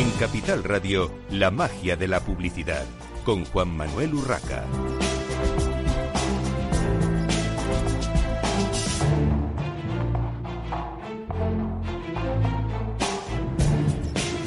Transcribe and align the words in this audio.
En 0.00 0.10
Capital 0.12 0.64
Radio, 0.64 1.10
la 1.30 1.50
magia 1.50 1.94
de 1.94 2.08
la 2.08 2.20
publicidad, 2.20 2.86
con 3.22 3.44
Juan 3.44 3.68
Manuel 3.68 4.14
Urraca. 4.14 4.64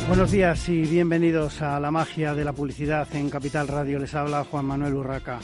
Buenos 0.08 0.32
días 0.32 0.68
y 0.70 0.82
bienvenidos 0.82 1.62
a 1.62 1.80
la 1.80 1.92
magia 1.92 2.34
de 2.34 2.44
la 2.44 2.54
publicidad 2.54 3.08
en 3.16 3.30
Capital 3.30 3.68
Radio. 3.68 4.00
Les 4.00 4.16
habla 4.16 4.46
Juan 4.46 4.66
Manuel 4.66 4.96
Urraca. 4.96 5.40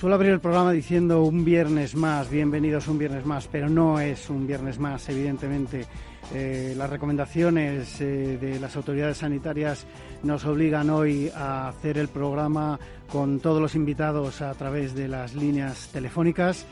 Suelo 0.00 0.14
abrir 0.14 0.32
el 0.32 0.40
programa 0.40 0.72
diciendo 0.72 1.24
un 1.24 1.44
viernes 1.44 1.94
más, 1.94 2.30
bienvenidos 2.30 2.88
un 2.88 2.96
viernes 2.96 3.26
más, 3.26 3.46
pero 3.48 3.68
no 3.68 4.00
es 4.00 4.30
un 4.30 4.46
viernes 4.46 4.78
más, 4.78 5.06
evidentemente. 5.10 5.84
Eh, 6.32 6.72
las 6.74 6.88
recomendaciones 6.88 8.00
eh, 8.00 8.38
de 8.40 8.58
las 8.58 8.74
autoridades 8.76 9.18
sanitarias 9.18 9.86
nos 10.22 10.46
obligan 10.46 10.88
hoy 10.88 11.30
a 11.36 11.68
hacer 11.68 11.98
el 11.98 12.08
programa 12.08 12.80
con 13.12 13.40
todos 13.40 13.60
los 13.60 13.74
invitados 13.74 14.40
a 14.40 14.54
través 14.54 14.94
de 14.94 15.06
las 15.06 15.34
líneas 15.34 15.90
telefónicas 15.92 16.64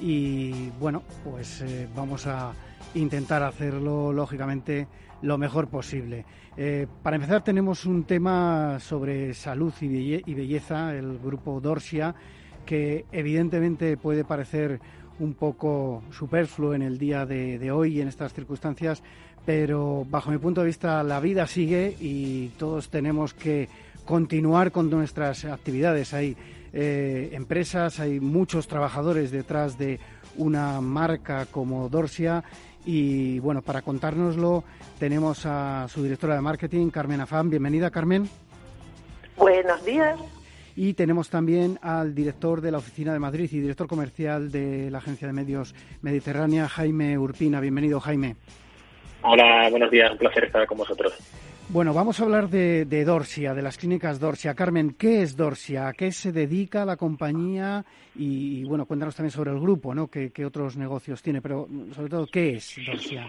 y 0.00 0.70
bueno, 0.78 1.02
pues 1.24 1.62
eh, 1.62 1.88
vamos 1.92 2.28
a 2.28 2.52
intentar 2.94 3.42
hacerlo 3.42 4.12
lógicamente 4.12 4.86
lo 5.22 5.38
mejor 5.38 5.66
posible. 5.66 6.24
para 7.02 7.16
empezar 7.16 7.42
tenemos 7.42 7.84
un 7.84 8.04
tema 8.04 8.78
sobre 8.78 9.34
salud 9.34 9.74
y 9.80 10.34
belleza, 10.34 10.94
el 10.94 11.18
grupo 11.18 11.60
Dorsia 11.60 12.14
que 12.66 13.06
evidentemente 13.12 13.96
puede 13.96 14.24
parecer 14.24 14.80
un 15.18 15.34
poco 15.34 16.02
superfluo 16.10 16.74
en 16.74 16.82
el 16.82 16.98
día 16.98 17.24
de, 17.24 17.70
hoy 17.70 17.96
y 17.96 18.00
en 18.02 18.08
estas 18.08 18.34
circunstancias, 18.34 19.02
pero 19.46 20.04
bajo 20.10 20.30
mi 20.30 20.38
punto 20.38 20.60
de 20.60 20.66
vista 20.66 21.02
la 21.02 21.20
vida 21.20 21.46
sigue 21.46 21.96
y 22.00 22.48
todos 22.58 22.90
tenemos 22.90 23.32
que 23.32 23.68
continuar 24.04 24.72
con 24.72 24.90
nuestras 24.90 25.44
actividades. 25.44 26.12
Hay 26.12 26.36
eh, 26.72 27.30
empresas, 27.32 28.00
hay 28.00 28.20
muchos 28.20 28.68
trabajadores 28.68 29.30
detrás 29.30 29.78
de 29.78 29.98
una 30.36 30.80
marca 30.80 31.46
como 31.46 31.88
Dorsia 31.88 32.44
y 32.84 33.38
bueno, 33.40 33.62
para 33.62 33.82
contárnoslo 33.82 34.64
tenemos 34.98 35.46
a 35.46 35.86
su 35.88 36.02
directora 36.02 36.34
de 36.34 36.40
marketing, 36.42 36.90
Carmen 36.90 37.20
Afán. 37.20 37.48
Bienvenida, 37.48 37.90
Carmen. 37.90 38.28
Buenos 39.36 39.84
días. 39.84 40.18
Y 40.76 40.92
tenemos 40.92 41.30
también 41.30 41.78
al 41.80 42.14
director 42.14 42.60
de 42.60 42.70
la 42.70 42.78
Oficina 42.78 43.14
de 43.14 43.18
Madrid 43.18 43.48
y 43.50 43.60
director 43.60 43.88
comercial 43.88 44.52
de 44.52 44.90
la 44.90 44.98
Agencia 44.98 45.26
de 45.26 45.32
Medios 45.32 45.74
Mediterránea, 46.02 46.68
Jaime 46.68 47.16
Urpina. 47.16 47.60
Bienvenido, 47.60 47.98
Jaime. 47.98 48.36
Hola, 49.22 49.68
buenos 49.70 49.90
días. 49.90 50.12
Un 50.12 50.18
placer 50.18 50.44
estar 50.44 50.66
con 50.66 50.76
vosotros. 50.76 51.14
Bueno, 51.70 51.94
vamos 51.94 52.20
a 52.20 52.24
hablar 52.24 52.48
de, 52.48 53.04
Dorsia, 53.04 53.54
de 53.54 53.62
las 53.62 53.78
clínicas 53.78 54.20
Dorsia. 54.20 54.54
Carmen, 54.54 54.94
¿qué 54.98 55.22
es 55.22 55.34
Dorsia? 55.34 55.88
¿A 55.88 55.94
qué 55.94 56.12
se 56.12 56.30
dedica 56.30 56.84
la 56.84 56.96
compañía? 56.96 57.82
Y, 58.14 58.62
bueno, 58.64 58.84
cuéntanos 58.84 59.16
también 59.16 59.32
sobre 59.32 59.52
el 59.52 59.58
grupo, 59.58 59.94
¿no? 59.94 60.08
¿Qué, 60.08 60.30
¿Qué, 60.30 60.44
otros 60.44 60.76
negocios 60.76 61.22
tiene? 61.22 61.40
Pero 61.40 61.66
sobre 61.92 62.10
todo, 62.10 62.26
¿qué 62.26 62.50
es 62.50 62.78
Dorsia? 62.86 63.26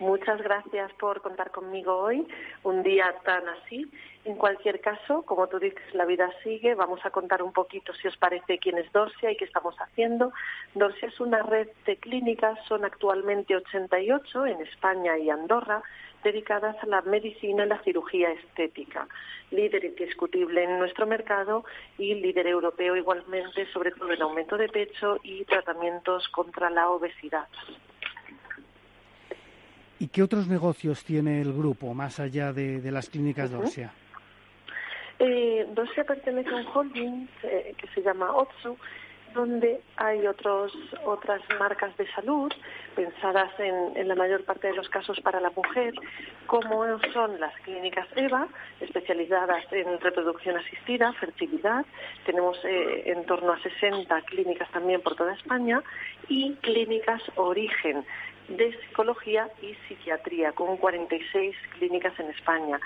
Muchas 0.00 0.42
gracias 0.42 0.92
por 1.00 1.22
contar 1.22 1.50
conmigo 1.50 1.96
hoy, 1.96 2.26
un 2.64 2.82
día 2.82 3.14
tan 3.24 3.42
así. 3.48 3.86
En 4.24 4.36
cualquier 4.36 4.80
caso, 4.80 5.22
como 5.22 5.48
tú 5.48 5.58
dices, 5.58 5.82
la 5.92 6.06
vida 6.06 6.30
sigue. 6.42 6.74
Vamos 6.74 7.04
a 7.04 7.10
contar 7.10 7.42
un 7.42 7.52
poquito, 7.52 7.92
si 7.92 8.08
os 8.08 8.16
parece, 8.16 8.58
quién 8.58 8.78
es 8.78 8.90
Dorsia 8.90 9.30
y 9.30 9.36
qué 9.36 9.44
estamos 9.44 9.76
haciendo. 9.76 10.32
Dorsia 10.74 11.08
es 11.08 11.20
una 11.20 11.42
red 11.42 11.68
de 11.84 11.98
clínicas, 11.98 12.58
son 12.66 12.86
actualmente 12.86 13.54
88 13.54 14.46
en 14.46 14.62
España 14.62 15.18
y 15.18 15.28
Andorra, 15.28 15.82
dedicadas 16.22 16.74
a 16.82 16.86
la 16.86 17.02
medicina 17.02 17.66
y 17.66 17.68
la 17.68 17.82
cirugía 17.82 18.30
estética. 18.30 19.06
Líder 19.50 19.84
indiscutible 19.84 20.64
en 20.64 20.78
nuestro 20.78 21.06
mercado 21.06 21.66
y 21.98 22.14
líder 22.14 22.46
europeo 22.46 22.96
igualmente, 22.96 23.66
sobre 23.72 23.90
todo 23.90 24.10
en 24.10 24.22
aumento 24.22 24.56
de 24.56 24.70
pecho 24.70 25.18
y 25.22 25.44
tratamientos 25.44 26.28
contra 26.28 26.70
la 26.70 26.88
obesidad. 26.88 27.46
¿Y 29.98 30.08
qué 30.08 30.22
otros 30.22 30.48
negocios 30.48 31.04
tiene 31.04 31.42
el 31.42 31.52
grupo 31.52 31.92
más 31.92 32.20
allá 32.20 32.54
de, 32.54 32.80
las 32.90 33.10
clínicas 33.10 33.50
Dorsia? 33.50 33.92
Eh, 35.18 35.66
pertenece 36.06 36.50
a 36.50 36.56
un 36.56 36.66
holding 36.72 37.26
eh, 37.42 37.74
que 37.78 37.86
se 37.88 38.02
llama 38.02 38.34
Otsu, 38.34 38.76
donde 39.34 39.80
hay 39.96 40.26
otros, 40.26 40.72
otras 41.04 41.42
marcas 41.58 41.94
de 41.96 42.06
salud 42.12 42.52
pensadas 42.94 43.50
en, 43.58 43.96
en, 43.96 44.08
la 44.08 44.14
mayor 44.14 44.44
parte 44.44 44.68
de 44.68 44.74
los 44.74 44.88
casos 44.88 45.20
para 45.20 45.40
la 45.40 45.50
mujer, 45.50 45.92
como 46.46 46.84
son 47.12 47.40
las 47.40 47.52
clínicas 47.60 48.06
EVA, 48.14 48.46
especializadas 48.80 49.64
en 49.72 50.00
reproducción 50.00 50.56
asistida, 50.56 51.12
fertilidad. 51.14 51.84
Tenemos 52.24 52.56
eh, 52.64 53.02
en 53.06 53.26
torno 53.26 53.52
a 53.52 53.58
60 53.60 54.22
clínicas 54.22 54.70
también 54.70 55.00
por 55.02 55.16
toda 55.16 55.34
España 55.34 55.82
y 56.28 56.54
clínicas 56.56 57.20
Origen, 57.34 58.04
de 58.48 58.72
psicología 58.80 59.48
y 59.62 59.74
psiquiatría, 59.88 60.52
con 60.52 60.76
46 60.76 61.56
clínicas 61.78 62.18
en 62.18 62.30
España. 62.30 62.80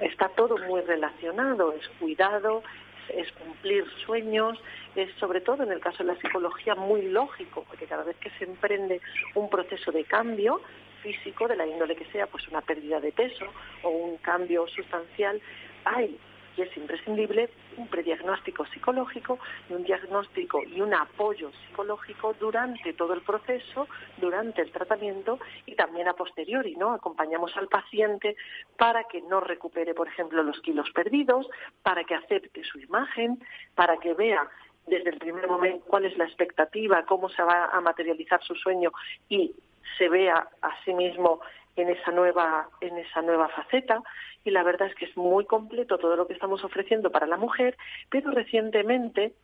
Está 0.00 0.28
todo 0.30 0.56
muy 0.58 0.80
relacionado, 0.82 1.72
es 1.72 1.86
cuidado, 2.00 2.62
es 3.08 3.30
cumplir 3.32 3.84
sueños, 4.04 4.58
es 4.94 5.10
sobre 5.18 5.40
todo 5.40 5.62
en 5.62 5.72
el 5.72 5.80
caso 5.80 5.98
de 5.98 6.12
la 6.12 6.20
psicología 6.20 6.74
muy 6.74 7.02
lógico, 7.02 7.64
porque 7.68 7.86
cada 7.86 8.04
vez 8.04 8.16
que 8.16 8.30
se 8.30 8.44
emprende 8.44 9.00
un 9.34 9.48
proceso 9.48 9.92
de 9.92 10.04
cambio 10.04 10.60
físico, 11.02 11.46
de 11.48 11.56
la 11.56 11.66
índole 11.66 11.94
que 11.96 12.04
sea, 12.06 12.26
pues 12.26 12.46
una 12.48 12.60
pérdida 12.60 13.00
de 13.00 13.12
peso 13.12 13.46
o 13.82 13.90
un 13.90 14.16
cambio 14.18 14.66
sustancial, 14.68 15.40
hay 15.84 16.18
y 16.58 16.62
es 16.62 16.76
imprescindible 16.76 17.50
un 17.76 17.86
prediagnóstico 17.86 18.66
psicológico 18.66 19.38
y 19.70 19.74
un 19.74 19.84
diagnóstico 19.84 20.62
y 20.64 20.80
un 20.80 20.92
apoyo 20.92 21.52
psicológico 21.52 22.34
durante 22.38 22.92
todo 22.94 23.14
el 23.14 23.22
proceso, 23.22 23.86
durante 24.16 24.62
el 24.62 24.72
tratamiento 24.72 25.38
y 25.66 25.76
también 25.76 26.08
a 26.08 26.14
posteriori, 26.14 26.74
¿no? 26.74 26.92
Acompañamos 26.92 27.56
al 27.56 27.68
paciente 27.68 28.36
para 28.76 29.04
que 29.04 29.22
no 29.22 29.40
recupere, 29.40 29.94
por 29.94 30.08
ejemplo, 30.08 30.42
los 30.42 30.60
kilos 30.60 30.90
perdidos, 30.90 31.48
para 31.82 32.02
que 32.02 32.16
acepte 32.16 32.64
su 32.64 32.80
imagen, 32.80 33.38
para 33.76 33.96
que 33.98 34.14
vea 34.14 34.48
desde 34.86 35.10
el 35.10 35.18
primer 35.18 35.46
momento 35.46 35.84
cuál 35.86 36.06
es 36.06 36.16
la 36.18 36.24
expectativa, 36.24 37.04
cómo 37.04 37.28
se 37.28 37.42
va 37.42 37.66
a 37.66 37.80
materializar 37.80 38.42
su 38.42 38.54
sueño 38.56 38.90
y 39.28 39.54
se 39.96 40.08
vea 40.08 40.48
a 40.62 40.84
sí 40.84 40.92
mismo 40.92 41.40
en 41.76 41.90
esa 41.90 42.10
nueva 42.10 42.68
en 42.80 42.98
esa 42.98 43.22
nueva 43.22 43.48
faceta 43.48 44.02
y 44.44 44.50
la 44.50 44.62
verdad 44.62 44.88
es 44.88 44.94
que 44.94 45.06
es 45.06 45.16
muy 45.16 45.44
completo 45.44 45.98
todo 45.98 46.16
lo 46.16 46.26
que 46.26 46.34
estamos 46.34 46.64
ofreciendo 46.64 47.10
para 47.10 47.26
la 47.26 47.36
mujer, 47.36 47.76
pero 48.10 48.30
recientemente 48.30 49.34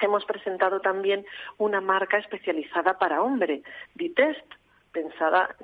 hemos 0.00 0.24
presentado 0.24 0.80
también 0.80 1.24
una 1.58 1.80
marca 1.80 2.18
especializada 2.18 2.98
para 2.98 3.22
hombre, 3.22 3.62
Ditest, 3.94 4.44
pensada, 4.92 5.54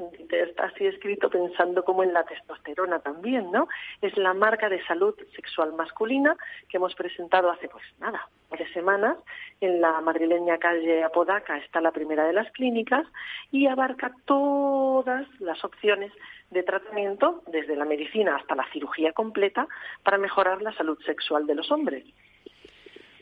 así 0.59 0.87
escrito 0.87 1.29
pensando 1.29 1.85
como 1.85 2.03
en 2.03 2.13
la 2.13 2.25
testosterona 2.25 3.01
también, 3.01 3.51
¿no? 3.51 3.69
Es 4.01 4.17
la 4.17 4.35
marca 4.35 4.69
de 4.69 4.85
salud 4.87 5.15
sexual 5.35 5.73
masculina 5.75 6.37
que 6.69 6.77
hemos 6.77 6.95
presentado 6.95 7.51
hace 7.51 7.69
pues 7.69 7.85
nada, 7.99 8.29
tres 8.51 8.73
semanas 8.73 9.17
en 9.61 9.81
la 9.81 10.01
madrileña 10.01 10.59
calle 10.59 11.03
Apodaca 11.03 11.57
está 11.59 11.81
la 11.81 11.93
primera 11.93 12.27
de 12.27 12.33
las 12.33 12.51
clínicas 12.53 13.07
y 13.51 13.67
abarca 13.67 14.13
todas 14.25 15.27
las 15.41 15.65
opciones 15.65 16.13
de 16.51 16.63
tratamiento 16.63 17.43
desde 17.49 17.77
la 17.77 17.85
medicina 17.85 18.37
hasta 18.37 18.55
la 18.55 18.71
cirugía 18.73 19.13
completa 19.13 19.67
para 20.03 20.19
mejorar 20.19 20.63
la 20.63 20.73
salud 20.75 20.99
sexual 21.05 21.47
de 21.47 21.55
los 21.55 21.71
hombres. 21.71 22.05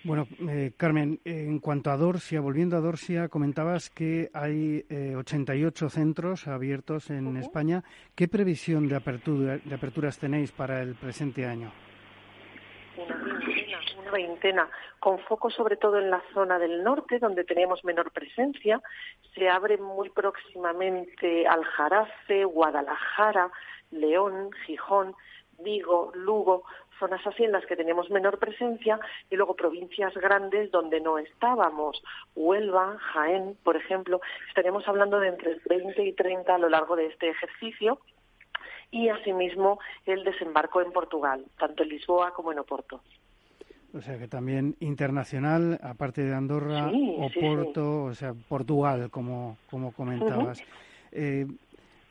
Bueno, 0.04 0.26
eh, 0.50 0.72
Carmen, 0.76 1.18
en 1.24 1.58
cuanto 1.60 1.90
a 1.90 1.96
Dorsia, 1.96 2.42
volviendo 2.42 2.76
a 2.76 2.80
Dorsia, 2.80 3.30
comentabas 3.30 3.88
que 3.88 4.28
hay 4.34 4.84
88 5.16 5.86
eh, 5.86 5.88
centros 5.88 6.46
abiertos 6.46 7.08
en 7.08 7.38
España. 7.38 7.82
¿Qué 8.14 8.28
previsión 8.28 8.86
de, 8.86 8.96
apertura, 8.96 9.56
de 9.64 9.74
aperturas 9.74 10.18
tenéis 10.18 10.52
para 10.52 10.82
el 10.82 10.94
presente 10.94 11.46
año? 11.46 11.72
Una 12.98 13.16
veintena, 13.16 13.78
una 13.98 14.10
veintena, 14.10 14.70
con 15.00 15.18
foco 15.20 15.48
sobre 15.50 15.76
todo 15.76 15.98
en 15.98 16.10
la 16.10 16.22
zona 16.34 16.58
del 16.58 16.84
norte, 16.84 17.18
donde 17.18 17.44
tenemos 17.44 17.82
menor 17.82 18.12
presencia. 18.12 18.82
Se 19.34 19.48
abre 19.48 19.78
muy 19.78 20.10
próximamente 20.10 21.46
Aljarafe, 21.46 22.44
Guadalajara, 22.44 23.50
León, 23.90 24.50
Gijón, 24.66 25.14
Vigo, 25.60 26.12
Lugo, 26.14 26.64
zonas 26.98 27.26
así 27.26 27.44
en 27.44 27.52
las 27.52 27.64
que 27.66 27.76
tenemos 27.76 28.10
menor 28.10 28.38
presencia 28.38 28.98
y 29.30 29.36
luego 29.36 29.54
provincias 29.54 30.14
grandes 30.14 30.70
donde 30.70 31.00
no 31.00 31.18
estábamos. 31.18 32.02
Huelva, 32.34 32.96
Jaén, 32.98 33.56
por 33.62 33.76
ejemplo, 33.76 34.20
estaríamos 34.48 34.86
hablando 34.88 35.20
de 35.20 35.28
entre 35.28 35.58
20 35.68 36.04
y 36.04 36.12
30 36.12 36.54
a 36.54 36.58
lo 36.58 36.68
largo 36.68 36.96
de 36.96 37.06
este 37.06 37.30
ejercicio 37.30 38.00
y 38.90 39.08
asimismo 39.08 39.80
el 40.06 40.22
desembarco 40.24 40.80
en 40.80 40.92
Portugal, 40.92 41.44
tanto 41.58 41.82
en 41.82 41.88
Lisboa 41.88 42.32
como 42.32 42.52
en 42.52 42.60
Oporto. 42.60 43.00
O 43.92 44.00
sea 44.00 44.18
que 44.18 44.26
también 44.26 44.76
internacional, 44.80 45.78
aparte 45.82 46.22
de 46.24 46.34
Andorra, 46.34 46.90
Oporto, 47.18 48.04
o 48.04 48.14
sea, 48.14 48.34
Portugal, 48.48 49.08
como, 49.10 49.56
como 49.70 49.92
comentabas. 49.92 50.60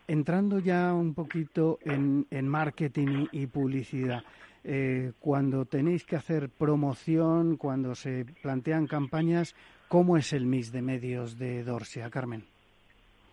entrando 0.07 0.59
ya 0.59 0.93
un 0.93 1.13
poquito 1.13 1.79
en, 1.81 2.47
marketing 2.47 3.27
y, 3.33 3.47
publicidad, 3.47 4.23
eh, 4.63 5.11
cuando 5.19 5.65
tenéis 5.65 6.05
que 6.05 6.15
hacer 6.15 6.49
promoción, 6.49 7.57
cuando 7.57 7.95
se 7.95 8.25
plantean 8.41 8.87
campañas, 8.87 9.55
¿cómo 9.87 10.17
es 10.17 10.33
el 10.33 10.45
mix 10.45 10.71
de 10.71 10.81
medios 10.81 11.37
de 11.37 11.63
Dorsia, 11.63 12.09
Carmen? 12.09 12.52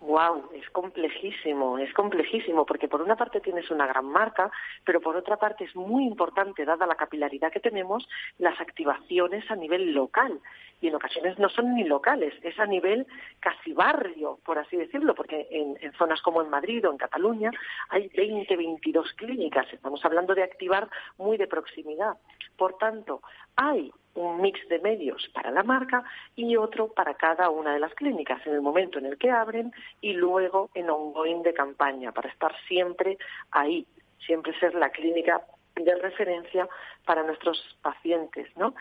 Wow, 0.01 0.49
es 0.55 0.69
complejísimo, 0.71 1.77
es 1.79 1.93
complejísimo, 1.93 2.65
porque 2.65 2.89
por 2.89 3.03
una 3.03 3.17
parte 3.17 3.41
tienes 3.41 3.71
una 3.71 3.87
gran 3.87 4.07
marca, 4.07 4.51
pero 4.83 4.99
por 4.99 5.15
otra 5.15 5.37
parte 5.37 5.65
es 5.65 5.77
muy 5.77 6.07
importante, 6.07 6.65
dada 6.65 6.87
la 6.87 6.95
capilaridad 6.95 7.53
que 7.53 7.61
tenemos, 7.61 8.09
las 8.39 8.59
activaciones 8.63 9.51
a 9.51 9.57
nivel 9.57 9.93
local. 9.93 10.41
Y 10.81 10.89
en 10.89 10.95
ocasiones 10.95 11.39
no 11.39 11.51
son 11.51 11.75
ni 11.75 11.85
locales, 11.85 12.33
es 12.43 12.59
a 12.59 12.65
nivel 12.65 13.07
casi 13.41 13.75
barrio, 13.75 14.39
por 14.43 14.59
así 14.59 14.79
decirlo, 14.79 15.15
porque 15.15 15.47
en, 15.51 15.77
en 15.83 15.93
zonas 15.93 16.23
como 16.23 16.41
en 16.41 16.49
Madrid 16.49 16.89
o 16.89 16.91
en 16.91 16.97
Cataluña 16.97 17.51
hay 17.91 18.09
20, 18.09 18.57
22 18.57 19.13
clínicas. 19.13 19.71
Estamos 19.71 20.03
hablando 20.03 20.35
de 20.35 20.45
activar 20.45 20.89
muy 21.19 21.37
de 21.37 21.47
proximidad. 21.47 22.17
Por 22.57 22.79
tanto, 22.79 23.21
hay 23.55 23.93
un 24.15 24.41
mix 24.41 24.67
de 24.69 24.79
medios 24.81 25.29
para 25.33 25.51
la 25.51 25.63
marca 25.63 26.05
y 26.37 26.57
otro 26.57 26.89
para 26.89 27.15
cada 27.15 27.51
una 27.51 27.73
de 27.73 27.81
las 27.81 27.95
clínicas 27.95 28.45
en 28.47 28.55
el 28.55 28.61
momento 28.61 28.99
en 28.99 29.07
el 29.07 29.19
que 29.19 29.31
abren 29.31 29.73
y 30.01 30.13
luego 30.13 30.71
en 30.75 30.91
ongoing 30.91 31.43
de 31.43 31.55
campaña 31.55 32.13
para 32.13 32.29
estar 32.29 32.55
siempre 32.67 33.19
ahí, 33.53 33.87
siempre 34.27 34.59
ser 34.59 34.75
la 34.75 34.91
clínica 34.91 35.43
de 35.77 35.95
referencia 35.97 36.69
para 37.05 37.23
nuestros 37.23 37.79
pacientes, 37.83 38.49
¿no? 38.57 38.75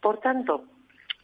Por 0.00 0.20
tanto, 0.20 0.64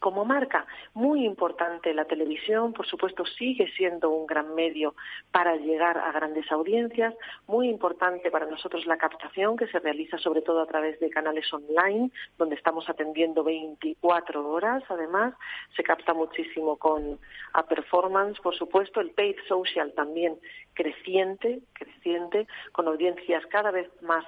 como 0.05 0.23
marca, 0.23 0.67
muy 0.93 1.25
importante 1.25 1.91
la 1.91 2.05
televisión, 2.05 2.73
por 2.73 2.85
supuesto, 2.85 3.25
sigue 3.25 3.67
siendo 3.75 4.11
un 4.11 4.27
gran 4.27 4.53
medio 4.53 4.93
para 5.31 5.55
llegar 5.55 5.97
a 5.97 6.11
grandes 6.11 6.51
audiencias, 6.51 7.15
muy 7.47 7.69
importante 7.69 8.29
para 8.29 8.45
nosotros 8.45 8.85
la 8.85 8.97
captación 8.97 9.57
que 9.57 9.65
se 9.65 9.79
realiza 9.79 10.19
sobre 10.19 10.43
todo 10.43 10.61
a 10.61 10.67
través 10.67 10.99
de 10.99 11.09
canales 11.09 11.51
online, 11.51 12.11
donde 12.37 12.53
estamos 12.53 12.87
atendiendo 12.87 13.43
24 13.43 14.47
horas, 14.47 14.83
además, 14.89 15.33
se 15.75 15.81
capta 15.81 16.13
muchísimo 16.13 16.77
con 16.77 17.17
a 17.53 17.63
performance, 17.65 18.39
por 18.41 18.55
supuesto, 18.55 19.01
el 19.01 19.09
paid 19.09 19.37
social 19.47 19.91
también 19.95 20.37
creciente, 20.75 21.61
creciente, 21.73 22.47
con 22.73 22.87
audiencias 22.87 23.43
cada 23.47 23.71
vez 23.71 23.89
más, 24.01 24.23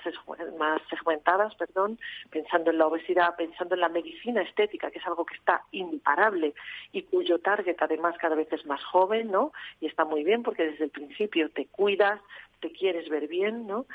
más 0.57 0.81
segmentadas, 0.89 1.53
perdón, 1.56 2.00
pensando 2.31 2.71
en 2.71 2.80
la 2.80 2.88
obesidad, 2.88 3.35
pensando 3.35 3.75
en 3.75 3.81
la 3.81 3.89
medicina 3.89 4.41
estética, 4.41 4.89
que 4.89 4.97
es 4.97 5.06
algo 5.06 5.25
que 5.25 5.35
está 5.35 5.63
imparable 5.72 6.54
y 6.92 7.04
cuyo 7.04 7.40
target 7.40 7.78
además 7.80 8.16
cada 8.18 8.36
vez 8.36 8.52
es 8.52 8.66
más 8.66 8.84
joven, 8.84 9.31
¿no? 9.31 9.52
Y 9.80 9.88
está 9.88 10.06
muy 10.06 10.24
bien 10.24 10.44
porque 10.44 10.66
desde 10.66 10.86
el 10.86 10.90
principio 10.92 11.50
te 11.50 11.66
cuidas, 11.68 12.22
te 12.60 12.72
quieres 12.72 13.10
ver 13.10 13.28
bien, 13.28 13.68
¿no? 13.68 13.86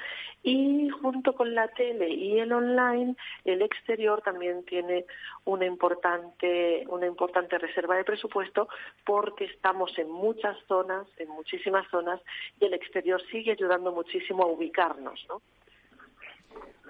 Y 0.43 0.89
junto 0.91 1.35
con 1.35 1.55
la 1.55 1.69
tele 1.69 2.09
y 2.11 2.39
el 2.39 2.53
online, 2.53 3.17
el 3.45 3.63
exterior 3.63 4.23
también 4.23 4.65
tiene 4.65 5.05
una 5.45 5.67
importante, 5.67 6.85
una 6.89 7.07
importante 7.07 7.59
reserva 7.59 7.97
de 7.97 8.05
presupuesto 8.05 8.69
porque 9.05 9.45
estamos 9.47 9.97
en 9.99 10.11
muchas 10.11 10.57
zonas, 10.67 11.07
en 11.19 11.29
muchísimas 11.29 11.89
zonas, 11.91 12.21
y 12.61 12.67
el 12.67 12.75
exterior 12.75 13.21
sigue 13.31 13.53
ayudando 13.53 13.93
muchísimo 13.93 14.45
a 14.45 14.47
ubicarnos, 14.47 15.27
¿no? 15.29 15.43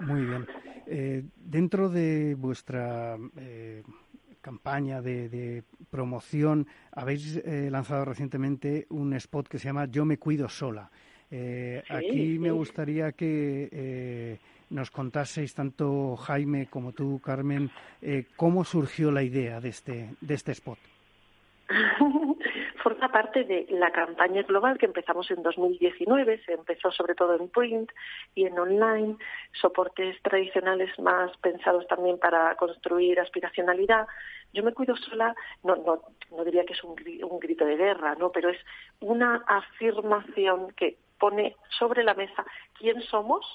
Muy 0.01 0.25
bien. 0.25 0.47
Eh, 0.87 1.23
dentro 1.37 1.89
de 1.89 2.35
vuestra 2.35 3.17
eh, 3.39 3.83
campaña 4.43 5.01
de, 5.01 5.63
promoción, 5.91 6.67
habéis 6.91 7.37
eh, 7.37 7.69
lanzado 7.71 8.05
recientemente 8.05 8.87
un 8.91 9.15
spot 9.15 9.49
que 9.49 9.59
se 9.59 9.67
llama 9.67 9.87
Yo 9.87 10.05
me 10.05 10.19
cuido 10.19 10.49
sola. 10.49 10.91
Eh, 11.31 11.83
aquí 11.89 12.39
me 12.39 12.51
gustaría 12.51 13.13
que 13.13 13.71
eh, 13.73 14.39
nos 14.69 14.91
contaseis, 14.91 15.55
tanto 15.55 16.17
Jaime 16.17 16.67
como 16.67 16.93
tú, 16.93 17.21
Carmen, 17.25 17.71
cómo 18.37 18.65
surgió 18.65 19.11
la 19.11 19.23
idea 19.23 19.61
de 19.61 19.71
este, 19.71 20.11
de 20.21 20.35
este 20.35 20.53
spot. 20.53 20.79
forma 22.83 23.11
parte 23.11 23.45
de 23.45 23.67
la 23.71 23.91
campaña 23.93 24.43
global 24.43 24.77
que 24.77 24.87
empezamos 24.87 25.31
en 25.31 25.43
2019. 25.43 26.43
Se 26.45 26.53
empezó 26.53 26.91
sobre 26.91 27.15
todo 27.15 27.35
en 27.37 27.49
print 27.49 27.91
y 28.35 28.47
en 28.47 28.59
online, 28.59 29.17
soportes 29.53 30.21
tradicionales 30.23 30.99
más 30.99 31.37
pensados 31.39 31.87
también 31.87 32.19
para 32.19 32.55
construir 32.57 33.21
aspiracionalidad. 33.21 34.07
Yo 34.53 34.63
me 34.63 34.73
cuido 34.73 34.97
sola, 34.97 35.35
no, 35.63 35.77
no, 35.77 36.03
no 36.37 36.45
diría 36.45 36.65
que 36.65 36.75
es 36.75 36.85
un, 36.85 36.97
un 37.31 37.39
grito 37.39 37.65
de 37.65 37.77
guerra, 37.77 38.15
¿no? 38.17 38.31
pero 38.31 38.51
es 38.51 38.59
una 39.01 39.45
afirmación 39.47 40.73
que 40.73 40.99
pone 41.19 41.57
sobre 41.79 42.03
la 42.03 42.15
mesa 42.15 42.45
quién 42.79 43.01
somos, 43.03 43.47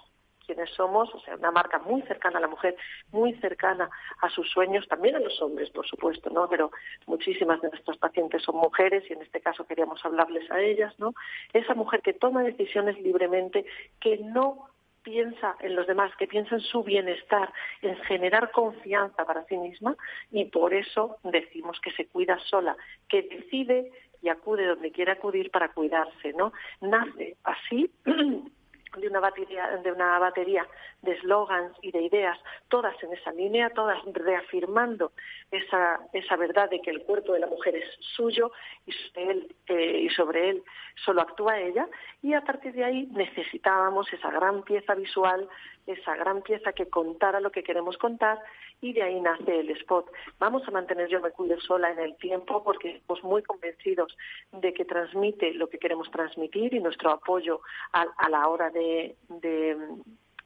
quienes 0.48 0.70
somos, 0.72 1.14
o 1.14 1.20
sea, 1.20 1.36
una 1.36 1.52
marca 1.52 1.78
muy 1.80 2.02
cercana 2.04 2.40
a 2.40 2.42
la 2.42 2.48
mujer, 2.48 2.76
muy 3.12 3.34
cercana 3.36 3.90
a 4.22 4.30
sus 4.30 4.50
sueños, 4.50 4.88
también 4.88 5.16
a 5.16 5.20
los 5.20 5.40
hombres, 5.42 5.70
por 5.70 5.86
supuesto, 5.86 6.30
¿no? 6.30 6.50
Pero 6.50 6.72
muchísimas 7.06 7.62
de 7.62 7.70
nuestras 7.70 7.98
pacientes 7.98 8.42
son 8.44 8.56
mujeres 8.56 9.04
y 9.10 9.14
en 9.14 9.22
este 9.22 9.42
caso 9.42 9.68
queríamos 9.68 10.04
hablarles 10.04 10.50
a 10.50 10.60
ellas, 10.62 10.98
¿no? 10.98 11.14
Esa 11.54 11.76
mujer 11.76 12.02
que 12.02 12.14
toma 12.14 12.44
decisiones 12.44 12.98
libremente, 13.02 13.66
que 14.00 14.18
no 14.18 14.70
piensa 15.04 15.56
en 15.62 15.76
los 15.76 15.88
demás, 15.88 16.12
que 16.18 16.28
piensa 16.28 16.56
en 16.56 16.62
su 16.62 16.84
bienestar, 16.84 17.54
en 17.82 17.96
generar 18.04 18.52
confianza 18.52 19.24
para 19.26 19.46
sí 19.46 19.56
misma 19.58 19.96
y 20.32 20.46
por 20.46 20.74
eso 20.74 21.18
decimos 21.24 21.80
que 21.82 21.92
se 21.92 22.08
cuida 22.08 22.38
sola, 22.50 22.76
que 23.08 23.22
decide 23.22 23.92
y 24.22 24.30
acude 24.30 24.66
donde 24.66 24.92
quiere 24.92 25.12
acudir 25.12 25.50
para 25.52 25.70
cuidarse, 25.70 26.34
¿no? 26.34 26.52
Nace 26.82 27.38
así 27.44 27.90
de 28.96 29.08
una 29.08 29.20
batería, 29.20 29.68
de 29.84 29.92
una 29.92 30.18
batería 30.20 30.68
de 31.02 31.14
eslogans 31.14 31.76
y 31.82 31.92
de 31.92 32.02
ideas, 32.02 32.38
todas 32.70 32.96
en 33.04 33.14
esa 33.14 33.32
línea, 33.32 33.70
todas 33.72 34.00
reafirmando 34.14 35.12
esa, 35.52 36.00
esa 36.14 36.36
verdad 36.36 36.70
de 36.70 36.82
que 36.82 36.90
el 36.90 37.04
cuerpo 37.04 37.34
de 37.34 37.40
la 37.40 37.48
mujer 37.48 37.76
es 37.76 37.86
suyo 38.16 38.52
y 38.86 38.92
sobre 38.92 39.32
él, 39.32 39.56
eh, 39.68 40.00
y 40.02 40.10
sobre 40.10 40.50
él 40.50 40.64
solo 41.06 41.22
actúa 41.22 41.60
ella, 41.60 41.88
y 42.22 42.34
a 42.34 42.42
partir 42.42 42.74
de 42.74 42.84
ahí 42.84 43.08
necesitábamos 43.12 44.12
esa 44.12 44.32
gran 44.32 44.64
pieza 44.64 44.96
visual, 44.96 45.48
esa 45.88 46.16
gran 46.16 46.42
pieza 46.42 46.74
que 46.74 46.90
contara 46.90 47.40
lo 47.40 47.52
que 47.52 47.64
queremos 47.64 47.98
contar 47.98 48.40
y 48.82 48.94
de 48.94 49.02
ahí 49.02 49.20
nace 49.22 49.62
el 49.62 49.70
spot. 49.72 50.12
Vamos 50.38 50.68
a 50.68 50.72
mantener 50.72 51.08
Yo 51.08 51.22
me 51.22 51.32
cuide 51.32 51.60
sola 51.62 51.90
en 51.92 52.00
el 52.00 52.16
tiempo 52.18 52.64
porque 52.64 52.98
estamos 52.98 53.24
muy 53.24 53.42
convencidos 53.42 54.16
de 54.52 54.74
que 54.74 54.86
transmite 54.86 55.54
lo 55.54 55.70
que 55.70 55.80
queremos 55.80 56.12
transmitir 56.12 56.74
y 56.74 56.80
nuestro 56.80 57.10
apoyo 57.12 57.62
a, 57.94 58.30
la 58.30 58.48
hora 58.50 58.70
de, 58.70 59.16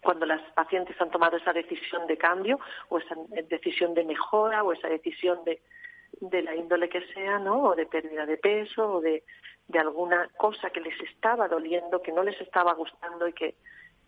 cuando 0.01 0.25
las 0.25 0.41
pacientes 0.53 0.99
han 1.01 1.09
tomado 1.09 1.37
esa 1.37 1.53
decisión 1.53 2.05
de 2.05 2.17
cambio 2.17 2.59
o 2.89 2.99
esa 2.99 3.15
decisión 3.49 3.93
de 3.95 4.05
mejora 4.05 4.63
o 4.63 4.71
esa 4.71 4.87
decisión 4.87 5.43
de, 5.43 5.61
de 6.19 6.43
la 6.43 6.55
índole 6.55 6.87
que 6.87 7.01
sea, 7.13 7.39
¿no? 7.39 7.63
O 7.63 7.75
de 7.75 7.87
pérdida 7.87 8.27
de 8.27 8.37
peso 8.37 8.93
o 8.93 9.01
de, 9.01 9.23
de 9.67 9.79
alguna 9.79 10.29
cosa 10.37 10.69
que 10.69 10.81
les 10.81 10.99
estaba 11.01 11.47
doliendo, 11.47 12.01
que 12.01 12.11
no 12.11 12.23
les 12.23 12.39
estaba 12.39 12.73
gustando 12.73 13.27
y 13.27 13.33
que, 13.33 13.55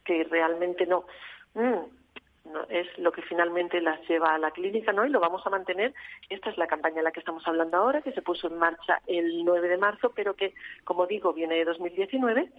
que 0.04 0.24
realmente 0.26 0.86
no. 0.86 1.06
Mm, 1.54 1.80
es 2.70 2.88
lo 2.98 3.12
que 3.12 3.22
finalmente 3.22 3.80
las 3.82 4.06
lleva 4.08 4.34
a 4.34 4.38
la 4.38 4.52
clínica, 4.52 4.92
¿no? 4.92 5.06
Y 5.06 5.10
lo 5.10 5.20
vamos 5.20 5.46
a 5.46 5.50
mantener. 5.50 5.94
Esta 6.30 6.50
es 6.50 6.58
la 6.58 6.68
campaña 6.68 6.98
en 6.98 7.06
la 7.06 7.12
que 7.12 7.22
estamos 7.22 7.48
hablando 7.48 7.78
ahora, 7.78 8.02
que 8.02 8.12
se 8.12 8.22
puso 8.22 8.48
en 8.48 8.58
marcha 8.58 9.02
el 9.08 9.46
9 9.46 9.68
de 9.70 9.78
marzo, 9.78 10.12
pero 10.14 10.36
que, 10.36 10.54
como 10.84 11.08
digo, 11.08 11.34
viene 11.34 11.56
de 11.56 11.66
2019 11.66 12.52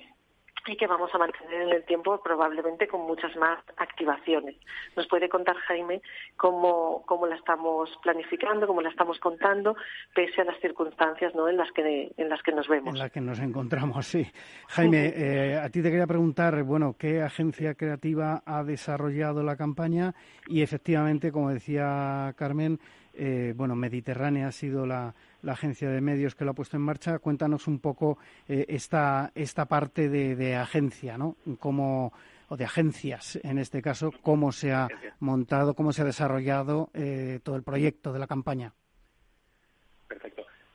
y 0.67 0.77
que 0.77 0.87
vamos 0.87 1.11
a 1.15 1.19
mantener 1.19 1.63
en 1.63 1.71
el 1.71 1.85
tiempo 1.85 2.21
probablemente 2.23 2.89
con 2.89 3.03
muchas 3.03 3.35
más 3.37 3.59
activaciones. 3.77 4.57
Nos 4.97 5.07
puede 5.09 5.29
contar 5.29 5.57
Jaime 5.57 6.01
cómo, 6.37 7.03
cómo 7.07 7.27
la 7.27 7.37
estamos 7.37 7.91
planificando, 8.03 8.67
cómo 8.67 8.81
la 8.81 8.91
estamos 8.91 9.19
contando, 9.19 9.77
pese 10.15 10.41
a 10.41 10.45
las 10.45 10.59
circunstancias 10.61 11.35
¿no? 11.35 11.49
en, 11.49 11.57
las 11.57 11.71
que, 11.73 12.13
en 12.17 12.29
las 12.29 12.43
que 12.43 12.53
nos 12.53 12.69
vemos. 12.69 12.95
En 12.95 12.99
las 12.99 13.11
que 13.11 13.21
nos 13.21 13.39
encontramos, 13.41 14.07
sí. 14.07 14.27
Jaime, 14.69 15.13
eh, 15.15 15.57
a 15.57 15.69
ti 15.69 15.83
te 15.83 15.91
quería 15.91 16.07
preguntar, 16.07 16.63
bueno, 16.63 16.97
¿qué 16.99 17.23
agencia 17.23 17.75
creativa 17.75 18.43
ha 18.47 18.65
desarrollado 18.65 19.43
la 19.43 19.57
campaña? 19.57 20.15
Y 20.47 20.63
efectivamente, 20.63 21.31
como 21.31 21.51
decía 21.51 22.33
Carmen, 22.37 22.79
eh, 23.17 23.55
bueno, 23.57 23.75
Mediterránea 23.77 24.49
ha 24.49 24.53
sido 24.53 24.87
la 24.87 25.15
la 25.45 25.53
agencia 25.53 25.91
de 25.91 26.01
medios 26.01 26.35
que 26.35 26.45
lo 26.45 26.53
ha 26.53 26.55
puesto 26.55 26.77
en 26.77 26.83
marcha. 26.83 27.19
Cuéntanos 27.19 27.69
un 27.69 27.79
poco 27.79 28.19
eh, 28.49 28.65
esta, 28.69 29.31
esta 29.35 29.67
parte 29.67 30.09
de, 30.09 30.57
agencia, 30.57 31.19
¿no? 31.19 31.37
Cómo, 31.59 32.13
o 32.49 32.57
de 32.57 32.65
agencias, 32.65 33.39
en 33.43 33.59
este 33.59 33.83
caso, 33.83 34.11
cómo 34.23 34.53
se 34.53 34.73
ha 34.73 34.89
montado, 35.21 35.75
cómo 35.75 35.93
se 35.93 36.03
ha 36.03 36.07
desarrollado 36.07 36.91
eh, 36.95 37.41
todo 37.43 37.57
el 37.57 37.63
proyecto 37.63 38.13
de 38.13 38.19
la 38.19 38.27
campaña. 38.27 38.73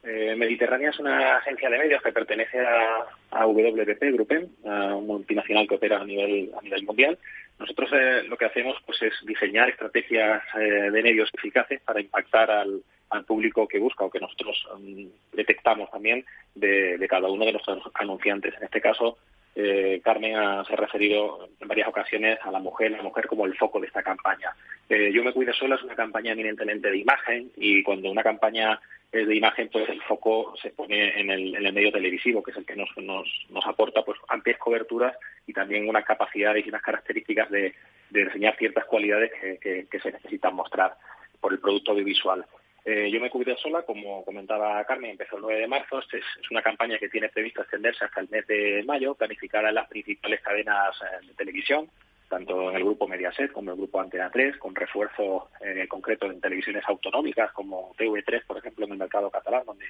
Eh, 0.03 0.35
Mediterránea 0.37 0.91
es 0.91 0.99
una 0.99 1.37
agencia 1.37 1.69
de 1.69 1.77
medios 1.77 2.01
que 2.01 2.11
pertenece 2.11 2.59
a, 2.59 3.05
a 3.31 3.45
WPP, 3.45 4.01
Grupen, 4.13 4.49
a 4.65 4.95
un 4.95 5.07
multinacional 5.07 5.67
que 5.67 5.75
opera 5.75 5.99
a 5.99 6.05
nivel, 6.05 6.51
a 6.57 6.61
nivel 6.61 6.83
mundial. 6.83 7.17
Nosotros 7.59 7.89
lo 8.27 8.37
que 8.37 8.45
hacemos 8.45 8.77
pues, 8.85 9.01
es 9.01 9.13
diseñar 9.25 9.69
estrategias 9.69 10.41
de 10.55 11.01
medios 11.03 11.29
eficaces 11.33 11.81
para 11.81 11.99
impactar 11.99 12.49
al, 12.49 12.81
público 13.25 13.67
que 13.67 13.79
busca 13.79 14.05
o 14.05 14.11
que 14.11 14.19
nosotros 14.19 14.67
mm, 14.79 15.05
detectamos 15.33 15.89
también 15.89 16.23
de, 16.53 17.05
cada 17.09 17.27
uno 17.27 17.43
de 17.43 17.53
nuestros 17.53 17.81
anunciantes. 17.95 18.53
En 18.55 18.63
este 18.63 18.79
caso, 18.79 19.17
eh, 19.55 19.99
Carmen 20.03 20.33
se 20.65 20.73
ha 20.73 20.75
referido 20.75 21.49
en 21.59 21.67
varias 21.67 21.87
ocasiones 21.87 22.37
a 22.43 22.51
la 22.51 22.59
mujer, 22.59 22.91
la 22.91 23.01
mujer 23.01 23.27
como 23.27 23.45
el 23.45 23.57
foco 23.57 23.79
de 23.79 23.87
esta 23.87 24.03
campaña. 24.03 24.51
Eh, 24.87 25.11
Yo 25.11 25.23
me 25.23 25.33
cuido 25.33 25.53
sola 25.53 25.75
es 25.75 25.83
una 25.83 25.95
campaña 25.95 26.33
eminentemente 26.33 26.89
de 26.89 26.97
imagen 26.97 27.51
y 27.57 27.81
cuando 27.83 28.11
una 28.11 28.23
campaña 28.23 28.79
de 29.11 29.35
imagen, 29.35 29.69
pues 29.71 29.89
el 29.89 30.01
foco 30.03 30.53
se 30.61 30.69
pone 30.69 31.19
en 31.19 31.31
el, 31.31 31.55
en 31.55 31.65
el 31.65 31.73
medio 31.73 31.91
televisivo, 31.91 32.43
que 32.43 32.51
es 32.51 32.57
el 32.57 32.65
que 32.65 32.75
nos, 32.75 32.89
nos, 32.97 33.27
nos 33.49 33.65
aporta 33.65 34.03
pues 34.03 34.19
amplias 34.27 34.59
coberturas 34.59 35.15
y 35.47 35.53
también 35.53 35.89
unas 35.89 36.05
capacidades 36.05 36.65
y 36.65 36.69
unas 36.69 36.83
características 36.83 37.49
de, 37.49 37.73
de 38.09 38.21
enseñar 38.21 38.55
ciertas 38.57 38.85
cualidades 38.85 39.31
que, 39.61 39.87
que, 39.89 39.99
se 39.99 40.11
necesitan 40.11 40.55
mostrar 40.55 40.95
por 41.39 41.53
el 41.53 41.59
producto 41.59 41.91
audiovisual. 41.91 42.45
Eh, 42.85 43.09
yo 43.11 43.19
me 43.19 43.29
cuido 43.29 43.57
sola, 43.57 43.81
como 43.83 44.23
comentaba 44.23 44.83
Carmen, 44.85 45.11
empezó 45.11 45.35
el 45.37 45.41
9 45.43 45.61
de 45.61 45.67
marzo. 45.67 45.99
Es, 45.99 46.05
es, 46.13 46.51
una 46.51 46.61
campaña 46.61 46.97
que 46.97 47.09
tiene 47.09 47.29
previsto 47.29 47.61
extenderse 47.61 48.05
hasta 48.05 48.21
el 48.21 48.29
mes 48.29 48.47
de 48.47 48.83
mayo, 48.85 49.15
planificada 49.15 49.69
en 49.69 49.75
las 49.75 49.87
principales 49.87 50.41
cadenas 50.41 50.95
eh, 51.01 51.25
de 51.27 51.33
televisión, 51.33 51.89
tanto 52.29 52.69
en 52.69 52.77
el 52.77 52.83
grupo 52.83 53.07
Mediaset 53.07 53.51
como 53.51 53.71
en 53.71 53.75
el 53.75 53.81
grupo 53.81 53.99
Antena 53.99 54.29
3, 54.31 54.57
con 54.57 54.75
refuerzo 54.75 55.49
eh, 55.61 55.87
concreto 55.89 56.27
en 56.27 56.39
televisiones 56.39 56.83
autonómicas 56.87 57.51
como 57.51 57.93
TV3, 57.97 58.45
por 58.45 58.57
ejemplo, 58.57 58.85
en 58.85 58.91
el 58.93 58.97
mercado 58.97 59.29
catalán, 59.31 59.63
donde 59.65 59.85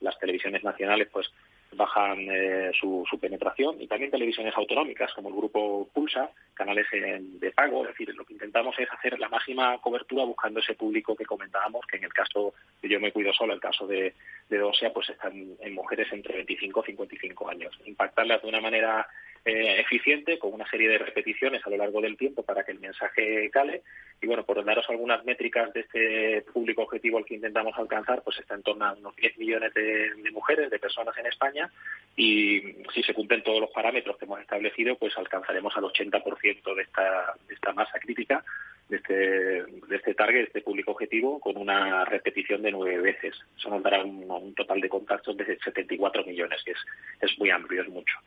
las 0.00 0.18
televisiones 0.18 0.64
nacionales 0.64 1.08
pues 1.12 1.30
bajan 1.74 2.18
eh, 2.30 2.70
su, 2.78 3.04
su, 3.08 3.18
penetración 3.18 3.80
y 3.80 3.86
también 3.86 4.10
televisiones 4.10 4.54
autonómicas 4.56 5.12
como 5.14 5.28
el 5.28 5.36
grupo 5.36 5.88
Pulsa, 5.92 6.30
canales 6.54 6.86
en, 6.92 7.38
de 7.38 7.50
pago. 7.50 7.82
Es 7.82 7.88
decir, 7.88 8.14
lo 8.14 8.24
que 8.24 8.34
intentamos 8.34 8.78
es 8.78 8.90
hacer 8.90 9.18
la 9.18 9.28
máxima 9.28 9.78
cobertura 9.78 10.24
buscando 10.24 10.60
ese 10.60 10.74
público 10.74 11.16
que 11.16 11.24
comentábamos, 11.24 11.86
que 11.86 11.98
en 11.98 12.04
el 12.04 12.12
caso 12.12 12.54
de 12.82 12.88
Yo 12.88 13.00
me 13.00 13.12
cuido 13.12 13.32
solo, 13.32 13.54
el 13.54 13.60
caso 13.60 13.86
de, 13.86 14.14
de 14.48 14.90
pues 14.92 15.10
están 15.10 15.32
en 15.60 15.74
mujeres 15.74 16.12
entre 16.12 16.34
25 16.36 16.80
y 16.80 16.86
55 16.86 17.48
años. 17.48 17.78
Impactarlas 17.86 18.42
de 18.42 18.48
una 18.48 18.60
manera 18.60 19.06
eh, 19.44 19.80
eficiente, 19.80 20.38
con 20.38 20.52
una 20.52 20.68
serie 20.68 20.88
de 20.88 20.98
repeticiones 20.98 21.62
a 21.64 21.70
lo 21.70 21.76
largo 21.76 22.00
del 22.00 22.16
tiempo 22.16 22.42
para 22.42 22.64
que 22.64 22.72
el 22.72 22.80
mensaje 22.80 23.50
cale. 23.50 23.82
Y 24.22 24.28
bueno, 24.28 24.44
por 24.44 24.64
daros 24.64 24.88
algunas 24.88 25.24
métricas 25.24 25.72
de 25.72 25.80
este 25.80 26.42
público 26.52 26.82
objetivo 26.82 27.18
al 27.18 27.24
que 27.24 27.34
intentamos 27.34 27.76
alcanzar, 27.76 28.22
pues 28.22 28.38
está 28.38 28.54
en 28.54 28.62
torno 28.62 28.84
a 28.84 28.92
unos 28.92 29.16
10 29.16 29.36
millones 29.36 29.74
de, 29.74 30.12
mujeres, 30.32 30.70
de 30.70 30.78
personas 30.78 31.18
en 31.18 31.26
España, 31.26 31.70
y 32.16 32.60
si 32.94 33.02
se 33.02 33.14
cumplen 33.14 33.42
todos 33.42 33.60
los 33.60 33.70
parámetros 33.70 34.16
que 34.16 34.24
hemos 34.24 34.40
establecido, 34.40 34.94
pues 34.96 35.18
alcanzaremos 35.18 35.76
al 35.76 35.84
80% 35.84 36.74
de 36.74 36.82
esta, 36.82 37.34
de 37.48 37.54
esta 37.54 37.72
masa 37.72 37.98
crítica 37.98 38.44
de 38.92 38.96
este, 38.96 39.14
de 39.14 39.96
este 39.96 40.14
target, 40.14 40.40
de 40.40 40.44
este 40.44 40.60
público 40.60 40.92
objetivo, 40.92 41.40
con 41.40 41.56
una 41.56 42.04
repetición 42.04 42.62
de 42.62 42.72
nueve 42.72 43.00
veces. 43.00 43.34
Eso 43.56 43.70
nos 43.70 43.82
dará 43.82 44.04
un, 44.04 44.30
un 44.30 44.54
total 44.54 44.80
de 44.80 44.88
contactos 44.88 45.36
de 45.36 45.58
74 45.58 46.24
millones, 46.24 46.62
que 46.62 46.72
es, 46.72 46.78
es 47.20 47.38
muy 47.38 47.50
amplio, 47.50 47.82
es 47.82 47.88
mucho. 47.88 48.18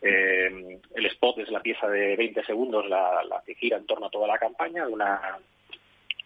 Eh, 0.00 0.80
el 0.94 1.06
spot 1.06 1.38
es 1.38 1.50
la 1.50 1.60
pieza 1.60 1.88
de 1.88 2.16
20 2.16 2.42
segundos, 2.44 2.88
la, 2.88 3.22
la 3.24 3.42
que 3.44 3.54
gira 3.54 3.76
en 3.76 3.86
torno 3.86 4.06
a 4.06 4.10
toda 4.10 4.26
la 4.26 4.38
campaña, 4.38 4.88
una, 4.88 5.38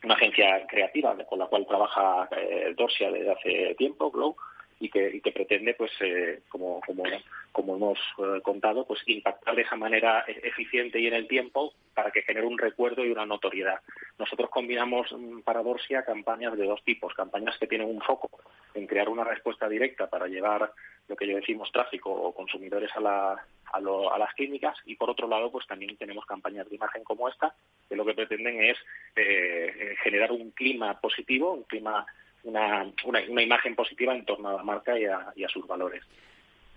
una 0.04 0.14
agencia 0.14 0.66
creativa 0.66 1.16
con 1.26 1.38
la 1.38 1.46
cual 1.46 1.66
trabaja 1.66 2.28
eh, 2.36 2.74
Dorsia 2.76 3.10
desde 3.10 3.32
hace 3.32 3.74
tiempo, 3.76 4.10
Glow, 4.10 4.36
y 4.80 4.88
que, 4.90 5.16
y 5.16 5.20
que 5.20 5.32
pretende, 5.32 5.74
pues, 5.74 5.90
eh, 6.00 6.42
como, 6.48 6.80
como, 6.86 7.04
como 7.52 7.76
hemos 7.76 7.98
eh, 8.18 8.40
contado, 8.42 8.84
pues 8.86 9.00
impactar 9.06 9.56
de 9.56 9.62
esa 9.62 9.76
manera 9.76 10.24
e-, 10.26 10.48
eficiente 10.48 11.00
y 11.00 11.06
en 11.06 11.14
el 11.14 11.26
tiempo 11.26 11.72
para 11.94 12.10
que 12.10 12.22
genere 12.22 12.46
un 12.46 12.58
recuerdo 12.58 13.04
y 13.04 13.10
una 13.10 13.26
notoriedad. 13.26 13.80
Nosotros 14.18 14.50
combinamos 14.50 15.10
mm, 15.10 15.40
para 15.40 15.62
Dorsia 15.62 16.04
campañas 16.04 16.56
de 16.56 16.66
dos 16.66 16.82
tipos, 16.84 17.14
campañas 17.14 17.58
que 17.58 17.66
tienen 17.66 17.88
un 17.88 18.00
foco 18.00 18.30
en 18.74 18.86
crear 18.86 19.08
una 19.08 19.24
respuesta 19.24 19.68
directa 19.68 20.08
para 20.08 20.28
llevar 20.28 20.72
lo 21.08 21.16
que 21.16 21.26
yo 21.26 21.36
decimos 21.36 21.72
tráfico 21.72 22.12
o 22.12 22.34
consumidores 22.34 22.90
a, 22.94 23.00
la, 23.00 23.44
a, 23.72 23.80
lo, 23.80 24.12
a 24.12 24.18
las 24.18 24.32
clínicas 24.34 24.76
y 24.84 24.94
por 24.94 25.10
otro 25.10 25.26
lado 25.26 25.50
pues 25.50 25.66
también 25.66 25.96
tenemos 25.96 26.24
campañas 26.26 26.68
de 26.68 26.76
imagen 26.76 27.02
como 27.02 27.28
esta 27.28 27.54
que 27.88 27.96
lo 27.96 28.04
que 28.04 28.14
pretenden 28.14 28.62
es 28.62 28.76
eh, 29.16 29.96
generar 30.02 30.32
un 30.32 30.50
clima 30.50 31.00
positivo, 31.00 31.52
un 31.52 31.64
clima 31.64 32.06
una, 32.48 32.90
una, 33.04 33.42
imagen 33.42 33.74
positiva 33.74 34.14
en 34.14 34.24
torno 34.24 34.48
a 34.48 34.54
la 34.54 34.62
marca 34.62 34.98
y 34.98 35.04
a, 35.04 35.32
y 35.36 35.44
a 35.44 35.48
sus 35.48 35.66
valores. 35.66 36.02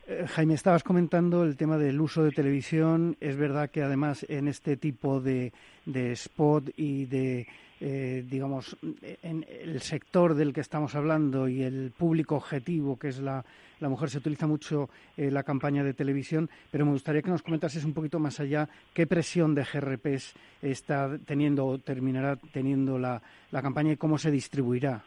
Eh, 0.07 0.25
Jaime, 0.27 0.55
estabas 0.55 0.83
comentando 0.83 1.43
el 1.43 1.55
tema 1.55 1.77
del 1.77 1.99
uso 2.01 2.23
de 2.23 2.31
televisión. 2.31 3.15
Es 3.21 3.37
verdad 3.37 3.69
que 3.69 3.81
además 3.81 4.25
en 4.29 4.47
este 4.47 4.75
tipo 4.77 5.21
de, 5.21 5.53
de 5.85 6.11
spot 6.13 6.71
y 6.75 7.05
de, 7.05 7.47
eh, 7.79 8.25
digamos, 8.27 8.75
en 9.23 9.45
el 9.47 9.81
sector 9.81 10.33
del 10.33 10.53
que 10.53 10.61
estamos 10.61 10.95
hablando 10.95 11.47
y 11.47 11.63
el 11.63 11.91
público 11.97 12.35
objetivo, 12.35 12.97
que 12.97 13.09
es 13.09 13.19
la, 13.19 13.45
la 13.79 13.89
mujer, 13.89 14.09
se 14.09 14.17
utiliza 14.17 14.47
mucho 14.47 14.89
eh, 15.15 15.31
la 15.31 15.43
campaña 15.43 15.83
de 15.83 15.93
televisión, 15.93 16.49
pero 16.71 16.85
me 16.85 16.91
gustaría 16.91 17.21
que 17.21 17.29
nos 17.29 17.43
comentases 17.43 17.85
un 17.85 17.93
poquito 17.93 18.19
más 18.19 18.39
allá 18.39 18.67
qué 18.93 19.07
presión 19.07 19.55
de 19.55 19.63
GRPs 19.63 20.33
está 20.61 21.17
teniendo 21.25 21.65
o 21.65 21.77
terminará 21.77 22.35
teniendo 22.51 22.99
la, 22.99 23.21
la 23.51 23.61
campaña 23.61 23.93
y 23.93 23.97
cómo 23.97 24.17
se 24.17 24.31
distribuirá. 24.31 25.03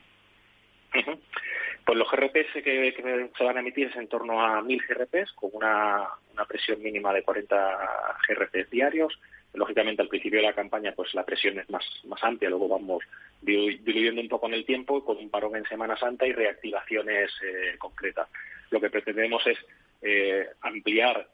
Pues 1.84 1.98
los 1.98 2.10
GRPs 2.10 2.62
que, 2.64 3.30
se 3.36 3.44
van 3.44 3.56
a 3.56 3.60
emitir 3.60 3.88
es 3.88 3.96
en 3.96 4.08
torno 4.08 4.40
a 4.40 4.62
1.000 4.62 4.82
GRPs, 4.88 5.32
con 5.32 5.50
una, 5.52 6.08
una 6.32 6.44
presión 6.46 6.82
mínima 6.82 7.12
de 7.12 7.22
40 7.22 8.16
GRPs 8.26 8.70
diarios. 8.70 9.18
Lógicamente, 9.52 10.02
al 10.02 10.08
principio 10.08 10.40
de 10.40 10.46
la 10.46 10.54
campaña, 10.54 10.92
pues 10.96 11.14
la 11.14 11.24
presión 11.24 11.58
es 11.58 11.68
más, 11.70 11.84
más 12.04 12.22
amplia, 12.24 12.50
luego 12.50 12.68
vamos 12.68 13.04
diluyendo 13.40 14.20
un 14.20 14.28
poco 14.28 14.46
en 14.46 14.54
el 14.54 14.64
tiempo, 14.64 15.04
con 15.04 15.18
un 15.18 15.30
parón 15.30 15.56
en 15.56 15.66
Semana 15.66 15.96
Santa 15.96 16.26
y 16.26 16.32
reactivaciones 16.32 17.30
eh, 17.42 17.76
concretas. 17.78 18.28
Lo 18.70 18.80
que 18.80 18.90
pretendemos 18.90 19.46
es 19.46 19.58
eh, 20.02 20.48
ampliar 20.62 21.28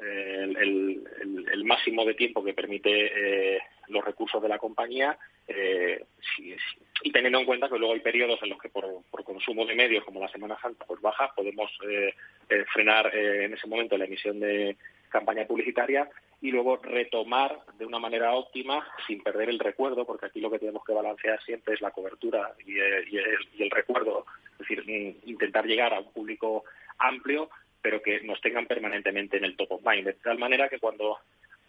eh, 0.00 0.40
el, 0.42 0.56
el, 0.56 1.48
el, 1.52 1.64
máximo 1.64 2.04
de 2.04 2.14
tiempo 2.14 2.44
que 2.44 2.52
permite 2.52 3.54
eh, 3.54 3.58
los 3.88 4.04
recursos 4.04 4.42
de 4.42 4.48
la 4.48 4.58
compañía 4.58 5.18
eh, 5.46 6.04
si, 6.36 6.52
si, 6.52 6.78
y 7.02 7.12
teniendo 7.12 7.38
en 7.38 7.46
cuenta 7.46 7.68
que 7.68 7.78
luego 7.78 7.94
hay 7.94 8.00
periodos 8.00 8.42
en 8.42 8.50
los 8.50 8.58
que 8.58 8.68
por, 8.68 8.86
por 9.10 9.24
consumo 9.24 9.66
de 9.66 9.74
medios 9.74 10.04
como 10.04 10.20
la 10.20 10.28
Semana 10.28 10.58
Santa 10.60 10.84
pues 10.86 11.00
baja 11.00 11.32
podemos 11.34 11.70
eh, 11.88 12.14
eh, 12.48 12.64
frenar 12.72 13.14
eh, 13.14 13.44
en 13.44 13.54
ese 13.54 13.66
momento 13.66 13.96
la 13.96 14.06
emisión 14.06 14.40
de 14.40 14.76
campaña 15.10 15.46
publicitaria 15.46 16.08
y 16.40 16.50
luego 16.50 16.76
retomar 16.76 17.60
de 17.78 17.86
una 17.86 17.98
manera 17.98 18.32
óptima 18.32 18.86
sin 19.06 19.22
perder 19.22 19.48
el 19.48 19.58
recuerdo 19.58 20.04
porque 20.04 20.26
aquí 20.26 20.40
lo 20.40 20.50
que 20.50 20.58
tenemos 20.58 20.84
que 20.84 20.92
balancear 20.92 21.42
siempre 21.42 21.74
es 21.74 21.80
la 21.80 21.90
cobertura 21.90 22.52
y, 22.66 22.78
eh, 22.78 23.04
y, 23.10 23.18
el, 23.18 23.48
y 23.56 23.62
el 23.62 23.70
recuerdo. 23.70 24.26
Es 24.52 24.58
decir 24.58 24.84
intentar 25.24 25.66
llegar 25.66 25.94
a 25.94 26.00
un 26.00 26.12
público 26.12 26.64
amplio 26.98 27.50
pero 27.82 28.00
que 28.00 28.20
nos 28.22 28.40
tengan 28.40 28.66
permanentemente 28.66 29.36
en 29.36 29.44
el 29.44 29.56
top 29.56 29.72
of 29.72 29.82
mind. 29.84 30.06
De 30.06 30.14
tal 30.14 30.38
manera 30.38 30.70
que 30.70 30.78
cuando 30.78 31.18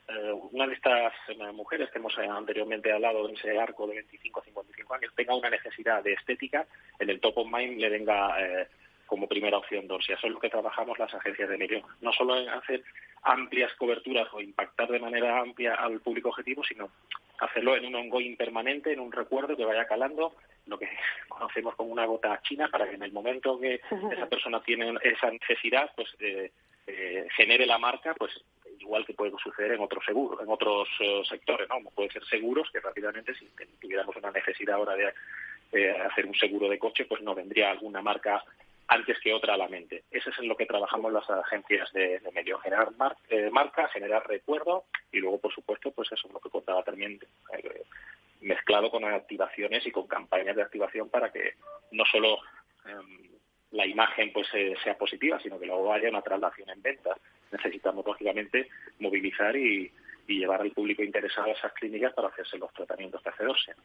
eh, 0.07 0.31
una 0.51 0.67
de 0.67 0.73
estas 0.73 1.13
mujeres 1.53 1.89
que 1.89 1.97
hemos 1.97 2.17
eh, 2.17 2.27
anteriormente 2.27 2.91
hablado 2.91 3.27
en 3.27 3.35
ese 3.35 3.57
arco 3.57 3.87
de 3.87 3.95
25 3.95 4.39
a 4.39 4.43
55 4.43 4.93
años 4.93 5.13
tenga 5.15 5.35
una 5.35 5.49
necesidad 5.49 6.03
de 6.03 6.13
estética, 6.13 6.67
en 6.99 7.09
el 7.09 7.19
top 7.19 7.39
of 7.39 7.47
mind 7.51 7.79
le 7.79 7.89
venga 7.89 8.35
eh, 8.39 8.67
como 9.05 9.27
primera 9.27 9.57
opción 9.57 9.87
Dorsia. 9.87 10.15
Eso 10.15 10.27
es 10.27 10.33
lo 10.33 10.39
que 10.39 10.49
trabajamos 10.49 10.99
las 10.99 11.13
agencias 11.13 11.49
de 11.49 11.57
medio. 11.57 11.83
No 12.01 12.11
solo 12.11 12.37
en 12.37 12.49
hacer 12.49 12.83
amplias 13.23 13.73
coberturas 13.73 14.27
o 14.33 14.41
impactar 14.41 14.89
de 14.89 14.99
manera 14.99 15.39
amplia 15.39 15.75
al 15.75 15.99
público 16.01 16.29
objetivo, 16.29 16.63
sino 16.63 16.89
hacerlo 17.39 17.75
en 17.75 17.85
un 17.85 17.95
ongoing 17.95 18.37
permanente, 18.37 18.93
en 18.93 18.99
un 18.99 19.11
recuerdo 19.11 19.57
que 19.57 19.65
vaya 19.65 19.85
calando, 19.85 20.35
lo 20.67 20.77
que 20.77 20.89
conocemos 21.27 21.75
como 21.75 21.91
una 21.91 22.05
gota 22.05 22.39
china, 22.43 22.69
para 22.71 22.87
que 22.87 22.95
en 22.95 23.03
el 23.03 23.11
momento 23.11 23.59
que 23.59 23.81
esa 24.11 24.27
persona 24.27 24.61
tiene 24.61 24.93
esa 25.03 25.31
necesidad, 25.31 25.91
pues 25.95 26.09
eh, 26.19 26.51
eh, 26.87 27.27
genere 27.35 27.65
la 27.65 27.79
marca, 27.79 28.13
pues 28.13 28.31
igual 28.79 29.05
que 29.05 29.13
puede 29.13 29.31
suceder 29.41 29.73
en 29.73 29.81
otros 29.81 30.03
seguros, 30.05 30.39
en 30.41 30.49
otros 30.49 30.87
uh, 30.99 31.23
sectores, 31.25 31.67
¿no? 31.69 31.75
Como 31.75 31.91
puede 31.91 32.11
ser 32.11 32.25
seguros, 32.25 32.69
que 32.71 32.79
rápidamente 32.79 33.33
si 33.35 33.49
tuviéramos 33.79 34.15
una 34.15 34.31
necesidad 34.31 34.75
ahora 34.75 34.95
de 34.95 35.13
eh, 35.71 35.91
hacer 35.91 36.25
un 36.25 36.35
seguro 36.35 36.69
de 36.69 36.79
coche, 36.79 37.05
pues 37.05 37.21
no 37.21 37.35
vendría 37.35 37.71
alguna 37.71 38.01
marca 38.01 38.43
antes 38.87 39.19
que 39.19 39.33
otra 39.33 39.55
a 39.55 39.57
la 39.57 39.67
mente. 39.67 40.03
Eso 40.11 40.29
es 40.29 40.39
en 40.39 40.47
lo 40.47 40.55
que 40.55 40.65
trabajamos 40.65 41.11
las 41.11 41.29
agencias 41.29 41.91
de, 41.93 42.19
de 42.19 42.31
medio, 42.31 42.59
generar 42.59 42.95
mar, 42.95 43.17
eh, 43.29 43.49
marca, 43.51 43.87
generar 43.89 44.27
recuerdo 44.27 44.85
y 45.11 45.19
luego, 45.19 45.39
por 45.39 45.53
supuesto, 45.53 45.91
pues 45.91 46.11
eso 46.11 46.27
es 46.27 46.33
lo 46.33 46.39
que 46.39 46.49
contaba 46.49 46.83
también, 46.83 47.19
eh, 47.53 47.83
mezclado 48.41 48.91
con 48.91 49.03
activaciones 49.05 49.85
y 49.87 49.91
con 49.91 50.07
campañas 50.07 50.55
de 50.55 50.61
activación 50.61 51.09
para 51.09 51.31
que 51.31 51.55
no 51.91 52.05
solo 52.05 52.37
eh, 52.85 53.34
la 53.75 53.85
imagen 53.85 54.31
pues 54.33 54.47
eh, 54.53 54.73
sea 54.83 54.97
positiva, 54.97 55.39
sino 55.39 55.59
que 55.59 55.65
luego 55.65 55.91
haya 55.93 56.09
una 56.09 56.21
traslación 56.21 56.69
en 56.69 56.81
ventas. 56.81 57.17
Necesitamos, 57.51 58.05
lógicamente, 58.05 58.69
movilizar 58.99 59.55
y, 59.55 59.91
y 60.27 60.39
llevar 60.39 60.61
al 60.61 60.71
público 60.71 61.03
interesado 61.03 61.47
a 61.47 61.51
esas 61.51 61.73
clínicas 61.73 62.13
para 62.13 62.29
hacerse 62.29 62.57
los 62.57 62.73
tratamientos 62.73 63.23
de 63.23 63.31
AC2. 63.31 63.75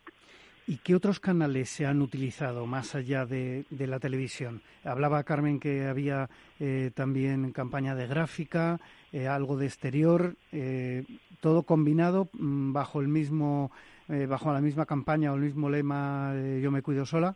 ¿Y 0.66 0.76
qué 0.78 0.94
otros 0.94 1.18
canales 1.18 1.68
se 1.68 1.86
han 1.86 2.00
utilizado 2.00 2.66
más 2.66 2.94
allá 2.94 3.26
de, 3.26 3.64
de 3.70 3.86
la 3.88 3.98
televisión? 3.98 4.62
Hablaba 4.84 5.24
Carmen 5.24 5.58
que 5.58 5.86
había 5.86 6.28
eh, 6.60 6.92
también 6.94 7.50
campaña 7.52 7.96
de 7.96 8.06
gráfica, 8.06 8.78
eh, 9.12 9.26
algo 9.26 9.56
de 9.56 9.66
exterior, 9.66 10.36
eh, 10.52 11.04
todo 11.40 11.64
combinado 11.64 12.28
mmm, 12.34 12.72
bajo 12.72 13.00
el 13.00 13.08
mismo, 13.08 13.72
eh, 14.08 14.26
bajo 14.26 14.52
la 14.52 14.60
misma 14.60 14.86
campaña 14.86 15.32
o 15.32 15.34
el 15.34 15.40
mismo 15.40 15.68
lema 15.68 16.34
Yo 16.62 16.70
me 16.70 16.82
cuido 16.82 17.04
sola. 17.04 17.34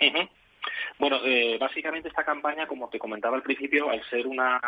Uh 0.00 0.04
-huh. 0.04 0.28
Bueno, 0.98 1.20
eh, 1.24 1.58
básicamente 1.58 2.08
esta 2.08 2.24
campaña, 2.24 2.66
como 2.66 2.88
te 2.88 2.98
comentaba 2.98 3.36
al 3.36 3.42
principio, 3.42 3.90
al 3.90 4.02
ser 4.08 4.26
una 4.26 4.60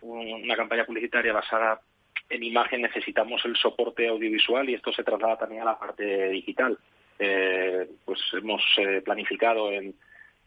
una 0.00 0.56
campaña 0.56 0.84
publicitaria 0.84 1.32
basada 1.32 1.80
en 2.28 2.42
imagen 2.42 2.82
necesitamos 2.82 3.44
el 3.44 3.56
soporte 3.56 4.06
audiovisual 4.06 4.68
y 4.68 4.74
esto 4.74 4.92
se 4.92 5.02
traslada 5.02 5.38
también 5.38 5.62
a 5.62 5.66
la 5.66 5.78
parte 5.78 6.28
digital. 6.28 6.78
Eh, 7.18 7.88
pues 8.04 8.20
hemos 8.32 8.62
eh, 8.76 9.00
planificado 9.04 9.72
en, 9.72 9.94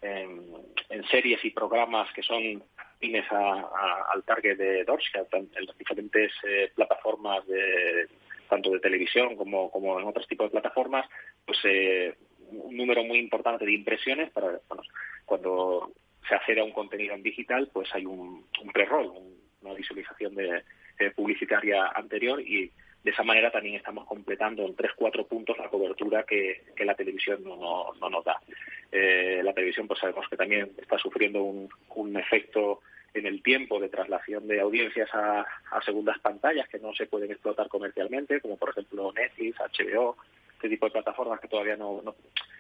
en, 0.01 1.03
series 1.09 1.43
y 1.43 1.49
programas 1.49 2.11
que 2.13 2.21
son 2.21 2.63
afines 2.77 3.25
al 3.31 4.23
target 4.23 4.57
de 4.57 4.83
Dorsia 4.85 5.25
en 5.33 5.65
las 5.65 5.77
diferentes 5.77 6.31
eh, 6.47 6.71
plataformas 6.73 7.45
de 7.47 8.07
tanto 8.47 8.69
de 8.69 8.79
televisión 8.79 9.35
como, 9.35 9.71
como 9.71 9.99
en 9.99 10.07
otros 10.07 10.27
tipos 10.27 10.47
de 10.47 10.51
plataformas, 10.51 11.09
pues 11.45 11.57
un 12.51 12.75
número 12.75 13.03
muy 13.03 13.17
importante 13.17 13.65
de 13.65 13.73
impresiones 13.73 14.29
para 14.31 14.59
cuando 15.31 15.93
se 16.27 16.35
accede 16.35 16.59
a 16.59 16.65
un 16.65 16.73
contenido 16.73 17.15
en 17.15 17.23
digital, 17.23 17.69
pues 17.71 17.88
hay 17.95 18.05
un, 18.05 18.45
un 18.61 18.71
pre-roll, 18.73 19.13
una 19.61 19.73
visualización 19.73 20.35
de, 20.35 20.61
publicitaria 21.15 21.88
anterior 21.95 22.41
y 22.41 22.69
de 23.01 23.11
esa 23.11 23.23
manera 23.23 23.50
también 23.50 23.75
estamos 23.75 24.05
completando 24.05 24.65
en 24.65 24.75
tres 24.75 24.91
cuatro 24.93 25.25
puntos 25.25 25.57
la 25.57 25.69
cobertura 25.69 26.23
que, 26.23 26.63
la 26.79 26.95
televisión 26.95 27.41
no, 27.45 27.93
no, 28.01 28.09
nos 28.09 28.25
da. 28.25 28.41
Eh, 28.91 29.39
la 29.41 29.53
televisión 29.53 29.88
pues 29.88 30.01
sabemos 30.01 30.27
que 30.29 30.35
también 30.35 30.69
está 30.77 30.97
sufriendo 30.97 31.41
un, 31.41 31.69
un 31.95 32.17
efecto 32.17 32.81
en 33.13 33.25
el 33.25 33.41
tiempo 33.41 33.79
de 33.79 33.88
traslación 33.88 34.50
de 34.50 34.59
audiencias 34.59 35.09
a, 35.13 35.45
segundas 35.85 36.19
pantallas 36.19 36.67
que 36.67 36.79
no 36.79 36.93
se 36.93 37.05
pueden 37.05 37.31
explotar 37.31 37.69
comercialmente, 37.69 38.41
como 38.41 38.57
por 38.57 38.71
ejemplo 38.71 39.13
Netflix, 39.13 39.57
HBO, 39.59 40.17
este 40.61 40.69
tipo 40.69 40.85
de 40.85 40.91
plataformas 40.91 41.39
que 41.39 41.47
todavía 41.47 41.75
no, 41.75 42.03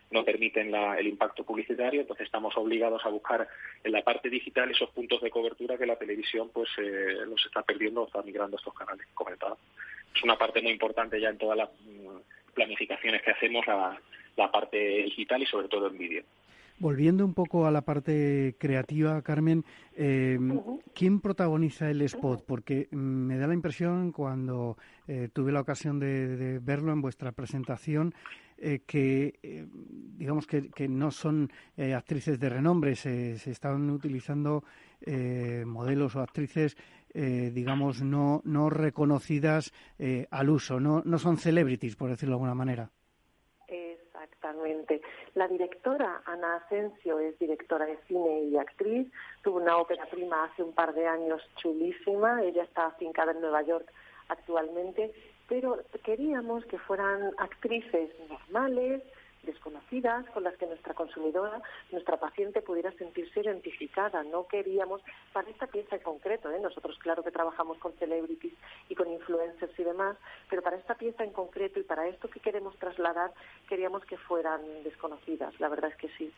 no, 0.09 0.25
permiten 0.25 0.73
el 0.73 1.05
impacto 1.05 1.43
publicitario, 1.43 2.01
entonces 2.01 2.25
estamos 2.25 2.57
obligados 2.57 3.05
a 3.05 3.09
buscar 3.09 3.47
en 3.83 3.91
la 3.91 4.01
parte 4.01 4.27
digital 4.27 4.71
esos 4.71 4.89
puntos 4.89 5.21
de 5.21 5.29
cobertura 5.29 5.77
que 5.77 5.85
la 5.85 5.97
televisión 5.97 6.49
pues 6.51 6.67
eh, 6.79 7.17
los 7.27 7.45
está 7.45 7.61
perdiendo 7.61 8.01
o 8.01 8.07
está 8.07 8.23
migrando 8.23 8.57
a 8.57 8.59
estos 8.59 8.73
canales 8.73 9.05
comentados. 9.13 9.59
Es 10.15 10.23
una 10.23 10.35
parte 10.35 10.63
muy 10.63 10.71
importante 10.71 11.21
ya 11.21 11.29
en 11.29 11.37
todas 11.37 11.57
las 11.57 11.69
mm, 11.85 12.53
planificaciones 12.55 13.21
que 13.21 13.31
hacemos 13.31 13.67
la, 13.67 13.95
la 14.35 14.51
parte 14.51 14.77
digital 14.77 15.43
y 15.43 15.45
sobre 15.45 15.67
todo 15.67 15.87
en 15.87 15.97
vídeo. 15.99 16.23
Volviendo 16.81 17.23
un 17.23 17.35
poco 17.35 17.67
a 17.67 17.71
la 17.71 17.81
parte 17.83 18.55
creativa, 18.57 19.21
Carmen, 19.21 19.63
eh, 19.93 20.39
¿quién 20.95 21.21
protagoniza 21.21 21.91
el 21.91 22.01
spot? 22.01 22.43
Porque 22.43 22.87
mm, 22.89 22.97
me 22.97 23.37
da 23.37 23.45
la 23.45 23.53
impresión, 23.53 24.11
cuando 24.11 24.79
eh, 25.07 25.29
tuve 25.31 25.51
la 25.51 25.61
ocasión 25.61 25.99
de, 25.99 26.57
verlo 26.59 26.91
en 26.91 27.03
vuestra 27.03 27.33
presentación, 27.33 28.15
eh, 28.57 28.81
que 28.87 29.67
digamos 30.17 30.47
que, 30.47 30.87
no 30.89 31.11
son 31.11 31.51
actrices 31.77 32.39
de 32.39 32.49
renombre, 32.49 32.95
se, 32.95 33.37
se 33.37 33.51
están 33.51 33.87
utilizando 33.91 34.63
modelos 35.65 36.15
o 36.15 36.21
actrices, 36.21 36.77
digamos, 37.13 38.01
no, 38.01 38.41
no 38.43 38.71
reconocidas 38.71 39.71
al 40.31 40.49
uso, 40.49 40.79
no, 40.79 41.03
no 41.05 41.19
son 41.19 41.37
celebrities, 41.37 41.95
por 41.95 42.09
decirlo 42.09 42.33
de 42.33 42.37
alguna 42.37 42.55
manera. 42.55 42.91
Exactamente. 44.21 45.01
La 45.33 45.47
directora 45.47 46.21
Ana 46.25 46.57
Asensio 46.57 47.17
es 47.19 47.37
directora 47.39 47.85
de 47.85 47.97
cine 48.07 48.43
y 48.43 48.57
actriz. 48.57 49.07
Tuvo 49.41 49.57
una 49.57 49.77
ópera 49.77 50.05
prima 50.05 50.43
hace 50.43 50.61
un 50.61 50.73
par 50.73 50.93
de 50.93 51.07
años 51.07 51.41
chulísima. 51.55 52.43
Ella 52.43 52.63
está 52.63 52.85
afincada 52.87 53.31
en 53.31 53.41
Nueva 53.41 53.63
York 53.63 53.91
actualmente. 54.27 55.11
Pero 55.49 55.79
queríamos 56.03 56.63
que 56.65 56.77
fueran 56.77 57.33
actrices 57.39 58.11
normales, 58.29 59.01
desconocidas 59.43 60.25
con 60.31 60.43
las 60.43 60.55
que 60.57 60.67
nuestra 60.67 60.93
consumidora, 60.93 61.61
nuestra 61.91 62.17
paciente 62.17 62.61
pudiera 62.61 62.91
sentirse 62.93 63.41
identificada. 63.41 64.23
No 64.23 64.47
queríamos, 64.47 65.01
para 65.33 65.49
esta 65.49 65.67
pieza 65.67 65.95
en 65.95 66.03
concreto, 66.03 66.51
¿eh? 66.51 66.59
nosotros 66.59 66.97
claro 66.99 67.23
que 67.23 67.31
trabajamos 67.31 67.77
con 67.77 67.93
celebrities 67.93 68.53
y 68.89 68.95
con 68.95 69.11
influencers 69.11 69.77
y 69.79 69.83
demás, 69.83 70.17
pero 70.49 70.61
para 70.61 70.77
esta 70.77 70.95
pieza 70.95 71.23
en 71.23 71.31
concreto 71.31 71.79
y 71.79 71.83
para 71.83 72.07
esto 72.07 72.29
que 72.29 72.39
queremos 72.39 72.77
trasladar, 72.77 73.31
queríamos 73.67 74.05
que 74.05 74.17
fueran 74.17 74.61
desconocidas. 74.83 75.59
La 75.59 75.69
verdad 75.69 75.91
es 75.91 75.97
que 75.97 76.09
sí. 76.17 76.31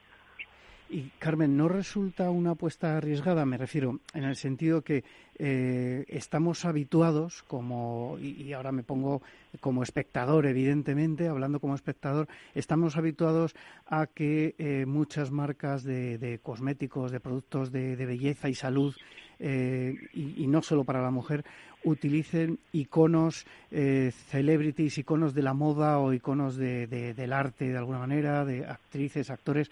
Y 0.89 1.09
Carmen, 1.17 1.57
¿no 1.57 1.67
resulta 1.67 2.29
una 2.29 2.51
apuesta 2.51 2.97
arriesgada? 2.97 3.45
Me 3.45 3.57
refiero 3.57 3.99
en 4.13 4.25
el 4.25 4.35
sentido 4.35 4.83
que 4.83 5.03
eh, 5.39 6.05
estamos 6.09 6.65
habituados, 6.65 7.41
como, 7.43 8.17
y, 8.21 8.53
ahora 8.53 8.71
me 8.71 8.83
pongo 8.83 9.23
como 9.59 9.81
espectador, 9.81 10.45
evidentemente, 10.45 11.27
hablando 11.27 11.59
como 11.59 11.73
espectador, 11.73 12.27
estamos 12.53 12.95
habituados 12.97 13.55
a 13.87 14.05
que 14.05 14.53
eh, 14.59 14.85
muchas 14.85 15.31
marcas 15.31 15.83
de, 15.83 16.39
cosméticos, 16.43 17.11
de 17.11 17.19
productos 17.19 17.71
de, 17.71 17.95
belleza 17.95 18.49
y 18.49 18.53
salud, 18.53 18.95
eh, 19.39 19.95
y, 20.13 20.45
no 20.45 20.61
solo 20.61 20.83
para 20.83 21.01
la 21.01 21.09
mujer, 21.09 21.43
utilicen 21.83 22.59
iconos, 22.71 23.45
celebrities, 23.71 24.99
iconos 24.99 25.33
de 25.33 25.41
la 25.41 25.53
moda 25.53 25.97
o 25.97 26.13
iconos 26.13 26.55
del 26.55 27.33
arte 27.33 27.69
de 27.69 27.77
alguna 27.77 27.99
manera, 27.99 28.45
de 28.45 28.65
actrices, 28.65 29.31
actores 29.31 29.69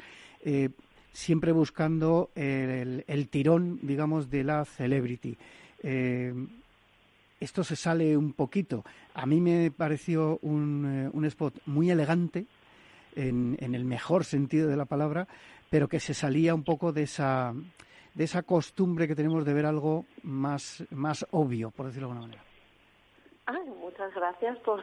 siempre 1.11 1.51
buscando 1.51 2.31
el, 2.35 3.27
tirón, 3.29 3.79
digamos, 3.81 4.29
de 4.29 4.43
la 4.43 4.65
celebrity. 4.65 5.37
Eh, 5.83 6.33
esto 7.39 7.63
se 7.63 7.75
sale 7.75 8.15
un 8.15 8.33
poquito. 8.33 8.85
A 9.13 9.25
mí 9.25 9.41
me 9.41 9.71
pareció 9.71 10.39
un, 10.41 11.11
eh, 11.13 11.27
spot 11.27 11.55
muy 11.65 11.89
elegante, 11.89 12.45
en, 13.15 13.57
el 13.59 13.83
mejor 13.83 14.23
sentido 14.23 14.69
de 14.69 14.77
la 14.77 14.85
palabra, 14.85 15.27
pero 15.69 15.89
que 15.89 15.99
se 15.99 16.13
salía 16.13 16.55
un 16.55 16.63
poco 16.63 16.93
de 16.93 17.03
esa, 17.03 17.53
de 18.13 18.23
esa 18.23 18.43
costumbre 18.43 19.07
que 19.07 19.15
tenemos 19.15 19.43
de 19.43 19.53
ver 19.53 19.65
algo 19.65 20.05
más, 20.23 20.83
más 20.91 21.25
obvio, 21.31 21.71
por 21.71 21.87
decirlo 21.87 22.07
de 22.07 22.11
alguna 22.13 22.27
manera 22.27 22.50
muchas 23.79 24.13
gracias 24.13 24.57
por, 24.59 24.81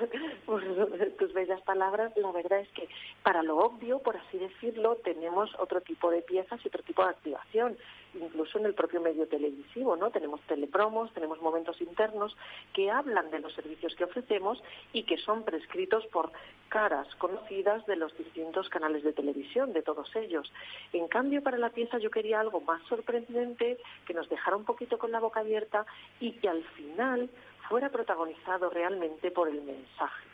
tus 1.19 1.33
bellas 1.33 1.61
palabras. 1.63 2.13
La 2.17 2.33
verdad 2.33 2.61
es 2.61 2.69
que 2.71 2.89
para 3.23 3.43
lo 3.43 3.59
obvio, 3.59 3.99
por 4.01 4.17
así 4.17 4.39
decirlo, 4.39 4.97
tenemos 4.97 5.51
otro 5.59 5.81
tipo 5.81 6.11
de 6.11 6.23
piezas 6.23 6.61
y 6.65 6.69
otro 6.69 6.83
tipo 6.83 7.03
de 7.03 7.11
activación, 7.11 7.77
incluso 8.15 8.59
en 8.59 8.67
el 8.67 8.75
propio 8.75 9.01
medio 9.01 9.27
televisivo, 9.27 9.97
¿no? 9.97 10.11
Tenemos 10.11 10.41
telepromos, 10.43 11.13
tenemos 11.13 11.41
momentos 11.41 11.81
internos 11.81 12.37
que 12.73 12.91
hablan 12.91 13.31
de 13.31 13.41
los 13.41 13.53
servicios 13.55 13.95
que 13.95 14.05
ofrecemos 14.05 14.63
y 14.93 15.05
que 15.05 15.19
son 15.19 15.45
prescritos 15.45 16.07
por 16.07 16.33
caras 16.69 17.07
conocidas 17.17 17.87
de 17.87 17.97
los 17.97 18.17
distintos 18.17 18.69
canales 18.69 19.03
de 19.03 19.13
televisión, 19.13 19.73
de 19.73 19.83
todos 19.83 20.15
ellos. 20.17 20.53
En 20.93 21.09
cambio, 21.09 21.43
para 21.43 21.59
la 21.59 21.71
pieza 21.71 21.99
yo 21.99 22.11
quería 22.11 22.41
algo 22.41 22.61
más 22.61 22.83
sorprendente, 22.89 23.79
que 24.07 24.15
nos 24.15 24.29
dejara 24.29 24.57
un 24.57 24.65
poquito 24.65 24.99
con 24.99 25.13
la 25.13 25.21
boca 25.21 25.41
abierta 25.41 25.87
y 26.21 26.33
que 26.33 26.49
al 26.49 26.63
final 26.63 27.31
fuera 27.69 27.91
protagonizado 27.91 28.71
realmente 28.71 29.31
por 29.31 29.49
el 29.49 29.63
mensaje, 29.63 30.29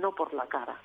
no 0.00 0.14
por 0.14 0.34
la 0.34 0.46
cara. 0.46 0.76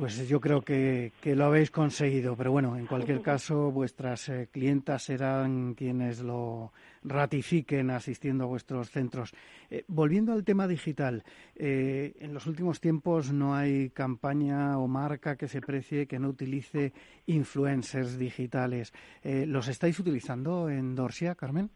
Pues 0.00 0.26
yo 0.26 0.40
creo 0.40 0.62
que, 0.62 1.12
lo 1.22 1.44
habéis 1.44 1.70
conseguido, 1.70 2.34
pero 2.34 2.52
bueno, 2.52 2.74
en 2.76 2.86
cualquier 2.86 3.20
caso, 3.22 3.70
vuestras 3.70 4.30
eh, 4.30 4.48
clientas 4.50 5.02
serán 5.02 5.74
quienes 5.74 6.20
lo 6.20 6.72
ratifiquen 7.04 7.90
asistiendo 7.90 8.44
a 8.44 8.46
vuestros 8.46 8.90
centros. 8.90 9.34
Eh, 9.68 9.84
volviendo 9.88 10.32
al 10.32 10.42
tema 10.42 10.66
digital, 10.66 11.22
eh, 11.54 12.14
en 12.18 12.32
los 12.32 12.46
últimos 12.46 12.80
tiempos 12.80 13.30
no 13.30 13.54
hay 13.54 13.90
campaña 13.90 14.78
o 14.78 14.88
marca 14.88 15.36
que 15.36 15.48
se 15.48 15.60
precie 15.60 16.06
que 16.06 16.18
no 16.18 16.28
utilice 16.28 16.94
influencers 17.26 18.16
digitales. 18.16 18.94
¿Los 19.22 19.68
estáis 19.68 19.98
utilizando 19.98 20.70
en 20.70 20.94
Dorsia, 20.94 21.34
Carmen? 21.34 21.70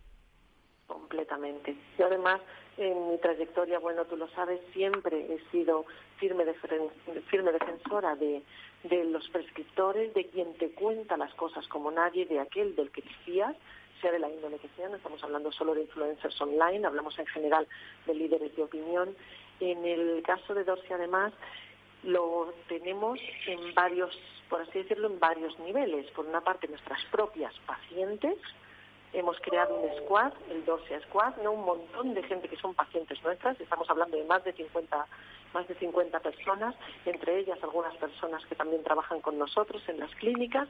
Completamente. 0.87 1.77
Yo 1.99 2.07
además, 2.07 2.40
en 2.77 3.11
mi 3.11 3.18
trayectoria, 3.18 3.79
bueno, 3.79 4.05
tú 4.05 4.16
lo 4.16 4.29
sabes, 4.29 4.61
siempre 4.73 5.33
he 5.33 5.51
sido 5.51 5.85
firme, 6.18 6.44
firme 7.31 7.53
defensora 7.53 8.16
de, 8.16 8.42
de 8.85 9.05
los 9.05 9.29
prescriptores, 9.29 10.12
de 10.14 10.27
quien 10.27 10.55
te 10.55 10.73
cuenta 10.73 11.16
las 11.16 11.35
cosas 11.35 11.66
como 11.68 11.90
nadie, 11.90 12.27
de 12.27 12.40
aquel 12.40 12.75
del 12.77 12.90
que 12.90 13.03
te 13.03 13.14
fías, 13.25 13.57
sea 14.01 14.12
de 14.12 14.18
la 14.18 14.29
índole 14.29 14.59
que 14.59 14.68
sea, 14.77 14.88
no 14.88 14.97
estamos 14.97 15.23
hablando 15.23 15.51
solo 15.53 15.75
de 15.75 15.83
influencers 15.83 16.40
online, 16.40 16.87
hablamos 16.87 17.18
en 17.18 17.27
general 17.27 17.66
de 18.07 18.14
líderes 18.14 18.55
de 18.57 18.62
opinión. 18.62 19.16
En 19.61 19.85
el 19.85 20.23
caso 20.23 20.53
de 20.53 20.64
Dorsia, 20.64 20.97
además, 20.97 21.33
lo 22.03 22.53
tenemos 22.68 23.18
en 23.47 23.75
varios, 23.75 24.16
por 24.51 24.61
así 24.61 24.81
decirlo, 24.81 25.09
en 25.09 25.18
varios 25.18 25.59
niveles. 25.61 26.11
Por 26.11 26.27
una 26.27 26.42
parte, 26.42 26.68
nuestras 26.68 27.03
propias 27.07 27.55
pacientes, 27.66 28.37
hemos 29.14 29.38
creado 29.40 29.77
un 29.77 29.96
squad, 30.03 30.33
el 30.50 30.64
Dorsia 30.64 31.00
Squad, 31.03 31.37
¿no? 31.42 31.53
un 31.53 31.64
montón 31.64 32.14
de 32.14 32.22
gente 32.24 32.48
que 32.48 32.57
son 32.57 32.74
pacientes 32.74 33.22
nuestras, 33.22 33.59
estamos 33.61 33.88
hablando 33.88 34.16
de 34.16 34.24
más 34.24 34.42
de 34.44 34.53
50, 34.53 35.07
más 35.55 35.68
de 35.68 35.74
50 35.77 36.20
personas, 36.20 36.74
entre 37.07 37.38
ellas 37.38 37.59
algunas 37.62 37.94
personas 37.96 38.44
que 38.46 38.57
también 38.57 38.83
trabajan 38.83 39.20
con 39.20 39.38
nosotros 39.38 39.83
en 39.88 40.00
las 40.00 40.11
clínicas, 40.16 40.68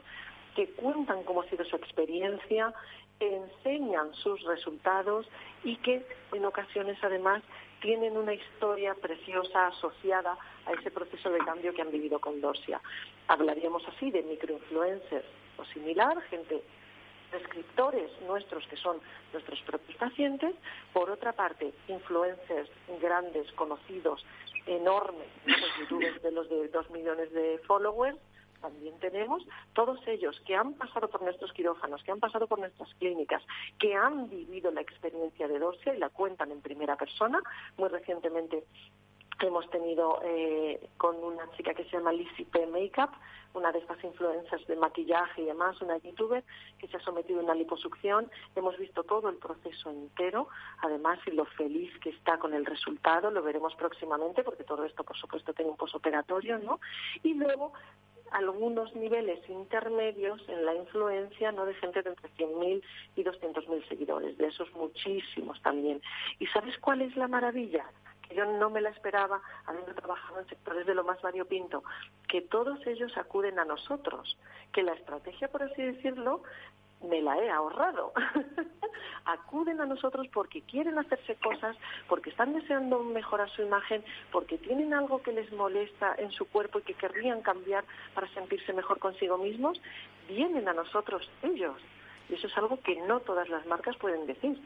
que 0.54 0.68
cuentan 0.70 1.24
cómo 1.24 1.40
ha 1.40 1.48
sido 1.48 1.64
su 1.64 1.76
experiencia, 1.76 2.72
enseñan 3.18 4.12
sus 4.14 4.42
resultados 4.44 5.26
y 5.64 5.76
que 5.76 6.06
en 6.32 6.44
ocasiones 6.44 6.98
además 7.02 7.42
tienen 7.80 8.16
una 8.16 8.34
historia 8.34 8.94
preciosa 8.94 9.68
asociada 9.68 10.36
a 10.66 10.72
ese 10.72 10.90
proceso 10.90 11.30
de 11.30 11.38
cambio 11.38 11.74
que 11.74 11.82
han 11.82 11.90
vivido 11.90 12.18
con 12.18 12.40
Dorsia. 12.40 12.80
Hablaríamos 13.28 13.86
así 13.88 14.10
de 14.10 14.22
microinfluencers 14.22 15.26
o 15.56 15.64
similar, 15.66 16.20
gente 16.22 16.62
prescriptores 17.34 18.10
nuestros, 18.22 18.66
que 18.68 18.76
son 18.76 18.98
nuestros 19.32 19.60
propios 19.62 19.96
pacientes, 19.96 20.54
por 20.92 21.10
otra 21.10 21.32
parte, 21.32 21.72
influencers 21.88 22.70
grandes, 23.00 23.50
conocidos, 23.52 24.24
enormes, 24.66 25.26
los 25.44 25.78
youtubers 25.80 26.22
de 26.22 26.30
los 26.30 26.48
de 26.48 26.68
dos 26.68 26.88
millones 26.90 27.32
de 27.32 27.58
followers, 27.66 28.18
también 28.60 28.98
tenemos, 28.98 29.42
todos 29.74 29.98
ellos 30.06 30.40
que 30.46 30.56
han 30.56 30.72
pasado 30.74 31.08
por 31.08 31.20
nuestros 31.20 31.52
quirófanos, 31.52 32.02
que 32.02 32.12
han 32.12 32.20
pasado 32.20 32.46
por 32.46 32.58
nuestras 32.58 32.88
clínicas, 32.94 33.42
que 33.78 33.94
han 33.94 34.30
vivido 34.30 34.70
la 34.70 34.80
experiencia 34.80 35.48
de 35.48 35.58
Dorsia 35.58 35.94
y 35.94 35.98
la 35.98 36.08
cuentan 36.08 36.50
en 36.50 36.62
primera 36.62 36.96
persona. 36.96 37.42
Muy 37.76 37.90
recientemente 37.90 38.64
hemos 39.40 39.68
tenido 39.70 40.20
eh, 40.24 40.88
con 40.96 41.16
una 41.22 41.50
chica 41.52 41.74
que 41.74 41.84
se 41.84 41.90
llama 41.90 42.12
Lizzie 42.12 42.46
P. 42.46 42.66
Makeup, 42.66 43.10
una 43.54 43.70
de 43.72 43.78
estas 43.78 44.02
influencers 44.02 44.66
de 44.66 44.76
maquillaje 44.76 45.42
y 45.42 45.46
demás, 45.46 45.80
una 45.80 45.96
youtuber 45.98 46.42
que 46.78 46.88
se 46.88 46.96
ha 46.96 47.00
sometido 47.00 47.40
a 47.40 47.44
una 47.44 47.54
liposucción. 47.54 48.30
Hemos 48.56 48.76
visto 48.78 49.04
todo 49.04 49.28
el 49.28 49.36
proceso 49.36 49.90
entero, 49.90 50.48
además, 50.82 51.18
y 51.26 51.30
lo 51.30 51.44
feliz 51.44 51.92
que 52.00 52.10
está 52.10 52.38
con 52.38 52.52
el 52.52 52.66
resultado, 52.66 53.30
lo 53.30 53.42
veremos 53.42 53.74
próximamente, 53.76 54.42
porque 54.42 54.64
todo 54.64 54.84
esto, 54.84 55.04
por 55.04 55.16
supuesto, 55.16 55.52
tiene 55.52 55.70
un 55.70 55.76
posoperatorio, 55.76 56.58
¿no? 56.58 56.80
Y 57.22 57.34
luego 57.34 57.72
algunos 58.32 58.94
niveles 58.96 59.38
intermedios 59.48 60.40
en 60.48 60.64
la 60.64 60.74
influencia 60.74 61.52
no 61.52 61.64
de 61.66 61.74
gente 61.74 62.02
de 62.02 62.10
entre 62.10 62.28
100.000 62.30 62.82
y 63.14 63.22
200.000 63.22 63.88
seguidores, 63.88 64.36
de 64.36 64.46
esos 64.48 64.72
muchísimos 64.74 65.62
también. 65.62 66.02
¿Y 66.40 66.46
sabes 66.48 66.76
cuál 66.78 67.02
es 67.02 67.16
la 67.16 67.28
maravilla? 67.28 67.84
Yo 68.34 68.44
no 68.44 68.70
me 68.70 68.80
la 68.80 68.90
esperaba, 68.90 69.40
habiendo 69.66 69.94
trabajado 69.94 70.40
en 70.40 70.48
sectores 70.48 70.86
de 70.86 70.94
lo 70.94 71.04
más 71.04 71.20
variopinto, 71.22 71.84
que 72.28 72.42
todos 72.42 72.86
ellos 72.86 73.16
acuden 73.16 73.58
a 73.58 73.64
nosotros, 73.64 74.36
que 74.72 74.82
la 74.82 74.92
estrategia, 74.92 75.48
por 75.48 75.62
así 75.62 75.82
decirlo, 75.82 76.42
me 77.08 77.22
la 77.22 77.38
he 77.38 77.50
ahorrado. 77.50 78.12
Acuden 79.24 79.80
a 79.80 79.86
nosotros 79.86 80.26
porque 80.32 80.62
quieren 80.62 80.98
hacerse 80.98 81.36
cosas, 81.36 81.76
porque 82.08 82.30
están 82.30 82.54
deseando 82.54 83.00
mejorar 83.02 83.50
su 83.50 83.62
imagen, 83.62 84.04
porque 84.32 84.58
tienen 84.58 84.94
algo 84.94 85.22
que 85.22 85.32
les 85.32 85.52
molesta 85.52 86.14
en 86.18 86.30
su 86.32 86.46
cuerpo 86.46 86.78
y 86.78 86.82
que 86.82 86.94
querrían 86.94 87.42
cambiar 87.42 87.84
para 88.14 88.28
sentirse 88.28 88.72
mejor 88.72 88.98
consigo 88.98 89.38
mismos. 89.38 89.80
Vienen 90.28 90.68
a 90.68 90.74
nosotros 90.74 91.28
ellos. 91.42 91.80
Y 92.28 92.34
eso 92.34 92.46
es 92.46 92.56
algo 92.56 92.80
que 92.80 92.96
no 93.02 93.20
todas 93.20 93.48
las 93.48 93.66
marcas 93.66 93.96
pueden 93.96 94.26
decir. 94.26 94.58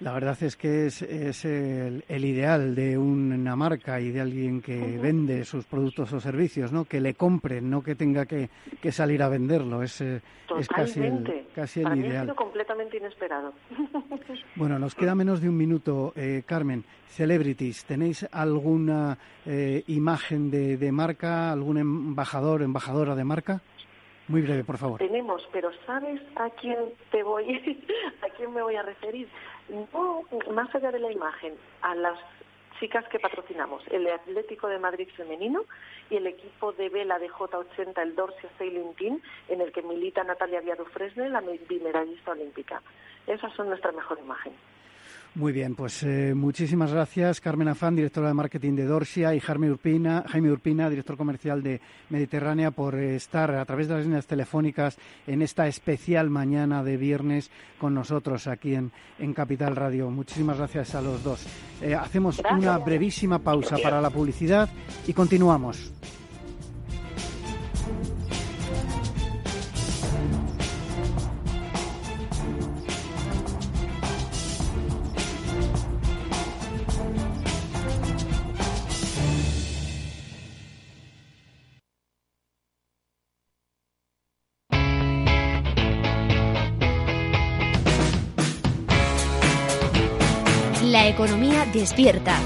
La 0.00 0.12
verdad 0.12 0.36
es 0.42 0.56
que 0.56 0.86
es, 0.86 1.02
el, 1.02 2.02
ideal 2.08 2.74
de 2.74 2.98
una 2.98 3.54
marca 3.56 4.00
y 4.00 4.10
de 4.10 4.20
alguien 4.20 4.60
que 4.60 4.98
vende 4.98 5.44
sus 5.44 5.64
productos 5.66 6.12
o 6.12 6.20
servicios, 6.20 6.72
¿no? 6.72 6.84
Que 6.84 7.00
le 7.00 7.14
compren, 7.14 7.70
no 7.70 7.82
que 7.82 7.94
tenga 7.94 8.26
que, 8.26 8.48
salir 8.90 9.22
a 9.22 9.28
venderlo. 9.28 9.82
Es, 9.82 10.00
eh, 10.00 10.20
es 10.58 10.68
casi 10.68 11.00
el, 11.00 11.46
casi 11.54 11.80
el 11.80 11.98
ideal. 11.98 12.16
ha 12.16 12.22
sido 12.22 12.36
completamente 12.36 12.96
inesperado. 12.96 13.52
Bueno, 14.56 14.78
nos 14.78 14.94
queda 14.94 15.14
menos 15.14 15.40
de 15.40 15.48
un 15.48 15.56
minuto, 15.56 16.12
eh, 16.16 16.42
Carmen. 16.46 16.84
Celebrities, 17.06 17.84
¿tenéis 17.84 18.26
alguna 18.32 19.18
eh, 19.46 19.84
imagen 19.86 20.50
de, 20.50 20.76
de 20.76 20.92
marca, 20.92 21.52
algún 21.52 21.78
embajador, 21.78 22.62
embajadora 22.62 23.14
de 23.14 23.24
marca? 23.24 23.60
Muy 24.26 24.40
breve, 24.40 24.64
por 24.64 24.78
favor. 24.78 24.98
Tenemos, 24.98 25.46
pero 25.52 25.70
¿sabes 25.86 26.20
a 26.36 26.48
quién 26.50 26.78
te 27.10 27.22
voy, 27.22 27.84
a 28.22 28.34
quién 28.36 28.54
me 28.54 28.62
voy 28.62 28.74
a 28.74 28.82
referir? 28.82 29.28
No, 29.68 30.22
más 30.52 30.74
allá 30.74 30.92
de 30.92 30.98
la 30.98 31.10
imagen, 31.10 31.54
a 31.82 31.94
las 31.94 32.18
chicas 32.80 33.06
que 33.08 33.18
patrocinamos, 33.18 33.82
el 33.88 34.06
Atlético 34.08 34.68
de 34.68 34.78
Madrid 34.78 35.08
femenino 35.16 35.64
y 36.10 36.16
el 36.16 36.26
equipo 36.26 36.72
de 36.72 36.88
vela 36.88 37.18
de 37.18 37.30
J80, 37.30 38.02
el 38.02 38.14
Dorsia 38.14 38.50
Sailing 38.58 38.94
Team, 38.94 39.20
en 39.48 39.60
el 39.60 39.72
que 39.72 39.82
milita 39.82 40.24
Natalia 40.24 40.60
Viado 40.60 40.84
Fresne, 40.86 41.30
la 41.30 41.40
bimedallista 41.40 42.32
olímpica. 42.32 42.82
Esas 43.26 43.52
son 43.54 43.68
nuestra 43.68 43.92
mejor 43.92 44.18
imagen. 44.18 44.52
Muy 45.36 45.52
bien, 45.52 45.74
pues 45.74 46.00
eh, 46.04 46.32
muchísimas 46.32 46.92
gracias 46.92 47.40
Carmen 47.40 47.66
Afán, 47.66 47.96
directora 47.96 48.28
de 48.28 48.34
marketing 48.34 48.76
de 48.76 48.84
Dorsia, 48.84 49.34
y 49.34 49.40
Jaime 49.40 49.68
Urpina, 49.68 50.24
Jaime 50.28 50.52
Urpina, 50.52 50.88
director 50.88 51.16
comercial 51.16 51.60
de 51.60 51.80
Mediterránea, 52.08 52.70
por 52.70 52.94
estar 52.94 53.50
a 53.50 53.64
través 53.64 53.88
de 53.88 53.94
las 53.94 54.04
líneas 54.04 54.28
telefónicas 54.28 54.96
en 55.26 55.42
esta 55.42 55.66
especial 55.66 56.30
mañana 56.30 56.84
de 56.84 56.96
viernes 56.96 57.50
con 57.78 57.94
nosotros 57.94 58.46
aquí 58.46 58.76
en, 58.76 58.92
Capital 59.34 59.74
Radio. 59.74 60.08
Muchísimas 60.08 60.58
gracias 60.58 60.94
a 60.94 61.02
los 61.02 61.24
dos. 61.24 61.44
Eh, 61.82 61.96
hacemos 61.96 62.40
una 62.56 62.78
brevísima 62.78 63.40
pausa 63.40 63.76
para 63.82 64.00
la 64.00 64.10
publicidad 64.10 64.68
y 65.04 65.12
continuamos. 65.12 65.92
Despierta. 91.74 92.38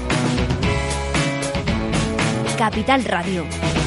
Capital 2.57 3.05
Radio. 3.05 3.78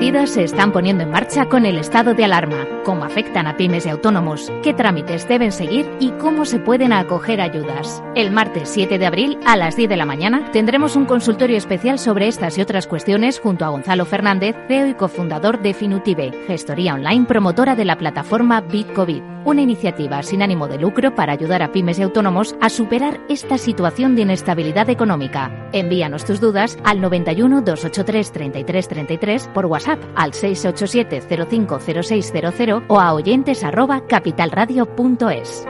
Medidas 0.00 0.30
se 0.30 0.44
están 0.44 0.72
poniendo 0.72 1.02
en 1.02 1.10
marcha 1.10 1.44
con 1.50 1.66
el 1.66 1.76
estado 1.76 2.14
de 2.14 2.24
alarma? 2.24 2.66
¿Cómo 2.86 3.04
afectan 3.04 3.46
a 3.46 3.58
pymes 3.58 3.84
y 3.84 3.90
autónomos? 3.90 4.50
¿Qué 4.62 4.72
trámites 4.72 5.28
deben 5.28 5.52
seguir 5.52 5.90
y 6.00 6.10
cómo 6.12 6.46
se 6.46 6.58
pueden 6.58 6.94
acoger 6.94 7.38
ayudas? 7.38 8.02
El 8.14 8.30
martes 8.30 8.70
7 8.70 8.98
de 8.98 9.04
abril 9.04 9.38
a 9.44 9.58
las 9.58 9.76
10 9.76 9.90
de 9.90 9.98
la 9.98 10.06
mañana 10.06 10.50
tendremos 10.52 10.96
un 10.96 11.04
consultorio 11.04 11.58
especial 11.58 11.98
sobre 11.98 12.28
estas 12.28 12.56
y 12.56 12.62
otras 12.62 12.86
cuestiones 12.86 13.40
junto 13.40 13.66
a 13.66 13.68
Gonzalo 13.68 14.06
Fernández, 14.06 14.56
CEO 14.68 14.86
y 14.86 14.94
cofundador 14.94 15.60
de 15.60 15.74
Finutive, 15.74 16.46
gestoría 16.46 16.94
online 16.94 17.26
promotora 17.26 17.76
de 17.76 17.84
la 17.84 17.98
plataforma 17.98 18.62
BitCovid, 18.62 19.22
una 19.44 19.60
iniciativa 19.60 20.22
sin 20.22 20.42
ánimo 20.42 20.66
de 20.66 20.78
lucro 20.78 21.14
para 21.14 21.34
ayudar 21.34 21.62
a 21.62 21.72
pymes 21.72 21.98
y 21.98 22.02
autónomos 22.02 22.56
a 22.62 22.70
superar 22.70 23.20
esta 23.28 23.58
situación 23.58 24.16
de 24.16 24.22
inestabilidad 24.22 24.88
económica. 24.88 25.68
Envíanos 25.72 26.24
tus 26.24 26.40
dudas 26.40 26.78
al 26.84 27.02
91 27.02 27.60
283 27.60 28.32
3333 28.32 29.48
por 29.48 29.66
WhatsApp 29.66 29.89
al 30.14 30.32
687 30.34 31.22
050600 31.46 32.82
o 32.88 33.00
a 33.00 33.14
oyentes 33.14 33.64
arroba 33.64 34.06
capitalradio.es. 34.06 35.66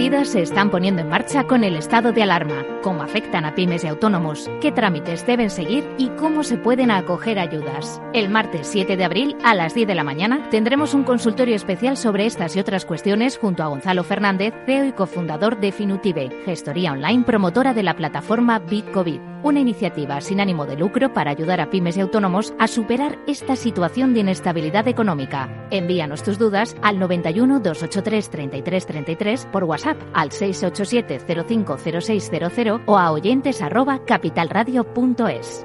medidas 0.00 0.28
se 0.28 0.40
están 0.40 0.70
poniendo 0.70 1.02
en 1.02 1.10
marcha 1.10 1.44
con 1.44 1.62
el 1.62 1.76
estado 1.76 2.10
de 2.12 2.22
alarma? 2.22 2.64
¿Cómo 2.82 3.02
afectan 3.02 3.44
a 3.44 3.54
pymes 3.54 3.84
y 3.84 3.88
autónomos? 3.88 4.48
¿Qué 4.62 4.72
trámites 4.72 5.26
deben 5.26 5.50
seguir 5.50 5.86
y 5.98 6.08
cómo 6.08 6.42
se 6.42 6.56
pueden 6.56 6.90
acoger 6.90 7.38
ayudas? 7.38 8.00
El 8.14 8.30
martes 8.30 8.66
7 8.68 8.96
de 8.96 9.04
abril 9.04 9.36
a 9.44 9.54
las 9.54 9.74
10 9.74 9.86
de 9.88 9.94
la 9.94 10.02
mañana 10.02 10.48
tendremos 10.48 10.94
un 10.94 11.04
consultorio 11.04 11.54
especial 11.54 11.98
sobre 11.98 12.24
estas 12.24 12.56
y 12.56 12.60
otras 12.60 12.86
cuestiones 12.86 13.36
junto 13.36 13.62
a 13.62 13.66
Gonzalo 13.66 14.02
Fernández, 14.02 14.54
CEO 14.64 14.86
y 14.86 14.92
cofundador 14.92 15.60
de 15.60 15.70
Finutive, 15.70 16.30
gestoría 16.46 16.92
online 16.92 17.24
promotora 17.24 17.74
de 17.74 17.82
la 17.82 17.94
plataforma 17.94 18.58
BitCovid, 18.58 19.20
una 19.42 19.60
iniciativa 19.60 20.22
sin 20.22 20.40
ánimo 20.40 20.64
de 20.64 20.76
lucro 20.76 21.12
para 21.12 21.30
ayudar 21.30 21.60
a 21.60 21.68
pymes 21.68 21.98
y 21.98 22.00
autónomos 22.00 22.54
a 22.58 22.68
superar 22.68 23.18
esta 23.26 23.54
situación 23.54 24.14
de 24.14 24.20
inestabilidad 24.20 24.88
económica. 24.88 25.66
Envíanos 25.70 26.22
tus 26.22 26.38
dudas 26.38 26.74
al 26.80 26.98
91 26.98 27.60
283 27.60 28.30
3333 28.30 29.46
por 29.52 29.64
WhatsApp 29.64 29.89
al 30.12 30.32
687 30.32 31.20
050600 31.44 32.80
o 32.86 32.98
a 32.98 33.12
oyentes 33.12 33.62
arroba 33.62 34.04
capitalradio.es. 34.04 35.64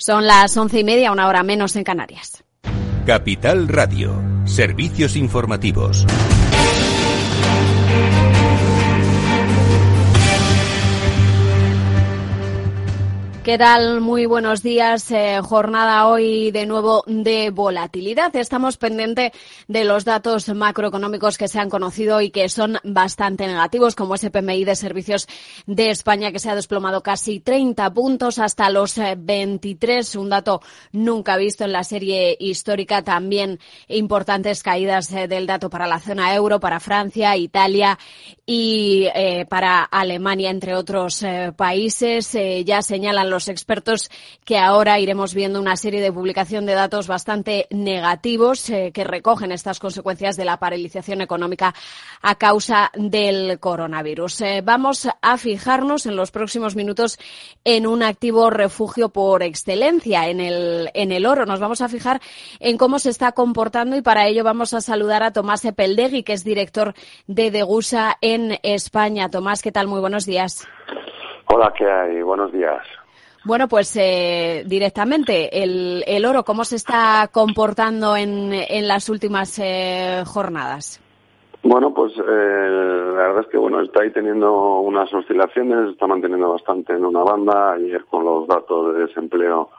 Son 0.00 0.26
las 0.26 0.56
once 0.56 0.80
y 0.80 0.84
media, 0.84 1.12
una 1.12 1.28
hora 1.28 1.42
menos 1.42 1.76
en 1.76 1.84
Canarias. 1.84 2.42
Capital 3.04 3.68
Radio, 3.68 4.14
servicios 4.46 5.14
informativos. 5.14 6.06
¿Qué 13.44 13.56
tal? 13.56 14.02
Muy 14.02 14.26
buenos 14.26 14.62
días. 14.62 15.10
Eh, 15.10 15.40
jornada 15.42 16.06
hoy 16.08 16.50
de 16.50 16.66
nuevo 16.66 17.02
de 17.06 17.48
volatilidad. 17.48 18.36
Estamos 18.36 18.76
pendientes 18.76 19.32
de 19.66 19.84
los 19.84 20.04
datos 20.04 20.50
macroeconómicos 20.50 21.38
que 21.38 21.48
se 21.48 21.58
han 21.58 21.70
conocido 21.70 22.20
y 22.20 22.30
que 22.30 22.50
son 22.50 22.76
bastante 22.84 23.46
negativos, 23.46 23.94
como 23.94 24.14
ese 24.14 24.30
PMI 24.30 24.64
de 24.64 24.76
servicios 24.76 25.26
de 25.66 25.88
España 25.88 26.32
que 26.32 26.38
se 26.38 26.50
ha 26.50 26.54
desplomado 26.54 27.02
casi 27.02 27.40
30 27.40 27.94
puntos 27.94 28.38
hasta 28.38 28.68
los 28.68 29.00
23, 29.16 30.14
eh, 30.14 30.18
un 30.18 30.28
dato 30.28 30.60
nunca 30.92 31.38
visto 31.38 31.64
en 31.64 31.72
la 31.72 31.82
serie 31.82 32.36
histórica. 32.38 33.02
También 33.02 33.58
importantes 33.88 34.62
caídas 34.62 35.10
eh, 35.12 35.28
del 35.28 35.46
dato 35.46 35.70
para 35.70 35.86
la 35.86 35.98
zona 35.98 36.34
euro, 36.34 36.60
para 36.60 36.78
Francia, 36.78 37.34
Italia 37.38 37.98
y 38.52 39.06
para 39.48 39.84
Alemania, 39.84 40.50
entre 40.50 40.74
otros 40.74 41.24
países. 41.56 42.36
ya 42.64 42.82
señalan 42.82 43.30
los 43.30 43.48
expertos 43.48 44.10
que 44.44 44.58
ahora 44.58 44.98
iremos 44.98 45.34
viendo 45.34 45.60
una 45.60 45.76
serie 45.76 46.00
de 46.00 46.12
publicación 46.12 46.66
de 46.66 46.74
datos 46.74 47.06
bastante 47.06 47.66
negativos 47.70 48.68
eh, 48.70 48.90
que 48.92 49.04
recogen 49.04 49.52
estas 49.52 49.78
consecuencias 49.78 50.36
de 50.36 50.44
la 50.44 50.58
paralización 50.58 51.20
económica 51.20 51.74
a 52.22 52.34
causa 52.36 52.90
del 52.94 53.58
coronavirus. 53.60 54.40
Eh, 54.40 54.62
vamos 54.64 55.08
a 55.20 55.36
fijarnos 55.36 56.06
en 56.06 56.16
los 56.16 56.30
próximos 56.30 56.76
minutos 56.76 57.18
en 57.64 57.86
un 57.86 58.02
activo 58.02 58.50
refugio 58.50 59.10
por 59.10 59.42
excelencia, 59.42 60.28
en 60.28 60.40
el, 60.40 60.90
en 60.94 61.12
el 61.12 61.26
oro. 61.26 61.46
Nos 61.46 61.60
vamos 61.60 61.80
a 61.80 61.88
fijar 61.88 62.20
en 62.58 62.76
cómo 62.76 62.98
se 62.98 63.10
está 63.10 63.32
comportando 63.32 63.96
y 63.96 64.02
para 64.02 64.26
ello 64.26 64.44
vamos 64.44 64.74
a 64.74 64.80
saludar 64.80 65.22
a 65.22 65.32
Tomás 65.32 65.64
Epeldegui, 65.64 66.22
que 66.22 66.32
es 66.32 66.44
director 66.44 66.94
de 67.26 67.50
Degusa 67.50 68.16
en 68.20 68.39
España. 68.62 69.28
Tomás, 69.30 69.62
¿qué 69.62 69.72
tal? 69.72 69.86
Muy 69.86 70.00
buenos 70.00 70.26
días. 70.26 70.68
Hola, 71.46 71.72
¿qué 71.76 71.84
hay? 71.84 72.22
Buenos 72.22 72.52
días. 72.52 72.82
Bueno, 73.44 73.68
pues 73.68 73.96
eh, 73.96 74.64
directamente, 74.66 75.62
el, 75.62 76.04
el, 76.06 76.26
oro, 76.26 76.44
¿cómo 76.44 76.64
se 76.64 76.76
está 76.76 77.28
comportando 77.32 78.14
en, 78.14 78.52
en 78.52 78.86
las 78.86 79.08
últimas 79.08 79.58
eh, 79.58 80.22
jornadas? 80.26 81.00
Bueno, 81.62 81.92
pues 81.92 82.12
eh, 82.16 82.20
la 82.20 83.22
verdad 83.28 83.40
es 83.42 83.48
que 83.48 83.58
bueno 83.58 83.82
está 83.82 84.02
ahí 84.02 84.10
teniendo 84.10 84.80
unas 84.80 85.12
oscilaciones, 85.12 85.90
está 85.92 86.06
manteniendo 86.06 86.52
bastante 86.52 86.94
en 86.94 87.04
una 87.04 87.22
banda. 87.22 87.72
Ayer 87.72 88.04
con 88.06 88.24
los 88.24 88.46
datos 88.48 88.94
de 88.94 89.06
desempleo 89.06 89.70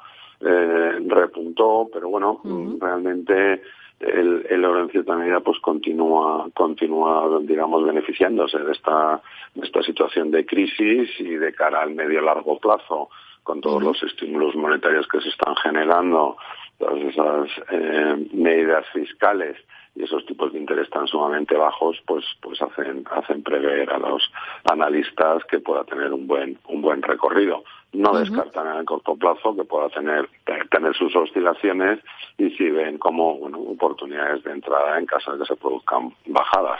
eh, 0.41 0.99
repuntó, 1.07 1.87
pero 1.91 2.09
bueno, 2.09 2.41
realmente 2.79 3.61
el, 4.01 4.45
el, 4.49 4.65
oro 4.65 4.81
en 4.81 4.89
cierta 4.89 5.15
medida 5.15 5.39
pues 5.39 5.59
continúa, 5.59 6.49
continúa 6.53 7.39
digamos 7.41 7.85
beneficiándose 7.85 8.59
de 8.59 8.71
esta, 8.71 9.21
de 9.55 9.65
esta 9.65 9.81
situación 9.83 10.31
de 10.31 10.45
crisis 10.45 11.09
y 11.19 11.35
de 11.35 11.53
cara 11.53 11.81
al 11.81 11.95
medio 11.95 12.21
largo 12.21 12.59
plazo 12.59 13.09
con 13.43 13.61
todos 13.61 13.81
los 13.81 14.01
estímulos 14.03 14.55
monetarios 14.55 15.07
que 15.07 15.19
se 15.21 15.29
están 15.29 15.55
generando, 15.57 16.37
todas 16.77 17.01
esas 17.03 17.47
eh, 17.71 18.27
medidas 18.33 18.85
fiscales 18.93 19.57
y 19.95 20.03
esos 20.03 20.25
tipos 20.25 20.53
de 20.53 20.59
interés 20.59 20.89
tan 20.89 21.07
sumamente 21.07 21.55
bajos, 21.55 21.97
pues, 22.05 22.23
pues 22.41 22.61
hacen, 22.61 23.05
hacen 23.11 23.43
prever 23.43 23.89
a 23.91 23.97
los 23.97 24.23
analistas 24.71 25.43
que 25.49 25.59
pueda 25.59 25.83
tener 25.83 26.13
un 26.13 26.27
buen, 26.27 26.57
un 26.67 26.81
buen 26.81 27.01
recorrido. 27.01 27.63
No 27.93 28.17
descartan 28.17 28.67
en 28.67 28.77
el 28.77 28.85
corto 28.85 29.15
plazo 29.15 29.53
que 29.53 29.65
pueda 29.65 29.89
tener, 29.89 30.29
tener 30.69 30.95
sus 30.95 31.13
oscilaciones 31.13 31.99
y 32.37 32.49
si 32.51 32.69
ven 32.69 32.97
como 32.97 33.37
bueno, 33.37 33.59
oportunidades 33.59 34.43
de 34.45 34.51
entrada 34.51 34.97
en 34.97 35.05
caso 35.05 35.33
de 35.33 35.39
que 35.39 35.45
se 35.45 35.55
produzcan 35.57 36.13
bajadas. 36.25 36.79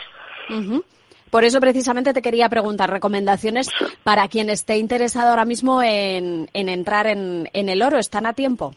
Por 1.30 1.44
eso 1.44 1.60
precisamente 1.60 2.14
te 2.14 2.22
quería 2.22 2.48
preguntar 2.48 2.90
recomendaciones 2.90 3.70
para 4.04 4.26
quien 4.28 4.48
esté 4.48 4.78
interesado 4.78 5.30
ahora 5.30 5.44
mismo 5.44 5.82
en, 5.82 6.48
entrar 6.54 7.06
en, 7.06 7.48
en 7.52 7.68
el 7.68 7.82
oro. 7.82 7.98
¿Están 7.98 8.24
a 8.24 8.32
tiempo? 8.32 8.72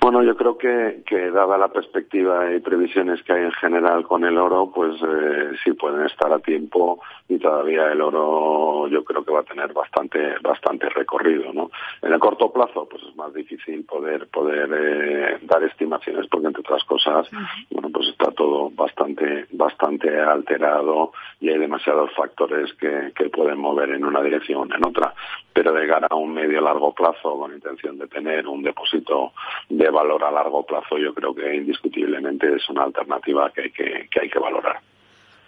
Bueno, 0.00 0.22
yo 0.22 0.36
creo 0.36 0.56
que, 0.56 1.02
que 1.04 1.30
dada 1.30 1.58
la 1.58 1.68
perspectiva 1.68 2.54
y 2.54 2.60
previsiones 2.60 3.22
que 3.24 3.32
hay 3.32 3.42
en 3.42 3.52
general 3.52 4.04
con 4.04 4.24
el 4.24 4.38
oro, 4.38 4.70
pues 4.72 4.94
eh, 5.02 5.50
sí 5.64 5.72
pueden 5.72 6.06
estar 6.06 6.32
a 6.32 6.38
tiempo 6.38 7.00
y 7.28 7.38
todavía 7.38 7.92
el 7.92 8.00
oro 8.00 8.88
yo 8.88 9.04
creo 9.04 9.24
que 9.24 9.32
va 9.32 9.40
a 9.40 9.44
tener 9.44 9.72
bastante 9.72 10.38
bastante 10.40 10.88
recorrido, 10.88 11.52
¿no? 11.52 11.70
En 12.00 12.12
el 12.12 12.18
corto 12.20 12.50
plazo, 12.52 12.88
pues 12.88 13.02
es 13.02 13.16
más 13.16 13.34
difícil 13.34 13.84
poder 13.84 14.28
poder 14.28 14.70
eh, 14.72 15.38
dar 15.42 15.62
estimaciones 15.64 16.26
porque 16.28 16.46
entre 16.46 16.60
otras 16.60 16.84
cosas, 16.84 17.28
bueno, 17.70 17.90
pues 17.90 18.08
está 18.08 18.30
todo 18.30 18.70
bastante 18.70 19.46
bastante 19.52 20.18
alterado 20.18 21.12
y 21.40 21.50
hay 21.50 21.58
demasiados 21.58 22.10
factores 22.14 22.72
que, 22.74 23.12
que 23.14 23.28
pueden 23.30 23.58
mover 23.58 23.90
en 23.90 24.04
una 24.04 24.22
dirección 24.22 24.70
o 24.72 24.74
en 24.74 24.86
otra. 24.86 25.12
Pero 25.52 25.72
de 25.72 25.88
cara 25.88 26.06
a 26.08 26.14
un 26.14 26.32
medio 26.32 26.60
largo 26.60 26.94
plazo 26.94 27.36
con 27.36 27.52
intención 27.52 27.98
de 27.98 28.06
tener 28.06 28.46
un 28.46 28.62
depósito 28.62 29.32
de 29.68 29.87
valor 29.90 30.24
a 30.24 30.30
largo 30.30 30.64
plazo, 30.64 30.98
yo 30.98 31.14
creo 31.14 31.34
que 31.34 31.54
indiscutiblemente 31.54 32.54
es 32.54 32.68
una 32.68 32.84
alternativa 32.84 33.50
que 33.50 33.62
hay 33.62 33.70
que, 33.70 34.08
que, 34.10 34.20
hay 34.20 34.28
que 34.28 34.38
valorar. 34.38 34.80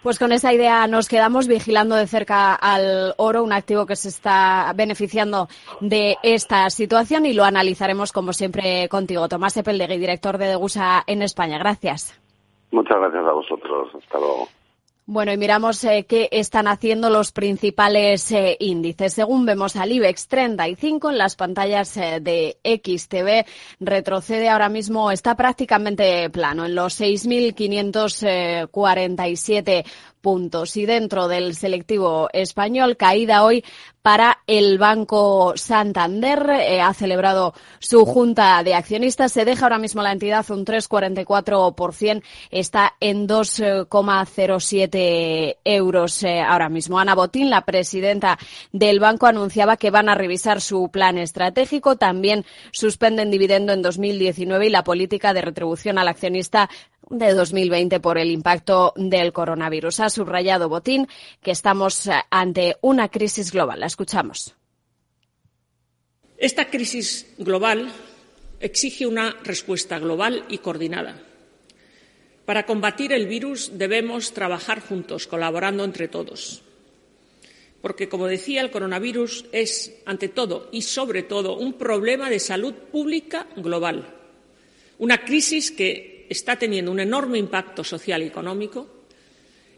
Pues 0.03 0.17
con 0.17 0.31
esa 0.31 0.51
idea 0.51 0.87
nos 0.87 1.07
quedamos 1.07 1.47
vigilando 1.47 1.95
de 1.95 2.07
cerca 2.07 2.55
al 2.55 3.13
oro, 3.17 3.43
un 3.43 3.53
activo 3.53 3.85
que 3.85 3.95
se 3.95 4.09
está 4.09 4.73
beneficiando 4.75 5.47
de 5.79 6.17
esta 6.23 6.69
situación 6.71 7.27
y 7.27 7.33
lo 7.33 7.43
analizaremos 7.43 8.11
como 8.11 8.33
siempre 8.33 8.89
contigo. 8.89 9.29
Tomás 9.29 9.57
Epeldegui, 9.57 9.99
director 9.99 10.39
de 10.39 10.47
Degusa 10.47 11.03
en 11.05 11.21
España. 11.21 11.59
Gracias. 11.59 12.19
Muchas 12.71 12.97
gracias 12.97 13.25
a 13.25 13.31
vosotros. 13.31 13.95
Hasta 13.95 14.17
luego. 14.17 14.47
Bueno, 15.13 15.33
y 15.33 15.37
miramos 15.37 15.83
eh, 15.83 16.05
qué 16.07 16.29
están 16.31 16.69
haciendo 16.69 17.09
los 17.09 17.33
principales 17.33 18.31
eh, 18.31 18.55
índices. 18.61 19.13
Según 19.13 19.45
vemos 19.45 19.75
al 19.75 19.91
IBEX 19.91 20.29
35 20.29 21.09
en 21.09 21.17
las 21.17 21.35
pantallas 21.35 21.97
eh, 21.97 22.21
de 22.21 22.55
XTV, 22.63 23.45
retrocede 23.81 24.47
ahora 24.47 24.69
mismo, 24.69 25.11
está 25.11 25.35
prácticamente 25.35 26.29
plano, 26.29 26.63
en 26.63 26.75
los 26.75 27.01
6.547 27.01 29.83
puntos. 30.21 30.77
Y 30.77 30.85
dentro 30.85 31.27
del 31.27 31.55
selectivo 31.55 32.29
español, 32.31 32.97
caída 32.97 33.43
hoy 33.43 33.63
para 34.01 34.39
el 34.47 34.77
Banco 34.77 35.53
Santander. 35.55 36.49
Eh, 36.49 36.81
ha 36.81 36.93
celebrado 36.93 37.53
su 37.79 38.05
junta 38.05 38.61
de 38.63 38.73
accionistas. 38.73 39.31
Se 39.31 39.45
deja 39.45 39.65
ahora 39.65 39.77
mismo 39.77 40.01
la 40.01 40.11
entidad 40.11 40.49
un 40.51 40.65
3,44%. 40.65 42.21
Está 42.49 42.95
en 42.99 43.27
2,07 43.27 45.57
euros 45.63 46.23
eh, 46.23 46.41
ahora 46.41 46.67
mismo. 46.69 46.99
Ana 46.99 47.15
Botín, 47.15 47.49
la 47.49 47.65
presidenta 47.65 48.37
del 48.71 48.99
banco, 48.99 49.27
anunciaba 49.27 49.77
que 49.77 49.91
van 49.91 50.09
a 50.09 50.15
revisar 50.15 50.59
su 50.61 50.89
plan 50.89 51.17
estratégico. 51.17 51.95
También 51.95 52.45
suspenden 52.71 53.31
dividendo 53.31 53.71
en 53.73 53.81
2019 53.81 54.67
y 54.67 54.69
la 54.69 54.83
política 54.83 55.33
de 55.33 55.41
retribución 55.41 55.97
al 55.97 56.07
accionista 56.07 56.69
de 57.11 57.33
2020 57.33 57.99
por 57.99 58.17
el 58.17 58.31
impacto 58.31 58.93
del 58.95 59.33
coronavirus. 59.33 59.99
Ha 59.99 60.09
subrayado 60.09 60.69
Botín 60.69 61.07
que 61.43 61.51
estamos 61.51 62.07
eh, 62.07 62.13
ante 62.29 62.77
una 62.81 63.09
crisis 63.09 63.51
global. 63.51 63.81
La 63.81 63.85
escuchamos. 63.85 64.55
Esta 66.37 66.69
crisis 66.69 67.27
global 67.37 67.91
exige 68.59 69.05
una 69.05 69.35
respuesta 69.43 69.99
global 69.99 70.45
y 70.49 70.57
coordinada. 70.59 71.21
Para 72.45 72.65
combatir 72.65 73.13
el 73.13 73.27
virus 73.27 73.77
debemos 73.77 74.33
trabajar 74.33 74.79
juntos, 74.81 75.27
colaborando 75.27 75.83
entre 75.83 76.07
todos. 76.07 76.63
Porque, 77.81 78.09
como 78.09 78.27
decía, 78.27 78.61
el 78.61 78.71
coronavirus 78.71 79.45
es, 79.51 79.93
ante 80.05 80.29
todo 80.29 80.69
y 80.71 80.83
sobre 80.83 81.23
todo, 81.23 81.57
un 81.57 81.73
problema 81.73 82.29
de 82.29 82.39
salud 82.39 82.73
pública 82.73 83.47
global. 83.55 84.15
Una 84.99 85.23
crisis 85.23 85.71
que 85.71 86.20
está 86.31 86.57
teniendo 86.57 86.91
un 86.91 86.99
enorme 86.99 87.37
impacto 87.37 87.83
social 87.83 88.23
y 88.23 88.27
económico, 88.27 88.87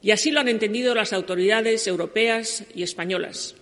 y 0.02 0.12
así 0.12 0.32
lo 0.32 0.40
han 0.40 0.50
entendido 0.50 0.94
las 0.94 1.14
autoridades 1.14 1.88
europeas 1.88 2.66
y 2.76 2.84
españolas. 2.84 3.56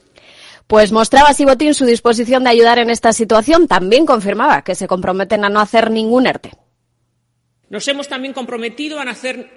Pues 0.68 0.92
mostraba 0.92 1.30
así 1.30 1.46
Botín 1.46 1.74
su 1.74 1.86
disposición 1.86 2.44
de 2.44 2.50
ayudar 2.50 2.80
en 2.80 2.90
esta 2.90 3.14
situación. 3.14 3.68
También 3.68 4.06
confirmaba 4.06 4.64
que 4.64 4.76
se 4.76 4.88
comprometen 4.88 5.44
a 5.46 5.50
no 5.50 5.60
hacer 5.60 5.92
ningún 5.92 6.28
ERTE. 6.28 6.52
Nos 7.70 7.88
hemos 7.88 8.08
también 8.10 8.34
comprometido 8.34 9.00
a, 9.00 9.06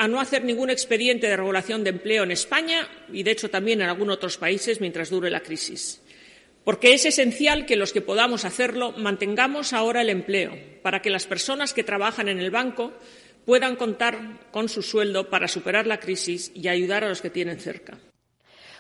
no 0.09 0.21
hacer 0.21 0.45
ningún 0.45 0.71
expediente 0.71 1.27
de 1.27 1.37
regulación 1.37 1.83
de 1.83 1.91
empleo 1.91 2.23
en 2.23 2.31
España 2.31 2.89
y, 3.13 3.25
de 3.25 3.33
hecho, 3.33 3.51
también 3.51 3.81
en 3.81 3.89
algunos 3.89 4.17
otros 4.17 4.39
países 4.39 4.81
mientras 4.81 5.11
dure 5.11 5.31
la 5.31 5.41
crisis. 5.41 6.01
Porque 6.65 6.95
es 6.95 7.05
esencial 7.07 7.67
que 7.67 7.77
los 7.77 7.93
que 7.93 8.01
podamos 8.01 8.45
hacerlo 8.45 8.93
mantengamos 8.93 9.73
ahora 9.73 10.03
el 10.03 10.11
empleo, 10.11 10.57
para 10.83 11.03
que 11.03 11.11
las 11.11 11.27
personas 11.27 11.73
que 11.73 11.83
trabajan 11.83 12.29
en 12.29 12.39
el 12.39 12.51
banco 12.51 12.93
puedan 13.45 13.77
contar 13.77 14.41
con 14.51 14.69
su 14.69 14.83
sueldo 14.83 15.31
para 15.31 15.49
superar 15.49 15.87
la 15.87 16.01
crisis 16.01 16.51
y 16.55 16.69
ayudar 16.69 17.05
a 17.05 17.09
los 17.09 17.21
que 17.21 17.31
tienen 17.31 17.61
cerca. 17.61 17.99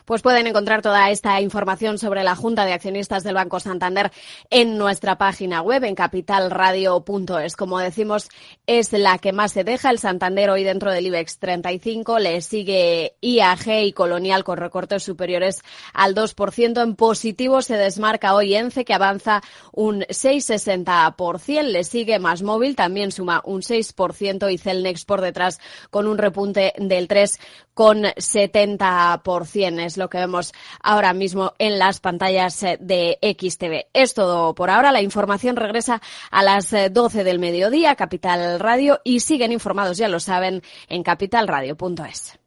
Pues 0.04 0.20
pueden 0.20 0.46
encontrar 0.46 0.82
toda 0.82 1.10
esta 1.10 1.40
información 1.40 1.96
sobre 1.96 2.24
la 2.24 2.36
Junta 2.36 2.66
de 2.66 2.74
Accionistas 2.74 3.24
del 3.24 3.36
Banco 3.36 3.58
Santander 3.58 4.12
en 4.50 4.76
nuestra 4.76 5.16
página 5.16 5.62
web 5.62 5.82
en 5.84 5.94
capitalradio.es. 5.94 7.56
Como 7.56 7.78
decimos, 7.78 8.28
es 8.66 8.92
la 8.92 9.16
que 9.16 9.32
más 9.32 9.52
se 9.52 9.64
deja 9.64 9.88
el 9.88 9.98
Santander 9.98 10.50
hoy 10.50 10.62
dentro 10.62 10.92
del 10.92 11.06
IBEX 11.06 11.38
35. 11.38 12.18
Le 12.18 12.42
sigue 12.42 13.16
IAG 13.22 13.84
y 13.84 13.94
Colonial 13.94 14.44
con 14.44 14.58
recortes 14.58 15.02
superiores 15.02 15.62
al 15.94 16.14
2%. 16.14 16.82
En 16.82 16.96
positivo 16.96 17.62
se 17.62 17.78
desmarca 17.78 18.34
hoy 18.34 18.56
ENCE 18.56 18.84
que 18.84 18.92
avanza 18.92 19.40
un 19.72 20.02
6,60%. 20.02 21.62
Le 21.62 21.82
sigue 21.82 22.18
Más 22.18 22.42
Móvil, 22.42 22.76
también 22.76 23.10
suma 23.10 23.40
un 23.42 23.62
6% 23.62 24.52
y 24.52 24.58
Celnex 24.58 25.06
por 25.06 25.22
detrás 25.22 25.60
con 25.90 26.06
un 26.06 26.18
repunte 26.18 26.74
del 26.76 27.08
3,70% 27.08 29.93
lo 29.96 30.08
que 30.08 30.18
vemos 30.18 30.52
ahora 30.82 31.12
mismo 31.12 31.52
en 31.58 31.78
las 31.78 32.00
pantallas 32.00 32.62
eh, 32.62 32.78
de 32.80 33.18
XTV. 33.22 33.86
Es 33.92 34.14
todo 34.14 34.54
por 34.54 34.70
ahora. 34.70 34.92
La 34.92 35.02
información 35.02 35.56
regresa 35.56 36.00
a 36.30 36.42
las 36.42 36.74
12 36.90 37.20
eh, 37.20 37.24
del 37.24 37.38
mediodía, 37.38 37.94
Capital 37.96 38.60
Radio, 38.60 39.00
y 39.04 39.20
siguen 39.20 39.52
informados, 39.52 39.98
ya 39.98 40.08
lo 40.08 40.20
saben, 40.20 40.62
en 40.88 41.02
capitalradio.es. 41.02 42.38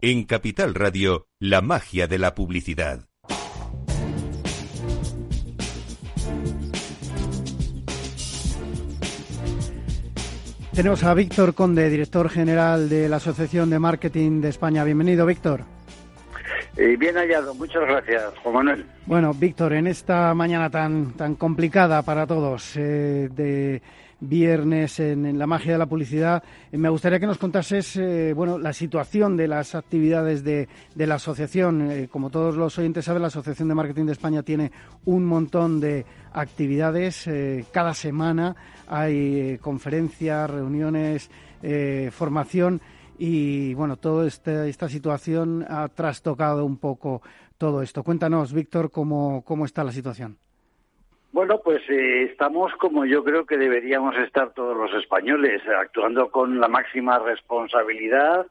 En 0.00 0.24
Capital 0.24 0.74
Radio, 0.74 1.26
la 1.40 1.62
magia 1.62 2.06
de 2.06 2.18
la 2.18 2.34
publicidad. 2.34 3.08
Tenemos 10.76 11.02
a 11.04 11.14
Víctor 11.14 11.54
Conde, 11.54 11.88
director 11.88 12.28
general 12.28 12.90
de 12.90 13.08
la 13.08 13.16
Asociación 13.16 13.70
de 13.70 13.78
Marketing 13.78 14.42
de 14.42 14.50
España. 14.50 14.84
Bienvenido, 14.84 15.24
Víctor. 15.24 15.62
Eh, 16.76 16.96
bien 16.98 17.16
hallado, 17.16 17.54
muchas 17.54 17.80
gracias, 17.80 18.24
Juan 18.42 18.56
Manuel. 18.56 18.86
Bueno, 19.06 19.32
Víctor, 19.32 19.72
en 19.72 19.86
esta 19.86 20.34
mañana 20.34 20.68
tan, 20.68 21.14
tan 21.14 21.34
complicada 21.36 22.02
para 22.02 22.26
todos 22.26 22.76
eh, 22.76 23.30
de 23.32 23.80
viernes 24.20 24.98
en, 25.00 25.38
la 25.38 25.46
magia 25.46 25.72
de 25.72 25.78
la 25.78 25.86
publicidad. 25.86 26.42
Eh, 26.72 26.78
me 26.78 26.88
gustaría 26.88 27.20
que 27.20 27.26
nos 27.26 27.38
contases 27.38 27.96
eh, 27.96 28.32
bueno, 28.34 28.58
la 28.58 28.72
situación 28.72 29.36
de 29.36 29.48
las 29.48 29.74
actividades 29.74 30.42
de, 30.44 30.68
la 30.94 31.16
asociación. 31.16 31.90
Eh, 31.90 32.08
como 32.08 32.30
todos 32.30 32.56
los 32.56 32.78
oyentes 32.78 33.04
saben, 33.04 33.22
la 33.22 33.28
Asociación 33.28 33.68
de 33.68 33.74
Marketing 33.74 34.06
de 34.06 34.12
España 34.12 34.42
tiene 34.42 34.72
un 35.04 35.24
montón 35.24 35.80
de 35.80 36.04
actividades. 36.32 37.28
cada 37.72 37.94
semana 37.94 38.54
hay 38.86 39.58
conferencias, 39.58 40.50
reuniones, 40.50 41.30
formación 42.10 42.80
y 43.18 43.72
bueno, 43.74 43.96
toda 43.96 44.26
este, 44.26 44.68
esta 44.68 44.88
situación 44.88 45.64
ha 45.68 45.88
trastocado 45.88 46.64
un 46.64 46.76
poco 46.76 47.22
todo 47.56 47.82
esto. 47.82 48.02
Cuéntanos, 48.02 48.52
Víctor, 48.52 48.90
cómo, 48.90 49.42
cómo 49.44 49.64
está 49.64 49.82
la 49.82 49.92
situación. 49.92 50.38
Bueno, 51.36 51.60
pues 51.62 51.82
eh, 51.90 52.22
estamos 52.30 52.72
como 52.76 53.04
yo 53.04 53.22
creo 53.22 53.44
que 53.44 53.58
deberíamos 53.58 54.16
estar 54.16 54.54
todos 54.54 54.74
los 54.74 54.90
españoles, 54.94 55.60
actuando 55.68 56.30
con 56.30 56.58
la 56.60 56.66
máxima 56.66 57.18
responsabilidad 57.18 58.46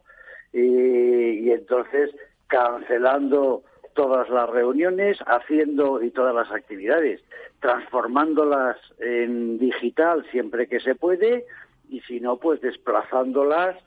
y 0.53 1.49
entonces 1.49 2.11
cancelando 2.45 3.63
todas 3.95 4.29
las 4.29 4.47
reuniones, 4.51 5.17
haciendo 5.25 6.03
y 6.03 6.11
todas 6.11 6.35
las 6.35 6.51
actividades, 6.51 7.23
transformándolas 7.59 8.77
en 8.99 9.57
digital 9.57 10.23
siempre 10.29 10.67
que 10.67 10.79
se 10.79 10.93
puede 10.93 11.43
y 11.89 12.01
si 12.01 12.19
no, 12.19 12.37
pues 12.37 12.61
desplazándolas 12.61 13.77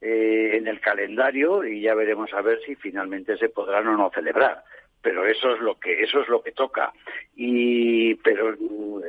eh, 0.00 0.56
en 0.56 0.66
el 0.66 0.80
calendario 0.80 1.64
y 1.64 1.82
ya 1.82 1.94
veremos 1.94 2.34
a 2.34 2.42
ver 2.42 2.58
si 2.66 2.74
finalmente 2.74 3.36
se 3.36 3.50
podrán 3.50 3.86
o 3.86 3.96
no 3.96 4.10
celebrar 4.10 4.64
pero 5.02 5.26
eso 5.26 5.54
es 5.54 5.60
lo 5.60 5.78
que 5.78 6.02
eso 6.02 6.20
es 6.20 6.28
lo 6.28 6.42
que 6.42 6.52
toca 6.52 6.92
y 7.36 8.14
pero 8.16 8.54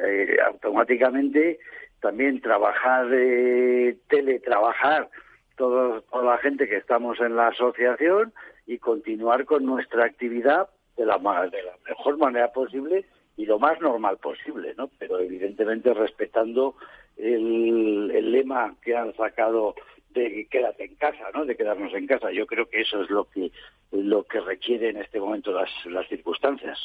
eh, 0.05 0.37
automáticamente 0.45 1.59
también 1.99 2.41
trabajar 2.41 3.07
eh, 3.11 3.97
teletrabajar 4.07 5.09
toda 5.57 6.01
la 6.23 6.37
gente 6.37 6.69
que 6.69 6.77
estamos 6.77 7.19
en 7.19 7.35
la 7.35 7.47
asociación 7.47 8.33
y 8.65 8.77
continuar 8.77 9.45
con 9.45 9.65
nuestra 9.65 10.05
actividad 10.05 10.69
de 10.95 11.05
la, 11.05 11.17
de 11.17 11.63
la 11.63 11.73
mejor 11.87 12.17
manera 12.17 12.51
posible 12.53 13.05
y 13.35 13.45
lo 13.45 13.57
más 13.57 13.79
normal 13.81 14.17
posible, 14.17 14.73
¿no? 14.77 14.89
Pero 14.99 15.19
evidentemente 15.19 15.93
respetando 15.93 16.75
el, 17.17 18.11
el 18.13 18.31
lema 18.31 18.75
que 18.81 18.95
han 18.95 19.13
sacado 19.15 19.75
de 20.13 20.47
quédate 20.49 20.85
en 20.85 20.95
casa, 20.95 21.29
¿no? 21.33 21.45
De 21.45 21.55
quedarnos 21.55 21.93
en 21.93 22.07
casa. 22.07 22.31
Yo 22.31 22.45
creo 22.45 22.69
que 22.69 22.81
eso 22.81 23.01
es 23.03 23.09
lo 23.09 23.25
que 23.29 23.51
lo 23.91 24.23
que 24.25 24.39
requiere 24.39 24.89
en 24.89 24.97
este 24.97 25.19
momento 25.19 25.51
las, 25.51 25.69
las 25.85 26.07
circunstancias. 26.07 26.77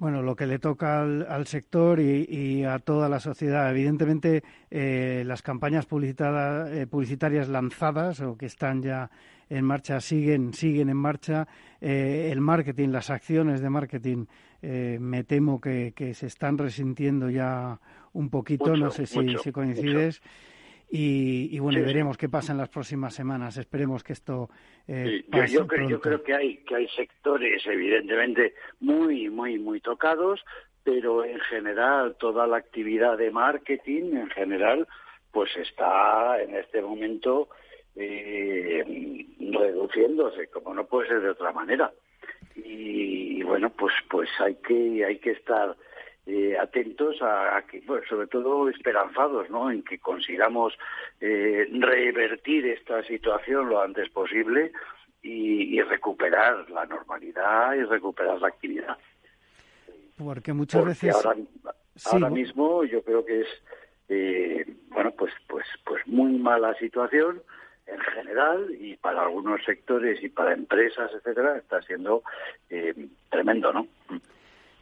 Bueno, 0.00 0.22
lo 0.22 0.34
que 0.34 0.46
le 0.46 0.58
toca 0.58 1.02
al, 1.02 1.46
sector 1.46 2.00
y, 2.00 2.64
a 2.64 2.78
toda 2.78 3.10
la 3.10 3.20
sociedad. 3.20 3.70
Evidentemente, 3.70 4.42
eh, 4.70 5.24
las 5.26 5.42
campañas 5.42 5.84
eh, 5.84 6.86
publicitarias 6.90 7.50
lanzadas 7.50 8.22
o 8.22 8.34
que 8.38 8.46
están 8.46 8.82
ya 8.82 9.10
en 9.50 9.62
marcha 9.62 10.00
siguen, 10.00 10.54
siguen 10.54 10.88
en 10.88 10.96
marcha. 10.96 11.46
Eh, 11.82 12.30
el 12.32 12.40
marketing, 12.40 12.88
las 12.88 13.10
acciones 13.10 13.60
de 13.60 13.68
marketing, 13.68 14.24
me 14.62 15.22
temo 15.24 15.60
que, 15.60 15.92
se 16.14 16.26
están 16.26 16.56
resintiendo 16.56 17.28
ya 17.28 17.78
un 18.14 18.30
poquito. 18.30 18.74
no 18.78 18.90
sé 18.90 19.04
si, 19.04 19.36
si 19.36 19.52
coincides. 19.52 20.22
Y, 20.92 21.56
bueno, 21.60 21.84
veremos 21.84 22.18
qué 22.18 22.28
pasa 22.28 22.50
en 22.50 22.58
las 22.58 22.68
próximas 22.68 23.14
semanas. 23.14 23.56
Esperemos 23.56 24.02
que 24.02 24.12
esto 24.12 24.50
eh, 24.88 25.24
pase 25.30 25.54
yo, 25.54 25.66
creo, 25.66 25.88
yo, 25.88 26.00
creo, 26.00 26.22
que 26.24 26.34
hay 26.34 26.56
que 26.64 26.74
hay 26.74 26.88
sectores 26.88 27.64
evidentemente 27.64 28.54
muy 28.80 29.30
muy 29.30 29.56
muy 29.60 29.80
tocados, 29.80 30.44
pero 30.82 31.24
en 31.24 31.38
general 31.40 32.16
toda 32.18 32.48
la 32.48 32.56
actividad 32.56 33.16
de 33.18 33.30
marketing 33.30 34.16
en 34.16 34.30
general 34.30 34.88
pues 35.30 35.56
está 35.56 36.42
en 36.42 36.56
este 36.56 36.82
momento 36.82 37.50
eh, 37.94 38.84
reduciéndose, 39.38 40.48
como 40.48 40.74
no 40.74 40.86
puede 40.86 41.06
ser 41.06 41.20
de 41.20 41.30
otra 41.30 41.52
manera. 41.52 41.92
Y, 42.56 43.44
bueno, 43.44 43.70
pues 43.70 43.94
pues 44.08 44.28
hay 44.40 44.56
que 44.56 45.04
hay 45.04 45.18
que 45.18 45.30
estar 45.30 45.76
eh, 46.32 46.56
atentos 46.56 47.16
a, 47.22 47.60
que, 47.68 47.80
bueno, 47.80 48.04
sobre 48.08 48.28
todo 48.28 48.68
esperanzados, 48.68 49.50
¿no? 49.50 49.68
En 49.68 49.82
que 49.82 49.98
consigamos 49.98 50.78
eh, 51.20 51.66
revertir 51.72 52.66
esta 52.66 53.02
situación 53.02 53.68
lo 53.68 53.82
antes 53.82 54.08
posible 54.10 54.70
y, 55.22 55.82
recuperar 55.82 56.70
la 56.70 56.86
normalidad 56.86 57.74
y 57.74 57.82
recuperar 57.82 58.40
la 58.40 58.46
actividad. 58.46 58.96
Porque 60.16 60.52
muchas 60.52 60.84
veces 60.84 61.16
ahora, 62.04 62.30
mismo 62.30 62.84
yo 62.84 63.02
creo 63.02 63.24
que 63.24 63.40
es 63.40 63.48
eh, 64.08 64.64
bueno 64.88 65.10
pues 65.10 65.32
pues 65.48 65.66
pues 65.84 66.06
muy 66.06 66.38
mala 66.38 66.74
situación 66.74 67.42
en 67.86 67.98
general 67.98 68.68
y 68.78 68.96
para 68.98 69.22
algunos 69.22 69.64
sectores 69.64 70.22
y 70.22 70.28
para 70.28 70.52
empresas 70.52 71.10
etcétera 71.12 71.56
está 71.56 71.82
siendo 71.82 72.22
tremendo, 73.30 73.72
¿no? 73.72 73.88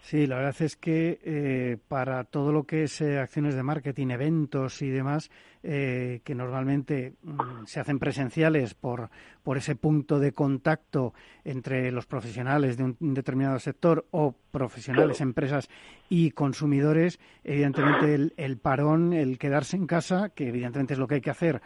Sí, 0.03 0.27
la 0.27 0.37
verdad 0.37 0.57
es 0.61 0.77
que 0.77 1.19
eh, 1.23 1.77
para 1.89 2.25
todo 2.25 2.51
lo 2.51 2.65
que 2.65 2.85
es 2.85 3.01
eh, 3.01 3.19
acciones 3.19 3.55
de 3.55 3.63
marketing, 3.63 4.09
eventos 4.09 4.81
y 4.81 4.89
demás, 4.89 5.31
eh, 5.63 6.21
que 6.25 6.35
normalmente 6.35 7.15
mm, 7.23 7.67
se 7.67 7.81
hacen 7.81 7.99
presenciales 7.99 8.73
por, 8.75 9.11
por 9.43 9.59
ese 9.59 9.77
punto 9.77 10.19
de 10.19 10.33
contacto 10.33 11.13
entre 11.45 11.93
los 11.93 12.07
profesionales 12.07 12.79
de 12.79 12.85
un, 12.85 12.97
determinado 13.01 13.59
sector 13.59 14.07
o 14.11 14.35
profesionales, 14.51 15.21
empresas 15.21 15.69
y 16.09 16.31
consumidores, 16.31 17.21
evidentemente 17.45 18.15
el, 18.15 18.33
el, 18.39 18.57
parón, 18.57 19.13
el 19.13 19.37
quedarse 19.39 19.77
en 19.77 19.87
casa, 19.87 20.31
que 20.31 20.49
evidentemente 20.49 20.95
es 20.95 20.99
lo 20.99 21.07
que 21.07 21.17
hay 21.17 21.21
que 21.21 21.31
hacer, 21.31 21.61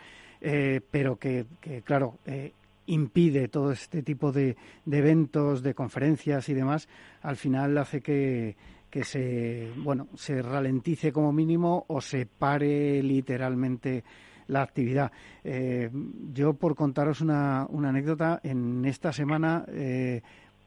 pero 0.90 1.16
que, 1.20 1.46
que 1.60 1.82
claro, 1.82 2.18
impide 2.86 3.48
todo 3.48 3.72
este 3.72 4.02
tipo 4.02 4.32
de, 4.32 4.56
eventos, 4.90 5.62
de 5.62 5.74
conferencias 5.74 6.48
y 6.48 6.54
demás, 6.54 6.88
al 7.22 7.36
final 7.36 7.76
hace 7.78 8.00
que, 8.00 8.56
que 8.90 9.04
se 9.04 9.70
bueno 9.76 10.08
se 10.14 10.42
ralentice 10.42 11.12
como 11.12 11.32
mínimo 11.32 11.84
o 11.88 12.00
se 12.00 12.26
pare 12.26 13.02
literalmente 13.02 14.04
la 14.48 14.62
actividad. 14.62 15.12
Eh, 15.44 15.90
yo, 16.32 16.54
por 16.54 16.74
contaros 16.74 17.20
una, 17.20 17.66
una, 17.70 17.90
anécdota, 17.90 18.40
en 18.42 18.84
esta 18.84 19.12
semana 19.12 19.64
eh, 19.68 20.20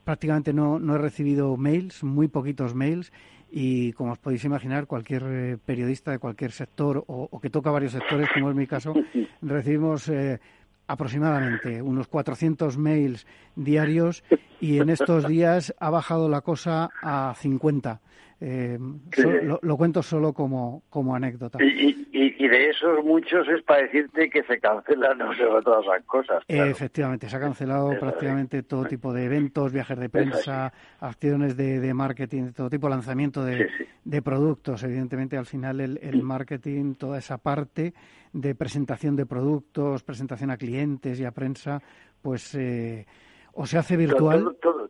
prácticamente 0.03 0.53
no, 0.53 0.80
no 0.80 0.95
he 0.95 0.97
recibido 0.97 1.55
mails, 1.57 2.03
muy 2.03 2.28
poquitos 2.28 2.74
mails, 2.74 3.11
y 3.51 3.93
como 3.93 4.11
os 4.11 4.20
podéis 4.20 4.43
imaginar, 4.43 4.86
cualquier 4.86 5.24
eh, 5.28 5.57
periodista 5.63 6.11
de 6.11 6.20
cualquier 6.20 6.51
sector 6.51 7.03
o, 7.07 7.39
que 7.39 7.49
toca 7.49 7.72
varios 7.72 7.93
sectores, 7.93 8.30
como 8.34 8.49
es 8.49 8.55
mi 8.55 8.68
caso, 8.68 8.93
recibimos 9.41 10.09
eh, 10.09 10.39
aproximadamente 10.88 11.82
unos 11.82 12.08
400 12.08 12.78
mails 12.78 13.26
diarios 13.56 14.24
y 14.60 14.80
en 14.80 14.90
estos 14.90 15.28
días 15.28 15.74
ha 15.80 15.90
bajado 15.90 16.30
la 16.30 16.42
cosa 16.42 16.90
a 17.02 17.34
50. 17.36 18.02
Eh, 18.42 18.78
lo, 19.62 19.78
cuento 19.78 20.04
solo 20.04 20.34
como, 20.34 20.84
como 20.90 21.16
anécdota. 21.16 21.58
Y, 21.64 22.06
y, 22.12 22.48
de 22.48 22.70
esos 22.70 23.04
muchos 23.04 23.48
es 23.48 23.64
para 23.64 23.84
decirte 23.84 24.30
que 24.30 24.44
se 24.44 24.60
cancelan 24.60 25.18
no 25.18 25.34
sé, 25.34 25.44
todas 25.64 25.86
las 25.86 26.04
cosas. 26.04 26.44
Efectivamente, 26.48 27.30
se 27.30 27.38
ha 27.38 27.40
cancelado 27.40 27.98
prácticamente 27.98 28.62
todo 28.64 28.86
tipo 28.86 29.14
de 29.14 29.26
eventos, 29.26 29.72
viajes 29.72 29.98
de 29.98 30.10
prensa, 30.10 30.74
acciones 31.00 31.56
de, 31.56 31.80
de, 31.80 31.94
marketing, 31.94 32.52
todo 32.52 32.70
tipo, 32.70 32.90
lanzamiento 32.90 33.44
de, 33.44 33.70
de 34.04 34.22
productos. 34.22 34.84
Evidentemente, 34.84 35.38
al 35.38 35.46
final 35.46 35.80
el, 35.80 36.00
el 36.04 36.22
marketing, 36.22 36.96
toda 36.96 37.18
esa 37.18 37.38
parte 37.38 37.94
de 38.36 38.54
presentación 38.54 39.16
de 39.16 39.26
productos, 39.26 40.04
presentación 40.04 40.52
a 40.52 40.58
clientes 40.58 41.20
y 41.20 41.26
a 41.26 41.32
prensa, 41.32 41.82
pues 42.22 42.54
eh, 42.56 43.06
o 43.54 43.66
se 43.66 43.78
hace 43.78 43.96
virtual 43.96 44.48
o 44.48 44.54
todo, 44.56 44.90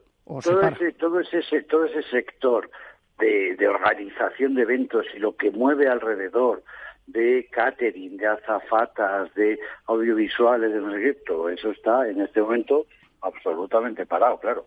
ese, 0.62 0.92
todo, 0.94 1.20
ese, 1.20 1.62
todo 1.62 1.86
ese 1.86 2.02
sector 2.10 2.72
de, 3.20 3.68
organización 3.68 4.56
de 4.56 4.64
eventos 4.64 5.06
y 5.16 5.20
lo 5.20 5.36
que 5.36 5.52
mueve 5.52 5.88
alrededor 5.88 6.64
de 7.06 7.48
catering, 7.52 8.18
de 8.18 8.26
azafatas, 8.26 9.32
de 9.36 9.60
audiovisuales, 9.86 10.74
de 10.74 10.82
no 10.82 10.92
sé 10.92 11.02
qué, 11.02 11.14
todo 11.28 11.50
eso 11.50 11.70
está 11.70 12.10
en 12.10 12.22
este 12.22 12.42
momento 12.42 12.88
absolutamente 13.22 14.08
parado, 14.08 14.40
claro. 14.40 14.66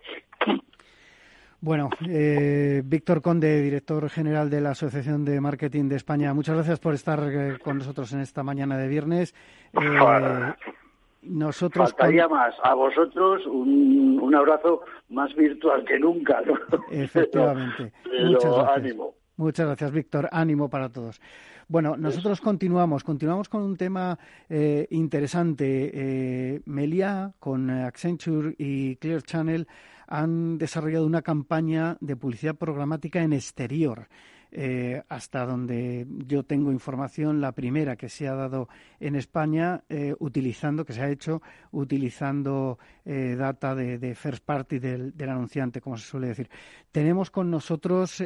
Bueno, 1.61 1.90
eh, 2.09 2.82
Víctor 2.84 3.20
Conde, 3.20 3.61
director 3.62 4.09
general 4.09 4.48
de 4.48 4.61
la 4.61 4.70
Asociación 4.70 5.24
de 5.24 5.40
Marketing 5.40 5.88
de 5.88 5.96
España, 5.96 6.32
muchas 6.32 6.54
gracias 6.54 6.78
por 6.78 6.94
estar 6.94 7.20
eh, 7.30 7.59
con 7.62 7.78
nosotros 7.78 8.12
en 8.12 8.20
esta 8.20 8.44
mañana 8.44 8.78
de 8.78 8.86
viernes. 8.86 9.34
Eh, 9.72 9.80
nosotros 11.22 11.90
Faltaría 11.90 12.28
más. 12.28 12.54
A 12.62 12.74
vosotros 12.74 13.44
un, 13.46 14.20
un, 14.22 14.34
abrazo 14.36 14.82
más 15.09 15.34
virtual 15.34 15.84
que 15.84 15.98
nunca. 15.98 16.40
¿no? 16.42 16.54
Efectivamente. 16.92 17.92
Muchas 18.24 18.54
gracias. 18.54 18.76
ánimo. 18.76 19.14
Muchas 19.36 19.66
gracias, 19.66 19.92
Víctor. 19.92 20.28
Ánimo 20.32 20.68
para 20.68 20.88
todos. 20.88 21.20
Bueno, 21.68 21.96
nosotros 21.96 22.40
continuamos, 22.40 23.04
continuamos 23.04 23.48
con 23.48 23.62
un 23.62 23.76
tema 23.76 24.18
eh, 24.48 24.86
interesante. 24.90 25.90
Eh, 25.92 26.61
Melia, 26.64 27.32
con 27.38 27.68
Accenture 27.68 28.54
y 28.59 28.96
Clear 28.96 29.22
Channel, 29.22 29.68
han 30.09 30.59
desarrollado 30.59 31.06
una 31.06 31.22
campaña 31.22 31.96
de 32.00 32.16
publicidad 32.16 32.56
programática 32.56 33.22
en 33.22 33.32
exterior. 33.32 34.09
Eh, 34.50 35.02
hasta 35.11 35.44
donde 35.44 36.06
yo 36.26 36.42
tengo 36.42 36.72
información, 36.72 37.42
la 37.42 37.52
primera 37.52 37.96
que 37.96 38.09
se 38.09 38.26
ha 38.28 38.34
dado 38.34 38.70
en 38.98 39.14
España 39.14 39.82
eh, 39.90 40.14
utilizando, 40.20 40.86
que 40.86 40.94
se 40.94 41.02
ha 41.02 41.11
hecho 41.11 41.42
utilizando 41.70 42.78
eh, 43.04 43.36
data 43.38 43.74
de, 43.74 44.14
first 44.14 44.42
party 44.42 44.78
del, 44.78 45.12
anunciante, 45.20 45.82
como 45.82 45.98
se 45.98 46.06
suele 46.06 46.28
decir. 46.28 46.48
Tenemos 46.90 47.30
con 47.30 47.50
nosotros 47.50 48.22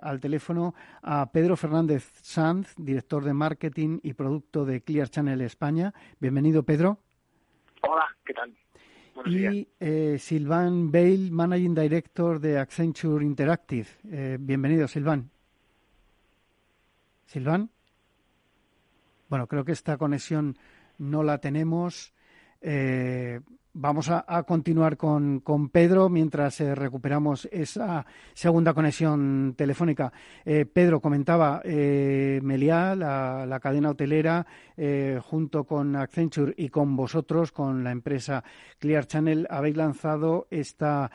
al 0.00 0.20
teléfono 0.20 0.74
a 1.02 1.32
Pedro 1.32 1.56
Fernández 1.56 2.12
Sanz, 2.22 2.72
director 2.76 3.24
de 3.24 3.34
marketing 3.34 3.98
y 4.04 4.12
producto 4.12 4.64
de 4.64 4.82
Clear 4.82 5.08
Channel 5.08 5.40
España. 5.40 5.92
Bienvenido, 6.20 6.62
Pedro. 6.62 7.00
Hola, 7.82 8.06
¿qué 8.24 8.32
tal? 8.32 8.56
Y 9.24 9.68
Silvan 10.18 10.92
Bale, 10.92 11.30
Managing 11.30 11.74
Director 11.74 12.40
de 12.40 12.58
Accenture 12.58 13.24
Interactive. 13.24 13.86
bienvenido, 14.38 14.86
Silvan. 14.86 15.30
Silván. 17.26 17.70
Bueno, 19.28 19.46
creo 19.48 19.64
que 19.64 19.72
esta 19.72 19.98
conexión 19.98 20.56
no 20.98 21.22
la 21.22 21.38
tenemos. 21.38 22.14
Eh, 22.60 23.40
Vamos 23.78 24.08
a, 24.08 24.42
continuar 24.44 24.96
con, 24.96 25.40
con, 25.40 25.68
Pedro 25.68 26.08
mientras 26.08 26.62
eh, 26.62 26.74
recuperamos 26.74 27.46
esa 27.52 28.06
segunda 28.32 28.72
conexión 28.72 29.52
telefónica. 29.54 30.14
Eh, 30.46 30.64
Pedro 30.64 30.98
comentaba, 30.98 31.60
eh, 31.62 32.40
Meliá, 32.42 32.96
la, 32.96 33.60
cadena 33.60 33.90
hotelera, 33.90 34.46
eh, 34.78 35.20
junto 35.22 35.64
con 35.64 35.94
Accenture 35.94 36.54
y 36.56 36.70
con 36.70 36.96
vosotros, 36.96 37.52
con 37.52 37.84
la 37.84 37.90
empresa 37.90 38.42
Clear 38.78 39.06
Channel, 39.06 39.46
habéis 39.50 39.76
lanzado 39.76 40.46
esta 40.50 41.10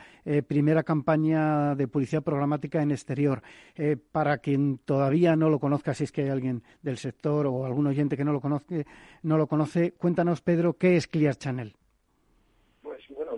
primera 0.46 0.84
campaña 0.84 1.74
de 1.74 1.88
publicidad 1.88 2.22
programática 2.22 2.80
en 2.80 2.92
exterior. 2.92 3.42
para 4.12 4.38
quien 4.38 4.78
todavía 4.78 5.34
no 5.34 5.50
lo 5.50 5.58
conozca, 5.58 5.94
si 5.94 6.04
es 6.04 6.12
que 6.12 6.22
hay 6.22 6.28
alguien 6.28 6.62
del 6.80 6.98
sector 6.98 7.48
o 7.48 7.66
algún 7.66 7.88
oyente 7.88 8.16
que 8.16 8.24
no 8.24 8.32
lo 8.32 8.40
conoce, 8.40 8.86
no 9.24 9.36
lo 9.36 9.48
conoce, 9.48 9.94
cuéntanos, 9.94 10.42
Pedro, 10.42 10.78
¿qué 10.78 10.96
es 10.96 11.08
Clear 11.08 11.34
Channel? 11.34 11.74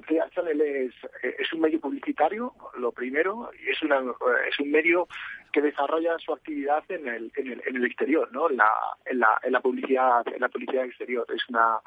Bueno, 0.04 0.28
Clear 0.28 0.30
Channel 0.30 0.60
es, 0.60 0.94
es 1.22 1.52
un 1.52 1.60
medio 1.60 1.80
publicitario, 1.80 2.52
lo 2.78 2.92
primero, 2.92 3.50
y 3.64 3.70
es, 3.70 3.82
una, 3.82 4.00
es 4.48 4.58
un 4.58 4.70
medio 4.70 5.08
que 5.52 5.60
desarrolla 5.60 6.18
su 6.18 6.32
actividad 6.32 6.84
en 6.88 7.08
el, 7.08 7.32
en 7.36 7.52
el, 7.52 7.62
en 7.66 7.76
el 7.76 7.84
exterior, 7.84 8.30
¿no? 8.32 8.50
En 8.50 8.56
la, 8.56 8.70
en 9.06 9.18
la, 9.20 9.38
en 9.42 9.52
la 9.52 9.60
publicidad, 9.60 10.26
en 10.28 10.40
la 10.40 10.48
publicidad 10.48 10.84
exterior. 10.84 11.26
Es 11.34 11.48
una 11.48 11.78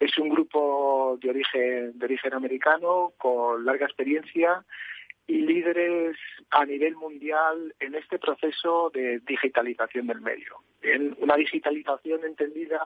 es 0.00 0.18
un 0.18 0.28
grupo 0.28 1.16
de 1.22 1.30
origen 1.30 1.96
de 1.96 2.04
origen 2.04 2.34
americano 2.34 3.12
con 3.16 3.64
larga 3.64 3.86
experiencia 3.86 4.64
y 5.28 5.38
líderes 5.38 6.16
a 6.50 6.64
nivel 6.64 6.96
mundial 6.96 7.72
en 7.78 7.94
este 7.94 8.18
proceso 8.18 8.90
de 8.92 9.20
digitalización 9.20 10.08
del 10.08 10.20
medio. 10.20 10.56
En 10.82 11.16
una 11.20 11.36
digitalización 11.36 12.24
entendida 12.24 12.84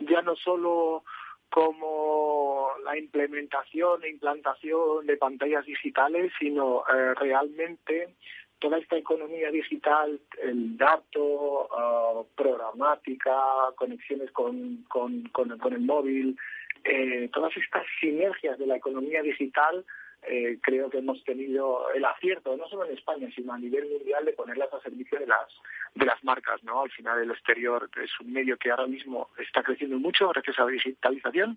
ya 0.00 0.20
no 0.22 0.34
solo 0.34 1.04
como 1.50 2.70
la 2.84 2.98
implementación 2.98 4.04
e 4.04 4.10
implantación 4.10 5.06
de 5.06 5.16
pantallas 5.16 5.64
digitales, 5.64 6.32
sino 6.38 6.84
eh, 6.88 7.14
realmente 7.14 8.14
toda 8.58 8.78
esta 8.78 8.96
economía 8.96 9.50
digital, 9.50 10.20
el 10.42 10.76
dato, 10.76 11.68
uh, 11.68 12.26
programática, 12.34 13.36
conexiones 13.76 14.30
con, 14.32 14.84
con, 14.88 15.28
con, 15.28 15.72
el 15.72 15.80
móvil, 15.80 16.36
eh, 16.84 17.30
todas 17.32 17.56
estas 17.56 17.84
sinergias 18.00 18.58
de 18.58 18.66
la 18.66 18.76
economía 18.76 19.22
digital 19.22 19.84
eh, 20.22 20.58
creo 20.62 20.90
que 20.90 20.98
hemos 20.98 21.22
tenido 21.24 21.90
el 21.92 22.04
acierto, 22.04 22.56
no 22.56 22.68
solo 22.68 22.84
en 22.84 22.96
España, 22.96 23.28
sino 23.34 23.52
a 23.52 23.58
nivel 23.58 23.88
mundial, 23.88 24.24
de 24.24 24.32
ponerlas 24.32 24.72
a 24.72 24.80
servicio 24.80 25.18
de 25.18 25.26
las, 25.26 25.48
de 25.94 26.06
las 26.06 26.22
marcas. 26.24 26.62
¿no? 26.64 26.82
Al 26.82 26.90
final, 26.90 27.20
el 27.20 27.30
exterior 27.30 27.88
es 28.02 28.10
un 28.20 28.32
medio 28.32 28.56
que 28.56 28.70
ahora 28.70 28.86
mismo 28.86 29.30
está 29.38 29.62
creciendo 29.62 29.98
mucho 29.98 30.28
gracias 30.28 30.58
a 30.58 30.64
la 30.64 30.72
digitalización. 30.72 31.56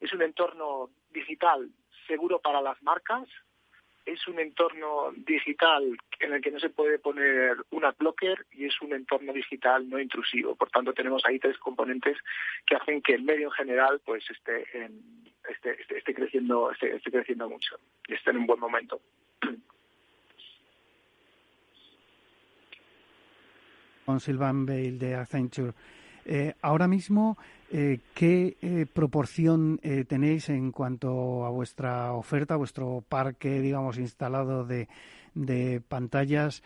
Es 0.00 0.12
un 0.12 0.22
entorno 0.22 0.90
digital 1.10 1.70
seguro 2.06 2.40
para 2.40 2.60
las 2.60 2.82
marcas, 2.82 3.28
es 4.04 4.26
un 4.26 4.38
entorno 4.40 5.12
digital 5.16 5.96
en 6.18 6.32
el 6.32 6.40
que 6.40 6.50
no 6.50 6.58
se 6.58 6.70
puede 6.70 6.98
poner 6.98 7.56
una 7.70 7.92
blocker 7.92 8.46
y 8.52 8.64
es 8.66 8.80
un 8.80 8.92
entorno 8.92 9.32
digital 9.32 9.88
no 9.88 10.00
intrusivo. 10.00 10.54
Por 10.56 10.70
tanto, 10.70 10.92
tenemos 10.92 11.22
ahí 11.24 11.38
tres 11.38 11.56
componentes 11.58 12.18
que 12.66 12.76
hacen 12.76 13.00
que 13.02 13.14
el 13.14 13.22
medio 13.22 13.46
en 13.48 13.52
general 13.52 14.00
pues 14.04 14.28
esté, 14.30 14.64
esté, 15.48 15.96
esté, 15.96 16.14
creciendo 16.14 16.70
esté, 16.70 16.98
creciendo 17.10 17.48
mucho 17.48 17.76
y 18.08 18.14
esté 18.14 18.30
en 18.30 18.38
un 18.38 18.46
buen 18.46 18.60
momento. 18.60 19.00
Con 24.04 24.18
Silvan 24.18 24.66
Bale 24.66 24.92
de 24.92 25.14
Accenture. 25.14 25.72
Eh, 26.24 26.54
ahora 26.62 26.86
mismo, 26.88 27.36
eh, 27.72 28.00
¿qué 28.14 28.56
eh, 28.60 28.86
proporción 28.92 29.80
tenéis 30.06 30.48
en 30.48 30.72
cuanto 30.72 31.44
a 31.44 31.50
vuestra 31.50 32.12
oferta, 32.12 32.56
vuestro 32.56 33.04
parque, 33.08 33.60
digamos, 33.60 33.98
instalado 33.98 34.64
de, 34.64 34.88
de 35.34 35.80
pantallas? 35.80 36.62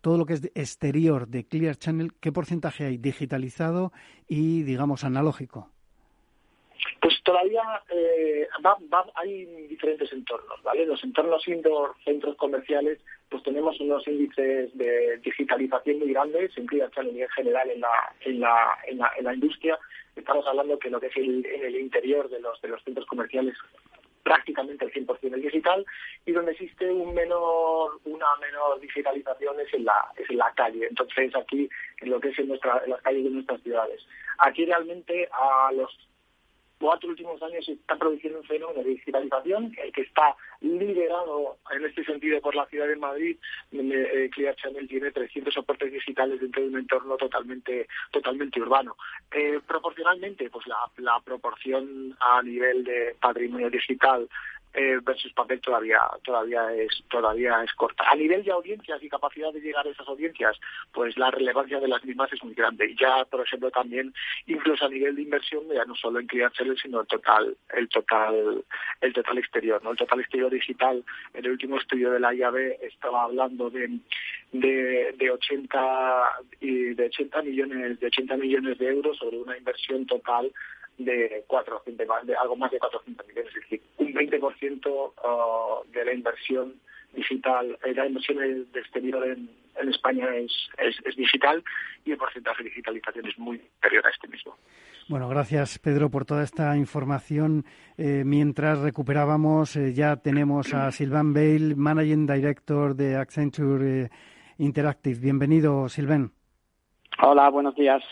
todo 0.00 0.16
lo 0.16 0.24
que 0.24 0.34
es 0.34 0.50
exterior 0.54 1.28
de 1.28 1.44
Clear 1.44 1.76
Channel, 1.76 2.12
¿qué 2.20 2.32
porcentaje 2.32 2.86
hay 2.86 2.96
digitalizado 2.96 3.92
y, 4.26 4.62
digamos, 4.62 5.04
analógico? 5.04 5.70
Todavía 7.28 7.62
eh, 7.90 8.48
hay 9.16 9.44
diferentes 9.68 10.10
entornos, 10.14 10.62
¿vale? 10.62 10.86
Los 10.86 11.04
entornos 11.04 11.46
indoor, 11.46 11.94
centros 12.02 12.34
comerciales, 12.36 13.00
pues 13.28 13.42
tenemos 13.42 13.78
unos 13.80 14.08
índices 14.08 14.70
de 14.78 15.18
digitalización 15.18 15.98
muy 15.98 16.14
grandes, 16.14 16.56
en 16.56 16.66
en 16.72 17.28
general 17.28 17.70
en 17.70 17.80
la, 17.82 18.14
en 18.22 18.40
la, 18.40 18.78
en 19.18 19.24
la, 19.24 19.34
industria. 19.34 19.78
Estamos 20.16 20.46
hablando 20.46 20.78
que 20.78 20.88
lo 20.88 20.98
que 20.98 21.08
es 21.08 21.16
el, 21.18 21.44
en 21.44 21.66
el 21.66 21.76
interior 21.76 22.30
de 22.30 22.40
los, 22.40 22.58
de 22.62 22.68
los 22.68 22.82
centros 22.82 23.04
comerciales 23.04 23.54
prácticamente 24.22 24.86
el 24.86 24.92
100% 24.92 25.34
el 25.34 25.42
digital 25.42 25.84
y 26.24 26.32
donde 26.32 26.52
existe 26.52 26.90
un 26.90 27.12
menor, 27.12 28.00
una 28.06 28.26
menor 28.40 28.80
digitalización 28.80 29.60
es 29.60 29.74
en 29.74 29.84
la, 29.84 30.12
es 30.16 30.30
en 30.30 30.38
la 30.38 30.50
calle. 30.54 30.86
Entonces 30.88 31.36
aquí, 31.36 31.68
en 32.00 32.10
lo 32.10 32.20
que 32.20 32.28
es 32.28 32.38
en, 32.38 32.48
nuestra, 32.48 32.80
en 32.84 32.90
las 32.90 33.02
calles 33.02 33.24
de 33.24 33.30
nuestras 33.30 33.62
ciudades. 33.62 34.00
Aquí 34.38 34.64
realmente 34.64 35.28
a 35.32 35.72
los 35.72 36.07
cuatro 36.78 37.10
últimos 37.10 37.42
años 37.42 37.64
se 37.64 37.72
está 37.72 37.96
produciendo 37.96 38.40
un 38.40 38.44
fenómeno 38.44 38.82
de 38.82 38.90
digitalización 38.90 39.72
que 39.72 40.02
está 40.02 40.36
liderado 40.60 41.58
en 41.70 41.84
este 41.84 42.04
sentido 42.04 42.40
por 42.40 42.54
la 42.54 42.66
ciudad 42.66 42.88
de 42.88 42.96
Madrid. 42.96 43.36
Eh, 43.72 44.30
Clear 44.32 44.56
Channel 44.56 44.88
tiene 44.88 45.10
300 45.10 45.52
soportes 45.52 45.92
digitales 45.92 46.40
dentro 46.40 46.62
de 46.62 46.68
un 46.68 46.78
entorno 46.78 47.16
totalmente 47.16 47.88
totalmente 48.10 48.60
urbano. 48.60 48.96
Eh, 49.32 49.60
proporcionalmente, 49.66 50.50
pues 50.50 50.66
la, 50.66 50.78
la 50.98 51.20
proporción 51.20 52.16
a 52.20 52.42
nivel 52.42 52.84
de 52.84 53.16
patrimonio 53.20 53.70
digital 53.70 54.28
eh, 54.74 54.98
versus 55.02 55.32
papel 55.32 55.60
todavía 55.60 56.00
todavía 56.22 56.72
es 56.74 57.02
todavía 57.08 57.62
es 57.64 57.72
corta. 57.72 58.04
A 58.10 58.16
nivel 58.16 58.44
de 58.44 58.52
audiencias 58.52 59.02
y 59.02 59.08
capacidad 59.08 59.52
de 59.52 59.60
llegar 59.60 59.86
a 59.86 59.90
esas 59.90 60.06
audiencias, 60.08 60.56
pues 60.92 61.16
la 61.16 61.30
relevancia 61.30 61.80
de 61.80 61.88
las 61.88 62.04
mismas 62.04 62.32
es 62.32 62.42
muy 62.44 62.54
grande. 62.54 62.90
Y 62.90 62.96
ya, 62.96 63.24
por 63.24 63.40
ejemplo, 63.40 63.70
también 63.70 64.12
incluso 64.46 64.84
a 64.84 64.90
nivel 64.90 65.16
de 65.16 65.22
inversión, 65.22 65.62
ya 65.72 65.84
no 65.84 65.94
solo 65.94 66.20
en 66.20 66.26
clientele, 66.26 66.74
sino 66.76 67.00
el 67.00 67.06
total 67.06 67.56
el 67.74 67.88
total 67.88 68.64
el 69.00 69.12
total 69.12 69.38
exterior, 69.38 69.82
¿no? 69.82 69.92
El 69.92 69.96
total 69.96 70.20
exterior 70.20 70.50
digital. 70.50 71.04
En 71.34 71.44
el 71.44 71.52
último 71.52 71.78
estudio 71.78 72.10
de 72.10 72.20
la 72.20 72.34
IAB 72.34 72.56
estaba 72.82 73.24
hablando 73.24 73.70
de 73.70 73.98
de, 74.52 75.14
de 75.18 75.30
80 75.30 76.32
y 76.60 76.94
de 76.94 77.06
80 77.06 77.42
millones 77.42 78.00
de 78.00 78.06
80 78.06 78.36
millones 78.36 78.78
de 78.78 78.88
euros 78.88 79.16
sobre 79.18 79.38
una 79.38 79.56
inversión 79.56 80.06
total 80.06 80.50
de 80.98 81.44
400, 81.46 82.26
de 82.26 82.36
algo 82.36 82.56
más 82.56 82.70
de 82.70 82.78
400 82.78 83.26
millones, 83.26 83.54
es 83.54 83.62
decir, 83.62 83.82
un 83.98 84.12
20% 84.12 84.86
uh, 84.88 85.92
de 85.92 86.04
la 86.04 86.12
inversión 86.12 86.74
digital, 87.14 87.78
eh, 87.84 87.94
la 87.94 88.06
inversión 88.06 88.38
de 88.38 88.80
exterior 88.80 89.26
en, 89.26 89.48
España 89.88 90.26
es, 90.34 90.52
es, 90.76 91.16
digital 91.16 91.62
y 92.04 92.10
el 92.10 92.18
porcentaje 92.18 92.64
de 92.64 92.70
digitalización 92.70 93.26
es 93.26 93.38
muy 93.38 93.58
superior 93.58 94.06
a 94.06 94.10
este 94.10 94.26
mismo. 94.26 94.56
Bueno, 95.08 95.28
gracias 95.28 95.78
Pedro 95.78 96.10
por 96.10 96.24
toda 96.24 96.42
esta 96.42 96.76
información. 96.76 97.64
Eh, 97.96 98.24
mientras 98.26 98.80
recuperábamos, 98.80 99.76
eh, 99.76 99.94
ya 99.94 100.16
tenemos 100.16 100.74
a 100.74 100.90
Silvan 100.90 101.32
Bale, 101.32 101.76
Managing 101.76 102.26
Director 102.26 102.96
de 102.96 103.16
Accenture 103.16 104.10
Interactive. 104.58 105.20
Bienvenido, 105.20 105.88
Silvan. 105.88 106.32
Hola, 107.22 107.48
buenos 107.50 107.74
días. 107.76 108.02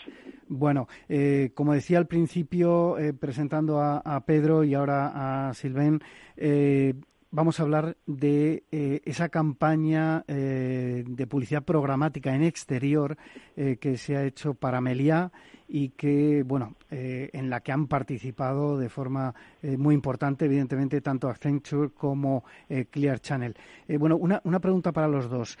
Bueno, 0.49 0.87
eh, 1.09 1.51
como 1.53 1.73
decía 1.73 1.97
al 1.97 2.07
principio, 2.07 2.97
eh, 2.97 3.13
presentando 3.13 3.81
a, 3.81 4.23
Pedro 4.25 4.63
y 4.63 4.73
ahora 4.73 5.49
a 5.49 5.53
Silven, 5.53 6.01
eh, 6.37 6.93
vamos 7.31 7.59
a 7.59 7.63
hablar 7.63 7.97
de 8.05 8.63
esa 9.05 9.29
campaña 9.29 10.23
de 10.27 11.27
publicidad 11.29 11.63
programática 11.63 12.33
en 12.33 12.43
exterior 12.43 13.17
que 13.55 13.97
se 13.97 14.15
ha 14.15 14.23
hecho 14.23 14.53
para 14.53 14.81
Meliá 14.81 15.31
y 15.67 15.89
que, 15.89 16.43
bueno, 16.43 16.75
eh, 16.89 17.29
en 17.33 17.49
la 17.49 17.59
que 17.59 17.71
han 17.71 17.87
participado 17.87 18.77
de 18.77 18.89
forma 18.89 19.33
eh, 19.61 19.75
muy 19.77 19.93
importante, 19.93 20.45
evidentemente, 20.45 21.01
tanto 21.01 21.27
Accenture 21.27 21.89
como 21.89 22.45
eh, 22.69 22.85
Clear 22.89 23.19
Channel. 23.19 23.53
bueno, 23.99 24.15
una, 24.15 24.41
una, 24.45 24.59
pregunta 24.59 24.91
para 24.91 25.07
los 25.07 25.29
dos. 25.29 25.57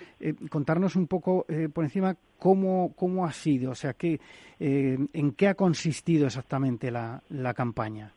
contarnos 0.49 0.95
un 0.95 1.07
poco 1.07 1.45
por 1.73 1.83
encima 1.83 2.15
cómo, 2.39 2.93
cómo 2.95 3.25
ha 3.25 3.31
sido, 3.31 3.71
o 3.71 3.75
sea, 3.75 3.93
qué, 3.93 4.19
en 4.59 5.31
qué 5.33 5.47
ha 5.47 5.55
consistido 5.55 6.27
exactamente 6.27 6.91
la, 6.91 7.21
la 7.29 7.53
campaña. 7.53 8.11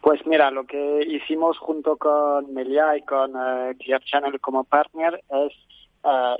Pues 0.00 0.24
mira, 0.26 0.50
lo 0.50 0.64
que 0.64 1.04
hicimos 1.06 1.58
junto 1.58 1.96
con 1.96 2.52
Melia 2.52 2.96
y 2.96 3.02
con 3.02 3.32
Clear 3.78 4.02
Channel 4.02 4.40
como 4.40 4.64
partner 4.64 5.22
es 5.30 5.52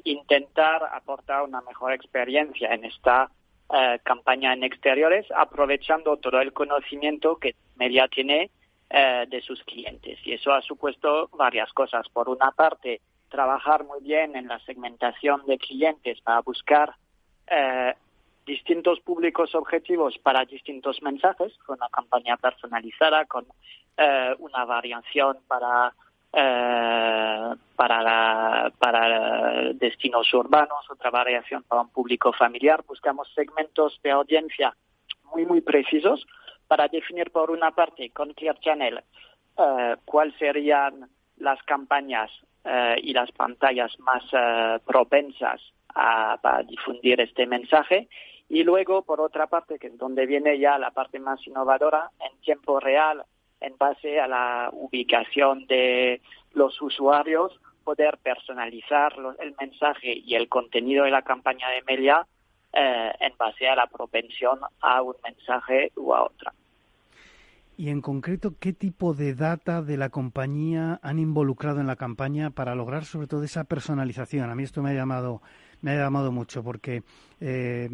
intentar 0.05 0.83
aportar 0.93 1.43
una 1.43 1.61
mejor 1.61 1.93
experiencia 1.93 2.75
en 2.75 2.85
esta 2.85 3.31
eh, 3.75 4.01
campaña 4.03 4.53
en 4.53 4.65
exteriores, 4.65 5.27
aprovechando 5.35 6.19
todo 6.19 6.43
el 6.43 6.53
conocimiento 6.53 7.37
que 7.37 7.55
Media 7.77 8.07
tiene 8.07 8.51
eh, 8.91 9.25
de 9.27 9.41
sus 9.41 9.63
clientes. 9.65 10.19
Y 10.27 10.35
eso 10.35 10.53
ha 10.53 10.61
supuesto 10.61 11.31
varias 11.33 11.73
cosas. 11.73 12.07
Por 12.11 12.29
una 12.29 12.51
parte, 12.51 13.01
trabajar 13.31 13.85
muy 13.85 14.03
bien 14.03 14.37
en 14.37 14.47
la 14.47 14.59
segmentación 14.67 15.47
de 15.47 15.57
clientes 15.57 16.21
para 16.21 16.41
buscar 16.43 16.95
eh, 17.47 17.95
distintos 18.45 19.01
públicos 19.01 19.55
objetivos 19.55 20.19
para 20.19 20.45
distintos 20.45 21.01
mensajes, 21.01 21.57
con 21.65 21.79
una 21.79 21.89
campaña 21.89 22.37
personalizada, 22.37 23.25
con 23.25 23.47
una 24.39 24.65
variación 24.65 25.39
para 25.47 25.95
eh, 26.33 27.55
para, 27.77 28.73
para 28.79 29.73
destinos 29.75 30.33
urbanos, 30.35 30.91
otra 30.91 31.11
variación 31.11 31.63
para 31.65 31.83
un 31.83 31.91
público 31.91 32.33
familiar. 32.33 32.85
Buscamos 32.87 33.33
segmentos 33.35 34.01
de 34.03 34.11
audiencia 34.11 34.75
muy, 35.33 35.45
muy 35.47 35.61
precisos 35.61 36.27
para 36.69 36.89
definir, 36.89 37.31
por 37.31 37.51
una 37.51 37.71
parte, 37.73 38.11
con 38.11 38.33
Clear 38.33 38.59
Channel, 38.61 39.03
eh, 39.59 39.97
cuáles 40.05 40.35
serían 40.39 41.09
las 41.37 41.63
campañas 41.65 42.31
eh, 42.65 42.97
y 43.03 43.13
las 43.13 43.31
pantallas 43.33 43.99
más 43.99 44.23
eh, 44.33 44.79
propensas 44.87 45.61
a, 45.95 46.39
para 46.41 46.63
difundir 46.63 47.21
este 47.21 47.47
mensaje. 47.47 48.09
Y 48.49 48.65
luego, 48.65 49.03
por 49.03 49.21
otra 49.21 49.47
parte, 49.49 49.79
que 49.79 49.89
es 49.89 49.99
donde 49.99 50.27
viene 50.27 50.59
ya 50.59 50.79
la 50.79 50.91
parte 50.93 51.19
más 51.19 51.47
innovadora, 51.47 52.11
en 52.21 52.41
tiempo 52.41 52.81
real, 52.81 53.25
en 53.63 53.77
base 53.79 54.21
a 54.21 54.29
la 54.29 54.71
ubicación 54.73 55.67
de 55.67 56.21
los 56.53 56.81
usuarios, 56.83 57.53
poder 57.85 58.19
personalizar 58.23 59.15
el 59.41 59.55
mensaje 59.61 60.13
y 60.25 60.35
el 60.35 60.49
contenido 60.49 61.05
de 61.05 61.11
la 61.11 61.23
campaña 61.23 61.69
de 61.71 61.83
media 61.83 62.27
eh, 62.73 63.13
en 63.21 63.37
base 63.37 63.69
a 63.69 63.77
la 63.77 63.87
propensión 63.87 64.61
a 64.81 65.03
un 65.03 65.17
mensaje 65.25 65.93
u 65.97 66.15
a 66.15 66.25
otra. 66.25 66.53
Y 67.77 67.89
en 67.89 68.01
concreto, 68.01 68.55
¿qué 68.61 68.73
tipo 68.73 69.15
de 69.15 69.35
data 69.35 69.83
de 69.83 69.97
la 69.97 70.11
compañía 70.11 71.01
han 71.03 71.19
involucrado 71.19 71.81
en 71.81 71.87
la 71.87 71.97
campaña 71.97 72.51
para 72.51 72.75
lograr 72.75 73.05
sobre 73.05 73.27
todo 73.27 73.43
esa 73.43 73.65
personalización? 73.65 74.51
A 74.51 74.55
mí 74.55 74.63
esto 74.63 74.83
me 74.83 74.91
ha 74.91 74.95
llamado 74.95 75.41
me 75.83 75.91
ha 75.91 75.97
llamado 75.97 76.33
mucho 76.33 76.63
porque 76.63 77.03
eh, 77.41 77.91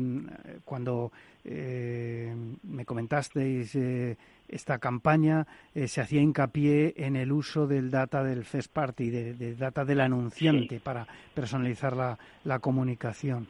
cuando 0.64 1.10
eh, 1.44 2.34
me 2.62 2.84
comentasteis 2.84 3.74
eh, 3.74 4.16
esta 4.49 4.78
campaña 4.78 5.46
se 5.74 6.01
hacía 6.01 6.20
hincapié 6.20 6.94
en 6.96 7.16
el 7.16 7.32
uso 7.32 7.66
del 7.66 7.90
data 7.90 8.22
del 8.22 8.44
first 8.44 8.72
party, 8.72 9.11
de, 9.11 9.55
data 9.55 9.84
del 9.84 10.01
anunciante 10.01 10.80
para 10.80 11.07
personalizar 11.34 11.96
la, 11.96 12.18
la 12.44 12.59
comunicación. 12.59 13.49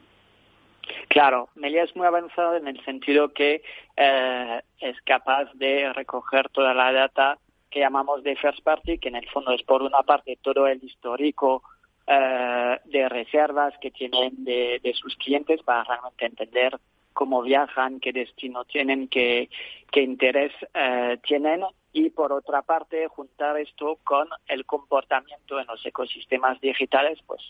Claro, 1.07 1.49
Melia 1.55 1.83
es 1.83 1.95
muy 1.95 2.05
avanzado 2.05 2.55
en 2.55 2.67
el 2.67 2.83
sentido 2.83 3.33
que 3.33 3.61
es 4.79 5.01
capaz 5.05 5.51
de 5.55 5.91
recoger 5.93 6.49
toda 6.49 6.73
la 6.73 6.91
data 6.91 7.37
que 7.69 7.79
llamamos 7.79 8.23
de 8.23 8.35
first 8.35 8.63
party, 8.63 8.97
que 8.97 9.09
en 9.09 9.15
el 9.15 9.29
fondo 9.29 9.51
es 9.53 9.63
por 9.63 9.81
una 9.81 10.01
parte 10.03 10.37
todo 10.41 10.67
el 10.67 10.83
histórico 10.83 11.63
eh, 12.07 12.79
de 12.85 13.09
reservas 13.09 13.73
que 13.79 13.91
tienen 13.91 14.43
de, 14.43 14.93
sus 14.95 15.15
clientes 15.17 15.61
para 15.63 15.83
realmente 15.83 16.25
entender 16.25 16.79
cómo 17.19 17.41
viajan, 17.41 17.99
qué 17.99 18.13
destino 18.13 18.63
tienen, 18.63 19.09
qué, 19.09 19.49
interés 19.93 20.53
eh, 20.73 21.17
tienen 21.27 21.65
y 21.91 22.11
por 22.11 22.31
otra 22.31 22.61
parte 22.61 23.09
juntar 23.09 23.57
esto 23.59 23.97
con 24.05 24.29
el 24.47 24.65
comportamiento 24.65 25.59
en 25.59 25.67
los 25.67 25.85
ecosistemas 25.85 26.61
digitales, 26.61 27.19
pues 27.27 27.41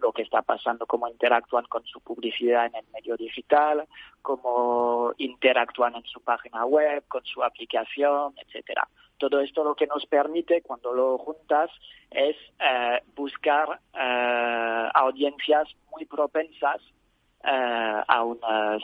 lo 0.00 0.12
que 0.12 0.22
está 0.22 0.42
pasando, 0.42 0.86
cómo 0.86 1.06
interactúan 1.06 1.66
con 1.66 1.84
su 1.84 2.00
publicidad 2.00 2.66
en 2.66 2.74
el 2.74 2.84
medio 2.92 3.16
digital, 3.16 3.86
cómo 4.22 5.12
interactúan 5.18 5.94
en 5.94 6.04
su 6.04 6.20
página 6.20 6.64
web, 6.64 7.04
con 7.06 7.24
su 7.24 7.44
aplicación, 7.44 8.34
etcétera. 8.44 8.88
Todo 9.18 9.40
esto 9.40 9.62
lo 9.62 9.76
que 9.76 9.86
nos 9.86 10.04
permite, 10.06 10.62
cuando 10.62 10.92
lo 10.92 11.16
juntas, 11.18 11.70
es 12.10 12.34
eh, 12.58 13.00
buscar 13.14 13.78
eh, 13.94 14.88
audiencias 14.94 15.68
muy 15.92 16.06
propensas 16.06 16.80
eh, 16.80 17.01
a 17.44 18.22
un 18.24 18.38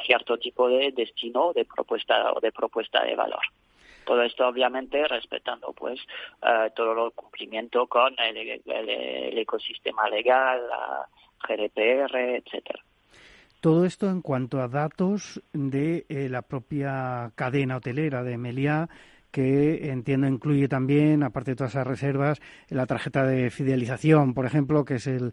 cierto 0.05 0.39
tipo 0.39 0.69
de 0.69 0.93
destino 0.93 1.53
de 1.53 1.65
propuesta 1.65 2.33
o 2.33 2.41
de 2.41 2.53
propuesta 2.53 3.05
de 3.05 3.15
valor. 3.15 3.43
Todo 4.05 4.23
esto 4.23 4.49
obviamente 4.49 5.07
respetando 5.07 5.73
pues 5.73 6.01
todo 6.75 7.07
el 7.07 7.13
cumplimiento 7.13 7.87
con 7.87 8.15
el, 8.19 9.39
ecosistema 9.39 10.09
legal, 10.09 10.61
la 10.69 11.07
GDPR, 11.47 12.17
etcétera. 12.17 12.81
Todo 13.61 13.85
esto 13.85 14.09
en 14.09 14.23
cuanto 14.23 14.61
a 14.61 14.69
datos 14.69 15.43
de 15.53 16.07
la 16.31 16.43
propia 16.43 17.33
cadena 17.35 17.77
hotelera 17.77 18.23
de 18.23 18.39
Meliá, 18.39 18.89
que 19.39 19.93
entiendo 19.93 20.27
incluye 20.27 20.67
también, 20.67 21.23
aparte 21.23 21.53
de 21.53 21.55
todas 21.55 21.71
esas 21.71 21.87
reservas, 21.87 22.41
la 22.71 22.87
tarjeta 22.87 23.25
de 23.25 23.51
fidelización, 23.51 24.35
por 24.35 24.47
ejemplo, 24.47 24.85
que 24.85 24.97
es 24.97 25.07
el, 25.07 25.33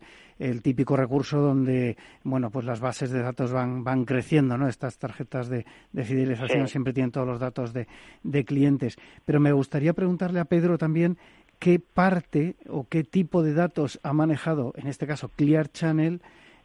típico 0.62 0.96
recurso 0.96 1.42
donde, 1.42 1.98
bueno, 2.24 2.52
pues 2.52 2.66
las 2.66 2.80
bases 2.80 3.10
de 3.10 3.24
datos 3.24 3.52
van, 3.52 3.84
van 3.84 4.06
creciendo, 4.06 4.60
¿no? 4.60 4.68
Estas 4.68 5.00
tarjetas 5.00 5.50
de, 5.50 5.66
fidelización 5.92 6.68
siempre 6.68 6.94
tienen 6.94 7.10
todos 7.10 7.26
los 7.26 7.40
datos 7.40 7.74
de, 7.74 7.88
de 8.22 8.46
clientes. 8.46 8.96
Pero 9.26 9.40
me 9.40 9.52
gustaría 9.54 9.94
preguntarle 9.94 10.40
a 10.40 10.46
Pedro 10.46 10.78
también 10.78 11.18
qué 11.58 11.80
parte 11.80 12.58
o 12.70 12.88
qué 12.88 13.04
tipo 13.04 13.42
de 13.42 13.56
datos 13.56 14.00
ha 14.04 14.14
manejado, 14.14 14.72
en 14.76 14.86
este 14.86 15.08
caso, 15.08 15.30
Clear 15.30 15.72
Channel, 15.72 16.22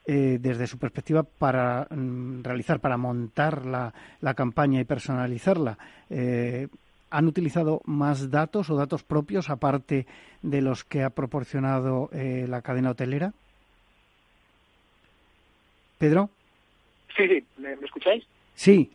eh, 0.07 0.37
desde 0.39 0.67
su 0.67 0.77
perspectiva 0.77 1.23
para 1.23 1.89
mm, 1.91 2.43
realizar, 2.43 2.81
para 2.81 2.99
montar 2.99 3.65
la, 3.65 3.95
campaña 4.35 4.79
y 4.79 4.85
personalizarla. 4.85 5.79
Eh, 6.11 6.69
¿Han 7.11 7.27
utilizado 7.27 7.81
más 7.85 8.31
datos 8.31 8.71
o 8.71 8.77
datos 8.77 9.03
propios 9.03 9.51
aparte 9.51 10.07
de 10.43 10.63
los 10.63 10.85
que 10.85 11.03
ha 11.03 11.11
proporcionado 11.11 12.09
eh, 12.13 12.47
la 12.49 12.63
cadena 12.63 12.91
hotelera? 12.91 13.33
Pedro. 15.99 16.31
Sí, 17.17 17.29
sí, 17.29 17.45
¿me, 17.59 17.73
escucháis? 17.73 18.25
Sí. 18.55 18.91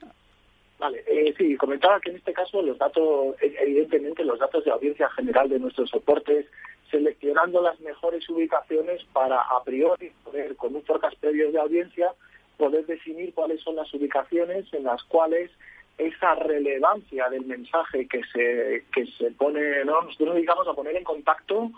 Vale, 0.80 1.04
sí, 1.38 1.56
comentaba 1.56 2.00
que 2.00 2.10
en 2.10 2.18
este 2.18 2.34
caso 2.34 2.62
los 2.62 2.78
datos, 2.78 3.36
evidentemente 3.42 4.26
los 4.26 4.40
datos 4.40 4.66
de 4.66 4.72
audiencia 4.72 5.10
general 5.10 5.50
de 5.50 5.60
nuestros 5.60 5.90
soportes 5.90 6.46
seleccionando 6.92 7.62
las 7.62 7.80
mejores 7.80 8.28
ubicaciones 8.30 9.04
para 9.12 9.42
a 9.42 9.64
priori 9.64 10.12
poder, 10.24 10.56
con 10.56 10.76
un 10.76 10.84
forecast 10.84 11.18
previo 11.20 11.52
de 11.52 11.60
audiencia, 11.60 12.14
poder 12.58 12.86
definir 12.86 13.34
cuáles 13.34 13.62
son 13.62 13.76
las 13.76 13.94
ubicaciones 13.94 14.66
en 14.74 14.84
las 14.84 15.04
cuales 15.04 15.52
esa 15.98 16.36
relevancia 16.36 17.30
del 17.30 17.46
mensaje 17.46 18.08
que 18.08 18.22
se, 18.34 18.84
que 18.94 19.06
se 19.18 19.32
pone, 19.32 19.86
¿no? 19.86 20.02
nosotros 20.02 20.28
nos 20.28 20.36
dedicamos 20.36 20.68
a 20.68 20.74
poner 20.74 20.96
en 20.96 21.04
contacto 21.04 21.72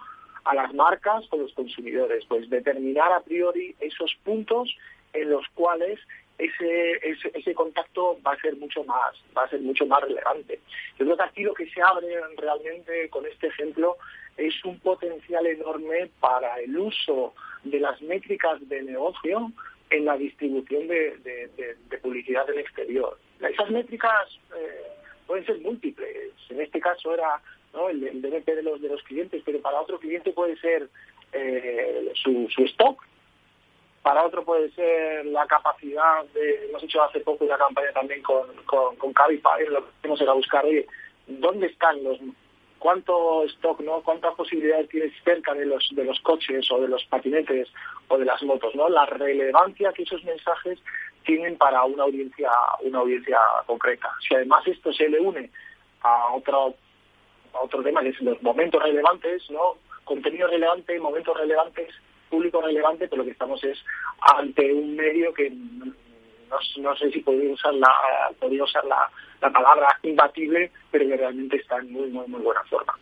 a 0.44 0.56
las 0.56 0.74
marcas 0.74 1.28
con 1.28 1.42
los 1.42 1.54
consumidores, 1.54 2.26
pues 2.26 2.50
determinar 2.50 3.12
a 3.12 3.22
priori 3.22 3.76
esos 3.80 4.16
puntos 4.24 4.76
en 5.14 5.30
los 5.30 5.46
cuales 5.54 6.00
ese, 6.38 6.92
ese, 7.04 7.32
ese, 7.34 7.54
contacto 7.54 8.20
va 8.26 8.34
a 8.34 8.40
ser 8.40 8.56
mucho 8.58 8.84
más, 8.84 9.16
va 9.36 9.44
a 9.44 9.50
ser 9.50 9.62
mucho 9.62 9.86
más 9.88 10.02
relevante. 10.04 10.60
Yo 10.98 11.06
creo 11.06 11.18
que 11.18 11.24
aquí 11.24 11.44
lo 11.44 11.54
que 11.54 11.70
se 11.70 11.82
abre 11.82 12.08
realmente 12.38 13.10
con 13.10 13.26
este 13.26 13.48
ejemplo 13.48 13.98
es 14.38 14.54
un 14.64 14.80
potencial 14.80 15.46
enorme 15.48 16.10
para 16.20 16.60
el 16.60 16.78
uso 16.78 17.34
de 17.64 17.80
las 17.80 18.02
métricas 18.02 18.60
de 18.70 18.84
negocio 18.84 19.52
en 19.90 20.06
la 20.06 20.18
distribución 20.18 20.88
de, 20.88 21.76
publicidad 22.02 22.46
del 22.46 22.60
exterior. 22.60 23.18
Esas 23.40 23.70
métricas 23.70 24.40
eh, 24.56 24.88
pueden 25.26 25.46
ser 25.46 25.60
múltiples. 25.60 26.34
En 26.50 26.62
este 26.62 26.80
caso 26.80 27.14
era 27.14 27.42
el, 27.90 28.04
el, 28.04 28.22
DNP 28.22 28.56
de 28.56 28.64
los, 28.64 28.82
de 28.82 28.90
los 28.90 29.04
clientes, 29.04 29.42
pero 29.46 29.62
para 29.62 29.82
otro 29.82 30.00
cliente 30.00 30.32
puede 30.32 30.58
ser 30.58 30.90
eh, 31.34 32.12
su, 32.16 32.48
su 32.50 32.64
stock, 32.64 33.04
para 34.02 34.26
otro 34.26 34.44
puede 34.46 34.72
ser 34.72 35.26
la 35.26 35.46
capacidad 35.48 36.24
de, 36.34 36.70
hemos 36.70 36.82
hecho 36.82 37.04
hace 37.04 37.20
poco 37.20 37.44
una 37.44 37.58
campaña 37.58 37.92
también 37.92 38.22
con, 38.22 38.48
con, 38.66 38.96
con 38.96 39.14
lo 39.14 39.84
que 39.84 39.90
hacemos 40.00 40.22
era 40.22 40.34
buscar, 40.34 40.64
oye, 40.66 40.88
¿dónde 41.28 41.68
están 41.68 42.04
los 42.04 42.18
cuánto 42.80 43.44
stock, 43.46 43.80
¿no? 43.82 44.02
Cuántas 44.02 44.36
posibilidades 44.36 44.90
tienes 44.90 45.14
cerca 45.24 45.54
de 45.54 45.66
los 45.66 45.88
de 45.92 46.04
los 46.04 46.20
coches 46.22 46.70
o 46.72 46.80
de 46.82 46.88
los 46.88 47.04
patinetes 47.06 47.70
o 48.08 48.18
de 48.18 48.26
las 48.26 48.42
motos, 48.44 48.76
¿no? 48.76 48.90
La 48.90 49.06
relevancia 49.06 49.94
que 49.94 50.04
esos 50.04 50.24
mensajes 50.24 50.80
tienen 51.26 51.58
para 51.58 51.84
una 51.84 52.04
audiencia 52.04 52.50
una 52.82 53.00
audiencia 53.00 53.38
concreta. 53.66 54.10
Si 54.28 54.36
además 54.36 54.66
esto 54.68 54.92
se 54.94 55.10
le 55.10 55.20
une 55.20 55.50
a 56.02 56.34
otro 56.34 56.74
a 57.54 57.60
otro 57.62 57.84
tema 57.84 58.02
que 58.02 58.10
es 58.10 58.22
los 58.22 58.42
momentos 58.42 58.82
relevantes, 58.82 59.50
¿no? 59.50 59.78
Contenido 60.04 60.48
relevante, 60.48 61.00
momentos 61.00 61.38
relevantes, 61.38 61.94
público 62.30 62.62
relevante, 62.62 63.08
pero 63.08 63.22
lo 63.22 63.26
que 63.26 63.32
estamos 63.32 63.64
es 63.64 63.78
ante 64.22 64.74
un 64.74 64.96
medio 64.96 65.34
que 65.34 65.52
no, 66.78 66.96
sé 66.96 67.12
si 67.12 67.20
podría 67.20 67.54
usar 67.54 67.74
la 67.74 67.92
podría 68.40 68.64
usar 68.64 68.86
la 68.86 69.10
la 69.42 69.52
palabra 69.52 69.88
imbatible, 70.04 70.72
pero 70.92 71.08
que 71.08 71.18
realmente 71.18 71.58
está 71.58 71.78
en 71.78 71.92
muy, 71.92 72.10
muy, 72.10 72.28
muy 72.28 72.42
buena 72.42 72.64
forma. 72.64 72.94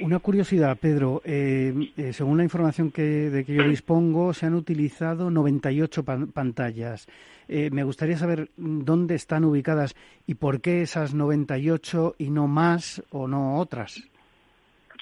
Una 0.00 0.18
curiosidad, 0.18 0.76
Pedro. 0.80 1.22
Eh, 1.24 1.72
eh, 1.96 2.12
según 2.12 2.38
la 2.38 2.42
información 2.42 2.90
que, 2.90 3.02
de 3.02 3.44
que 3.44 3.54
yo 3.54 3.62
dispongo, 3.62 4.32
se 4.34 4.46
han 4.46 4.54
utilizado 4.54 5.30
98 5.30 6.04
pantallas. 6.04 7.06
Eh, 7.46 7.70
me 7.70 7.84
gustaría 7.84 8.16
saber 8.16 8.48
dónde 8.56 9.14
están 9.14 9.44
ubicadas 9.44 9.94
y 10.26 10.34
por 10.34 10.60
qué 10.60 10.82
esas 10.82 11.14
98 11.14 12.16
y 12.18 12.30
no 12.30 12.48
más 12.48 13.04
o 13.10 13.28
no 13.28 13.58
otras. 13.58 14.02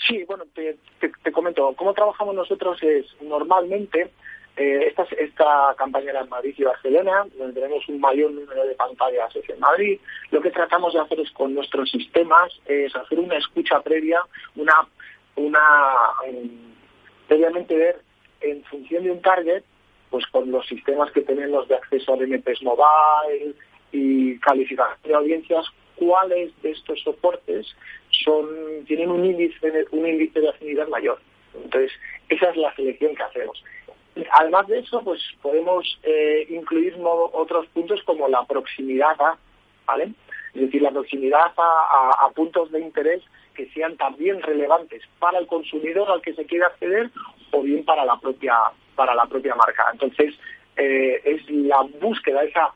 Sí, 0.06 0.24
bueno, 0.24 0.44
te, 0.54 0.76
te 1.00 1.32
comento. 1.32 1.72
¿Cómo 1.74 1.94
trabajamos 1.94 2.34
nosotros? 2.34 2.82
Es 2.82 3.06
normalmente 3.22 4.10
eh, 4.56 4.86
esta, 4.86 5.04
esta 5.18 5.74
campaña 5.78 6.10
era 6.10 6.20
en 6.20 6.28
Madrid 6.28 6.54
y 6.58 6.64
Barcelona, 6.64 7.24
donde 7.38 7.54
tenemos 7.54 7.88
un 7.88 8.00
mayor 8.00 8.32
número 8.32 8.66
de 8.66 8.74
pantallas 8.74 9.34
en 9.48 9.60
Madrid. 9.60 9.98
Lo 10.30 10.42
que 10.42 10.50
tratamos 10.50 10.92
de 10.92 11.00
hacer 11.00 11.20
es 11.20 11.30
con 11.32 11.54
nuestros 11.54 11.90
sistemas 11.90 12.52
es 12.66 12.94
hacer 12.94 13.18
una 13.18 13.38
escucha 13.38 13.80
previa, 13.80 14.20
una, 14.56 14.74
una 15.36 15.60
previamente 17.28 17.74
ver 17.74 18.00
en 18.42 18.62
función 18.64 19.04
de 19.04 19.12
un 19.12 19.22
target, 19.22 19.62
pues 20.10 20.26
con 20.26 20.50
los 20.50 20.66
sistemas 20.66 21.10
que 21.12 21.22
tenemos 21.22 21.66
de 21.68 21.76
acceso 21.76 22.12
a 22.12 22.16
MPs 22.16 22.62
mobile 22.62 23.54
y 23.90 24.38
calificación 24.40 24.98
de 25.02 25.14
audiencias, 25.14 25.64
cuáles 25.96 26.52
de 26.60 26.72
estos 26.72 27.00
soportes 27.00 27.74
son 28.10 28.84
tienen 28.86 29.10
un 29.10 29.24
índice 29.24 29.86
un 29.92 30.06
índice 30.06 30.40
de 30.40 30.50
afinidad 30.50 30.88
mayor. 30.88 31.18
Entonces, 31.54 31.92
esa 32.28 32.50
es 32.50 32.56
la 32.56 32.74
selección 32.74 33.14
que 33.14 33.22
hacemos. 33.22 33.62
Además 34.32 34.66
de 34.66 34.80
eso, 34.80 35.02
pues 35.02 35.20
podemos 35.40 35.98
eh, 36.02 36.46
incluir 36.50 36.96
otros 37.02 37.66
puntos 37.68 38.02
como 38.04 38.28
la 38.28 38.44
proximidad 38.44 39.18
a, 39.20 39.38
¿vale? 39.86 40.12
Es 40.54 40.60
decir, 40.60 40.82
la 40.82 40.90
proximidad 40.90 41.52
a, 41.56 42.30
puntos 42.34 42.70
de 42.72 42.80
interés 42.80 43.22
que 43.54 43.68
sean 43.70 43.96
también 43.96 44.42
relevantes 44.42 45.02
para 45.18 45.38
el 45.38 45.46
consumidor 45.46 46.10
al 46.10 46.20
que 46.20 46.34
se 46.34 46.44
quiere 46.44 46.64
acceder 46.64 47.10
o 47.50 47.62
bien 47.62 47.84
para 47.84 48.04
la 48.04 48.18
propia 48.18 48.54
para 48.94 49.14
la 49.14 49.24
propia 49.26 49.54
marca. 49.54 49.88
Entonces, 49.92 50.34
eh, 50.76 51.20
es 51.24 51.50
la 51.50 51.82
búsqueda, 52.00 52.44
esa 52.44 52.70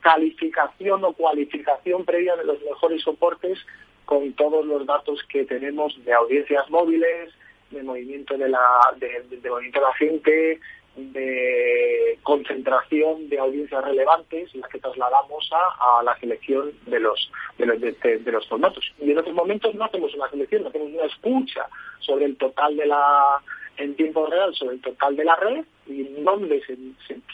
calificación 0.00 1.02
o 1.04 1.12
cualificación 1.14 2.04
previa 2.04 2.36
de 2.36 2.44
los 2.44 2.62
mejores 2.62 3.02
soportes 3.02 3.58
con 4.04 4.34
todos 4.34 4.66
los 4.66 4.84
datos 4.84 5.22
que 5.30 5.44
tenemos 5.44 6.02
de 6.04 6.12
audiencias 6.12 6.68
móviles, 6.68 7.32
de 7.74 7.82
movimiento 7.82 8.36
de 8.36 8.48
la, 8.48 8.60
de, 8.96 9.50
movimiento 9.50 9.80
de 9.80 9.86
la 9.86 9.94
gente, 9.94 10.60
de 10.96 12.18
concentración 12.22 13.28
de 13.28 13.38
audiencias 13.38 13.84
relevantes, 13.84 14.54
las 14.54 14.70
que 14.70 14.78
trasladamos 14.78 15.50
a, 15.52 16.02
la 16.02 16.16
selección 16.18 16.72
de 16.86 17.00
los 17.00 17.30
de 17.58 17.66
los, 17.66 17.80
de, 17.80 18.40
formatos. 18.48 18.92
Y 19.00 19.10
en 19.10 19.18
otros 19.18 19.34
momentos 19.34 19.74
no 19.74 19.84
hacemos 19.84 20.14
una 20.14 20.30
selección, 20.30 20.62
no 20.62 20.68
hacemos 20.68 20.92
una 20.92 21.04
escucha 21.04 21.66
sobre 22.00 22.26
el 22.26 22.36
total 22.36 22.76
de 22.76 22.86
la 22.86 23.42
en 23.76 23.96
tiempo 23.96 24.26
real 24.26 24.54
sobre 24.54 24.76
el 24.76 24.80
total 24.80 25.16
de 25.16 25.24
la 25.24 25.36
red 25.36 25.64
y 25.86 26.04
donde 26.22 26.62
se, 26.64 26.76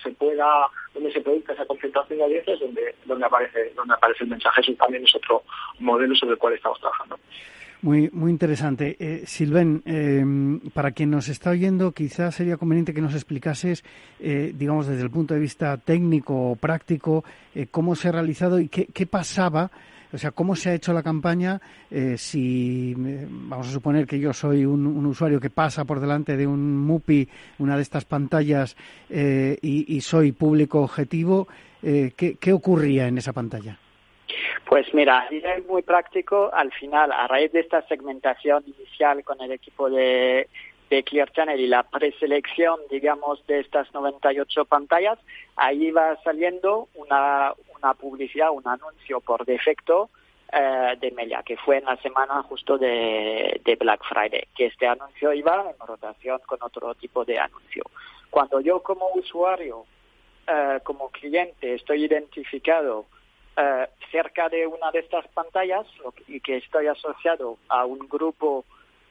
se, 0.02 0.10
pueda 0.12 0.66
donde 0.94 1.12
se 1.12 1.20
produzca 1.20 1.52
esa 1.52 1.66
concentración 1.66 2.18
de 2.18 2.24
audiencias 2.24 2.60
donde 2.60 2.94
donde 3.04 3.26
aparece 3.26 3.72
donde 3.76 3.94
aparece 3.94 4.24
el 4.24 4.30
mensaje 4.30 4.60
eso 4.62 4.72
también 4.74 5.04
es 5.04 5.14
otro 5.14 5.42
modelo 5.78 6.14
sobre 6.14 6.32
el 6.32 6.38
cual 6.38 6.54
estamos 6.54 6.80
trabajando 6.80 7.18
muy, 7.82 8.10
muy 8.12 8.30
interesante. 8.30 8.96
Eh, 8.98 9.22
Silven, 9.26 9.82
eh, 9.84 10.24
para 10.72 10.92
quien 10.92 11.10
nos 11.10 11.28
está 11.28 11.50
oyendo, 11.50 11.92
quizás 11.92 12.34
sería 12.34 12.56
conveniente 12.56 12.92
que 12.92 13.00
nos 13.00 13.14
explicases, 13.14 13.84
eh, 14.18 14.54
digamos, 14.56 14.86
desde 14.86 15.02
el 15.02 15.10
punto 15.10 15.34
de 15.34 15.40
vista 15.40 15.76
técnico 15.78 16.50
o 16.50 16.56
práctico, 16.56 17.24
eh, 17.54 17.68
cómo 17.70 17.94
se 17.94 18.08
ha 18.08 18.12
realizado 18.12 18.60
y 18.60 18.68
qué, 18.68 18.86
qué, 18.86 19.06
pasaba, 19.06 19.70
o 20.12 20.18
sea, 20.18 20.32
cómo 20.32 20.56
se 20.56 20.70
ha 20.70 20.74
hecho 20.74 20.92
la 20.92 21.02
campaña 21.02 21.60
si, 22.16 22.94
vamos 22.96 23.68
a 23.68 23.70
suponer 23.70 24.06
que 24.06 24.18
yo 24.18 24.32
soy 24.32 24.64
un, 24.64 24.86
un, 24.86 25.06
usuario 25.06 25.40
que 25.40 25.50
pasa 25.50 25.84
por 25.84 26.00
delante 26.00 26.36
de 26.36 26.46
un 26.46 26.78
MUPI, 26.78 27.28
una 27.58 27.76
de 27.76 27.82
estas 27.82 28.04
pantallas, 28.04 28.76
y, 29.08 29.96
y, 29.96 30.00
soy 30.00 30.32
público 30.32 30.82
objetivo, 30.82 31.46
¿qué, 31.80 32.36
¿qué 32.40 32.52
ocurría 32.52 33.06
en 33.06 33.18
esa 33.18 33.32
pantalla? 33.32 33.78
Pues 34.66 34.92
mira, 34.94 35.28
nivel 35.30 35.64
muy 35.64 35.82
práctico, 35.82 36.50
al 36.52 36.72
final, 36.72 37.12
a 37.12 37.26
raíz 37.26 37.52
de 37.52 37.60
esta 37.60 37.82
segmentación 37.88 38.64
inicial 38.66 39.24
con 39.24 39.40
el 39.40 39.52
equipo 39.52 39.90
de, 39.90 40.48
de 40.90 41.02
Clear 41.04 41.30
Channel 41.32 41.58
y 41.58 41.66
la 41.66 41.84
preselección, 41.84 42.78
digamos, 42.90 43.46
de 43.46 43.60
estas 43.60 43.92
98 43.94 44.64
pantallas, 44.64 45.18
ahí 45.56 45.90
va 45.90 46.16
saliendo 46.22 46.88
una, 46.94 47.52
una 47.76 47.94
publicidad, 47.94 48.50
un 48.50 48.66
anuncio 48.66 49.20
por 49.20 49.44
defecto 49.44 50.10
eh, 50.52 50.96
de 51.00 51.12
Melia, 51.12 51.44
que 51.44 51.56
fue 51.56 51.78
en 51.78 51.84
la 51.84 51.96
semana 51.98 52.42
justo 52.42 52.76
de, 52.76 53.60
de 53.64 53.76
Black 53.76 54.02
Friday, 54.08 54.48
que 54.56 54.66
este 54.66 54.86
anuncio 54.88 55.32
iba 55.32 55.64
en 55.70 55.86
rotación 55.86 56.40
con 56.44 56.58
otro 56.60 56.92
tipo 56.96 57.24
de 57.24 57.38
anuncio. 57.38 57.84
Cuando 58.30 58.60
yo 58.60 58.82
como 58.82 59.10
usuario, 59.14 59.84
eh, 60.48 60.80
como 60.82 61.10
cliente, 61.10 61.74
estoy 61.74 62.04
identificado 62.04 63.06
eh, 63.60 63.88
cerca 64.10 64.48
de 64.48 64.66
una 64.66 64.90
de 64.90 65.00
estas 65.00 65.28
pantallas 65.28 65.86
y 66.26 66.40
que 66.40 66.56
estoy 66.56 66.86
asociado 66.86 67.58
a 67.68 67.84
un 67.84 67.98
grupo 68.08 68.64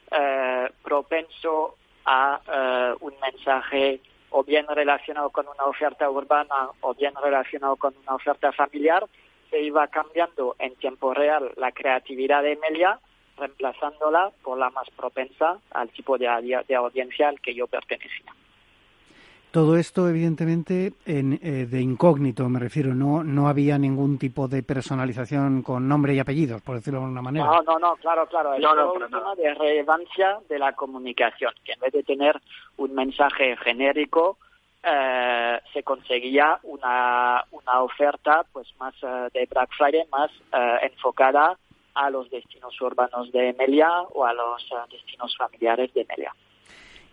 eh, 0.09 0.67
propenso 0.81 1.75
a 2.05 2.41
eh, 2.51 2.95
un 3.01 3.13
mensaje 3.21 4.01
o 4.31 4.43
bien 4.43 4.65
relacionado 4.67 5.29
con 5.29 5.47
una 5.47 5.65
oferta 5.65 6.09
urbana 6.09 6.69
o 6.81 6.95
bien 6.95 7.13
relacionado 7.21 7.75
con 7.75 7.93
una 8.01 8.15
oferta 8.15 8.51
familiar, 8.51 9.05
se 9.51 9.61
iba 9.61 9.87
cambiando 9.87 10.55
en 10.57 10.73
tiempo 10.77 11.13
real 11.13 11.51
la 11.57 11.71
creatividad 11.71 12.41
de 12.41 12.53
Emilia, 12.53 12.99
reemplazándola 13.37 14.31
por 14.41 14.57
la 14.57 14.71
más 14.71 14.89
propensa 14.91 15.59
al 15.69 15.89
tipo 15.89 16.17
de, 16.17 16.63
de 16.67 16.75
audiencia 16.75 17.29
al 17.29 17.39
que 17.39 17.53
yo 17.53 17.67
pertenecía. 17.67 18.33
Todo 19.51 19.77
esto, 19.77 20.07
evidentemente, 20.07 20.93
en, 21.07 21.39
eh, 21.41 21.65
de 21.65 21.81
incógnito, 21.81 22.47
me 22.49 22.59
refiero. 22.59 22.93
No, 22.93 23.23
no 23.23 23.47
había 23.47 23.79
ningún 23.79 24.19
tipo 24.19 24.47
de 24.47 24.61
personalización 24.61 25.63
con 25.63 25.87
nombre 25.87 26.13
y 26.13 26.19
apellidos, 26.19 26.61
por 26.61 26.75
decirlo 26.75 26.99
de 26.99 27.05
alguna 27.05 27.23
manera. 27.23 27.45
No, 27.45 27.61
no, 27.63 27.79
no, 27.79 27.95
claro, 27.95 28.27
claro. 28.27 28.53
Es 28.53 28.63
un 28.63 29.09
tema 29.09 29.33
de 29.35 29.51
relevancia 29.55 30.37
de 30.47 30.59
la 30.59 30.73
comunicación, 30.73 31.51
que 31.63 31.73
en 31.73 31.79
vez 31.79 31.93
de 31.93 32.03
tener 32.03 32.39
un 32.77 32.93
mensaje 32.93 33.57
genérico, 33.57 34.37
eh, 34.83 35.59
se 35.73 35.81
conseguía 35.81 36.59
una, 36.61 37.43
una 37.49 37.81
oferta 37.81 38.45
pues 38.53 38.67
más 38.79 38.93
eh, 39.01 39.29
de 39.33 39.47
Black 39.49 39.71
Friday, 39.75 40.05
más 40.11 40.29
enfocada 40.83 41.57
a 41.95 42.09
los 42.11 42.29
destinos 42.29 42.79
urbanos 42.81 43.31
de 43.31 43.49
Emilia 43.49 43.89
o 44.13 44.25
a 44.25 44.33
los 44.33 44.63
destinos 44.91 45.35
familiares 45.35 45.91
de 45.95 46.01
Emilia. 46.01 46.35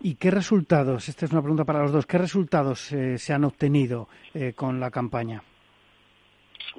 ¿Y 0.01 0.15
qué 0.15 0.29
resultados, 0.29 1.09
esta 1.09 1.25
es 1.25 1.31
una 1.31 1.41
pregunta 1.41 1.65
para 1.65 1.81
los 1.81 1.91
dos, 1.91 2.05
qué 2.05 2.17
resultados 2.19 2.91
eh, 2.91 3.17
se 3.17 3.33
han 3.33 3.43
obtenido 3.43 4.07
eh, 4.33 4.53
con 4.53 4.79
la 4.79 4.91
campaña? 4.91 5.41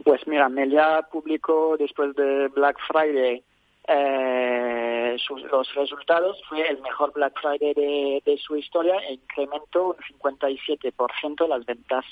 Pues 0.04 0.24
mira, 0.28 0.48
Melia 0.48 1.04
publicó 1.10 1.76
después 1.76 2.14
de 2.14 2.46
Black 2.48 2.78
Friday 2.86 3.42
eh, 3.88 5.16
los 5.50 5.74
resultados. 5.74 6.40
Fue 6.48 6.68
el 6.68 6.80
mejor 6.80 7.12
Black 7.12 7.40
Friday 7.40 7.74
de, 7.74 8.38
su 8.38 8.56
historia 8.56 8.94
e 8.98 9.14
incrementó 9.14 9.88
un 9.88 9.96
57% 10.20 11.48
las 11.48 11.66
ventas 11.66 12.04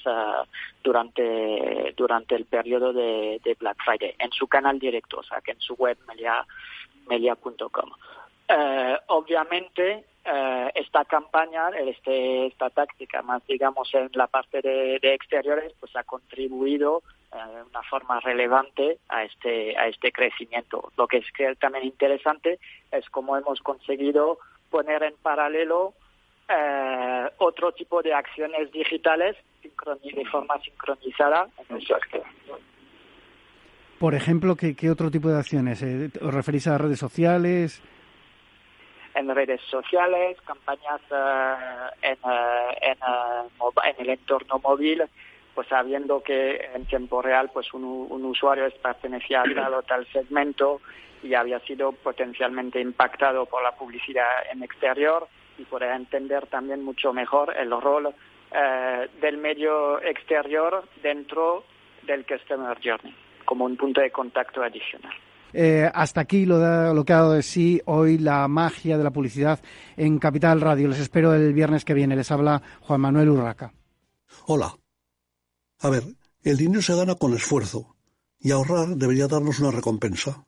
durante, 0.83 1.95
durante 1.97 2.35
el 2.35 2.47
periodo 2.47 2.93
de, 2.93 3.57
Black 3.61 3.77
Friday 3.85 4.17
en 4.19 4.33
su 4.33 4.49
canal 4.49 4.81
directo, 4.81 5.19
o 5.19 5.23
sea, 5.23 5.41
que 5.41 5.53
en 5.53 5.61
su 5.61 5.75
web 5.75 5.97
melia.com. 7.09 7.91
obviamente, 9.07 10.05
eh, 10.29 10.73
esta 10.75 11.05
campaña, 11.05 11.69
este, 11.69 12.47
esta 12.47 12.69
táctica 12.71 13.23
más 13.23 13.47
digamos 13.47 13.95
en 13.95 14.11
la 14.15 14.27
parte 14.27 14.61
de, 14.61 14.99
exteriores, 15.15 15.73
pues 15.79 15.95
ha 15.95 16.03
contribuido 16.03 17.03
eh, 17.33 17.37
de 17.37 17.63
una 17.63 17.83
forma 17.85 18.19
relevante 18.19 18.99
a 19.09 19.23
este, 19.23 19.79
a 19.79 19.87
este 19.87 20.11
crecimiento. 20.11 20.91
Lo 20.97 21.07
que 21.07 21.19
es 21.19 21.27
que 21.33 21.55
también 21.55 21.85
interesante 21.85 22.59
es 22.91 23.09
cómo 23.11 23.37
hemos 23.37 23.61
conseguido 23.61 24.39
poner 24.69 25.05
en 25.05 25.15
paralelo 25.23 25.95
eh, 26.49 27.31
otro 27.39 27.71
tipo 27.73 28.03
de 28.03 28.13
acciones 28.13 28.73
digitales 28.73 29.37
de 29.63 30.25
forma 30.25 30.61
sincronizada 30.61 31.47
en 31.69 31.77
el 31.77 31.87
sector. 31.87 32.23
Por 34.01 34.15
ejemplo, 34.15 34.57
¿qué, 34.57 34.75
¿qué, 34.75 34.91
otro 34.91 35.11
tipo 35.11 35.29
de 35.29 35.39
acciones? 35.39 35.83
¿Os 36.21 36.35
referís 36.35 36.67
a 36.67 36.79
redes 36.79 36.99
sociales? 36.99 37.81
En 39.17 39.35
redes 39.35 39.61
sociales, 39.63 40.37
campañas 40.43 41.01
eh, 41.11 41.55
en, 42.03 42.19
eh, 42.31 42.79
en, 42.83 42.99
eh, 42.99 43.85
en, 43.85 43.95
el 43.99 44.11
entorno 44.11 44.61
móvil, 44.63 45.05
pues 45.55 45.67
sabiendo 45.69 46.23
que 46.23 46.69
en 46.75 46.85
tiempo 46.85 47.23
real 47.23 47.51
pues 47.53 47.73
un, 47.73 47.85
un 47.85 48.25
usuario 48.27 48.69
pertenecía 48.83 49.41
a 49.41 49.55
tal 49.55 49.75
o 49.75 49.83
tal 49.83 50.07
segmento 50.13 50.83
y 51.23 51.33
había 51.33 51.59
sido 51.61 51.93
potencialmente 51.93 52.79
impactado 52.79 53.47
por 53.47 53.63
la 53.63 53.73
publicidad 53.73 54.29
en 54.53 54.63
exterior 54.63 55.27
y 55.57 55.65
poder 55.65 55.93
entender 55.93 56.47
también 56.47 56.85
mucho 56.85 57.15
mejor 57.15 57.57
el 57.57 57.71
rol 57.71 58.15
del 59.21 59.39
medio 59.39 60.01
exterior 60.03 60.85
dentro 61.03 61.65
del 62.03 62.25
Customer 62.25 62.79
Journey 62.83 63.15
como 63.47 63.65
un 63.65 63.77
punto 63.77 64.01
de 64.03 64.11
contacto 64.11 64.63
adicional. 64.63 65.15
Eh, 65.53 65.91
hasta 65.93 66.21
aquí 66.21 66.45
lo, 66.45 66.59
que 67.05 67.13
ha 67.13 67.17
dado 67.17 67.33
de 67.33 67.43
sí 67.43 67.81
hoy 67.87 68.19
la 68.19 68.47
magia 68.49 68.99
de 68.99 69.05
la 69.05 69.11
publicidad 69.11 69.61
en 69.97 70.19
Capital 70.19 70.61
Radio. 70.61 70.89
Les 70.89 71.01
espero 71.01 71.35
el 71.35 71.53
viernes 71.53 71.85
que 71.85 71.95
viene. 71.95 72.17
Les 72.17 72.31
habla 72.31 72.63
Juan 72.83 73.01
Manuel 73.01 73.31
Urraca. 73.31 73.73
Hola. 74.47 74.77
A 75.81 75.91
ver, 75.91 76.05
el 76.43 76.57
dinero 76.57 76.83
se 76.83 76.95
gana 76.95 77.15
con 77.15 77.35
esfuerzo 77.35 77.97
y 78.39 78.51
ahorrar 78.51 78.97
debería 78.97 79.29
darnos 79.29 79.61
una 79.61 79.71
recompensa. 79.71 80.47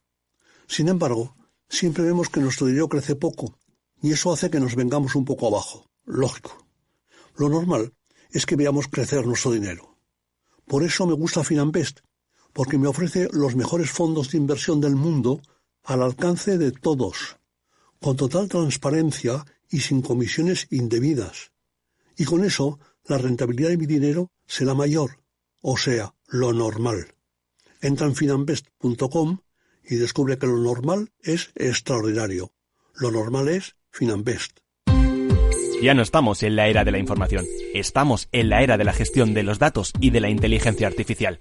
Sin 0.66 0.88
embargo, 0.88 1.36
siempre 1.68 2.04
vemos 2.04 2.28
que 2.28 2.40
nuestro 2.40 2.66
dinero 2.66 2.88
crece 2.88 3.16
poco 3.16 3.58
y 4.00 4.12
eso 4.12 4.32
hace 4.32 4.50
que 4.50 4.60
nos 4.60 4.74
vengamos 4.74 5.14
un 5.14 5.24
poco 5.24 5.48
abajo. 5.48 5.86
Lógico. 6.04 6.66
Lo 7.36 7.48
normal 7.48 7.94
es 8.30 8.46
que 8.46 8.56
veamos 8.56 8.88
crecer 8.88 9.26
nuestro 9.26 9.52
dinero. 9.52 9.96
Por 10.66 10.82
eso 10.82 11.06
me 11.06 11.14
gusta 11.14 11.44
Finanbest, 11.44 12.00
porque 12.58 12.76
me 12.76 12.88
ofrece 12.88 13.28
los 13.30 13.54
mejores 13.54 13.88
fondos 13.88 14.32
de 14.32 14.38
inversión 14.38 14.80
del 14.80 14.96
mundo 14.96 15.40
al 15.84 16.02
alcance 16.02 16.58
de 16.58 16.72
todos, 16.72 17.36
con 18.00 18.16
total 18.16 18.48
transparencia 18.48 19.46
y 19.70 19.78
sin 19.78 20.02
comisiones 20.02 20.66
indebidas. 20.70 21.52
Y 22.16 22.24
con 22.24 22.44
eso, 22.44 22.80
la 23.04 23.16
rentabilidad 23.16 23.68
de 23.68 23.76
mi 23.76 23.86
dinero 23.86 24.32
será 24.44 24.74
mayor, 24.74 25.20
o 25.62 25.76
sea, 25.76 26.16
lo 26.26 26.52
normal. 26.52 27.14
Entra 27.80 28.08
en 28.08 28.16
finanbest.com 28.16 29.38
y 29.88 29.94
descubre 29.94 30.36
que 30.36 30.48
lo 30.48 30.58
normal 30.58 31.12
es 31.22 31.52
extraordinario. 31.54 32.50
Lo 32.92 33.12
normal 33.12 33.50
es 33.50 33.76
Finanbest. 33.92 34.58
Ya 35.80 35.94
no 35.94 36.02
estamos 36.02 36.42
en 36.42 36.56
la 36.56 36.66
era 36.66 36.84
de 36.84 36.90
la 36.90 36.98
información, 36.98 37.46
estamos 37.72 38.28
en 38.32 38.48
la 38.48 38.64
era 38.64 38.76
de 38.76 38.82
la 38.82 38.92
gestión 38.92 39.32
de 39.32 39.44
los 39.44 39.60
datos 39.60 39.92
y 40.00 40.10
de 40.10 40.20
la 40.20 40.28
inteligencia 40.28 40.88
artificial. 40.88 41.40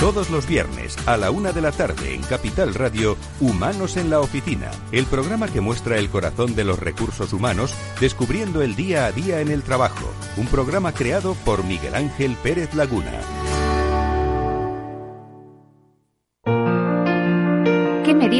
Todos 0.00 0.28
los 0.28 0.46
viernes 0.46 0.96
a 1.06 1.16
la 1.16 1.30
una 1.30 1.52
de 1.52 1.62
la 1.62 1.72
tarde 1.72 2.14
en 2.14 2.22
Capital 2.22 2.74
Radio, 2.74 3.16
Humanos 3.40 3.96
en 3.96 4.10
la 4.10 4.20
Oficina, 4.20 4.70
el 4.92 5.06
programa 5.06 5.48
que 5.48 5.60
muestra 5.60 5.98
el 5.98 6.10
corazón 6.10 6.54
de 6.54 6.64
los 6.64 6.78
recursos 6.78 7.32
humanos 7.32 7.74
descubriendo 8.00 8.60
el 8.62 8.76
día 8.76 9.06
a 9.06 9.12
día 9.12 9.40
en 9.40 9.48
el 9.48 9.62
trabajo. 9.62 10.12
Un 10.36 10.46
programa 10.46 10.92
creado 10.92 11.34
por 11.44 11.64
Miguel 11.64 11.94
Ángel 11.94 12.36
Pérez 12.42 12.74
Laguna. 12.74 13.20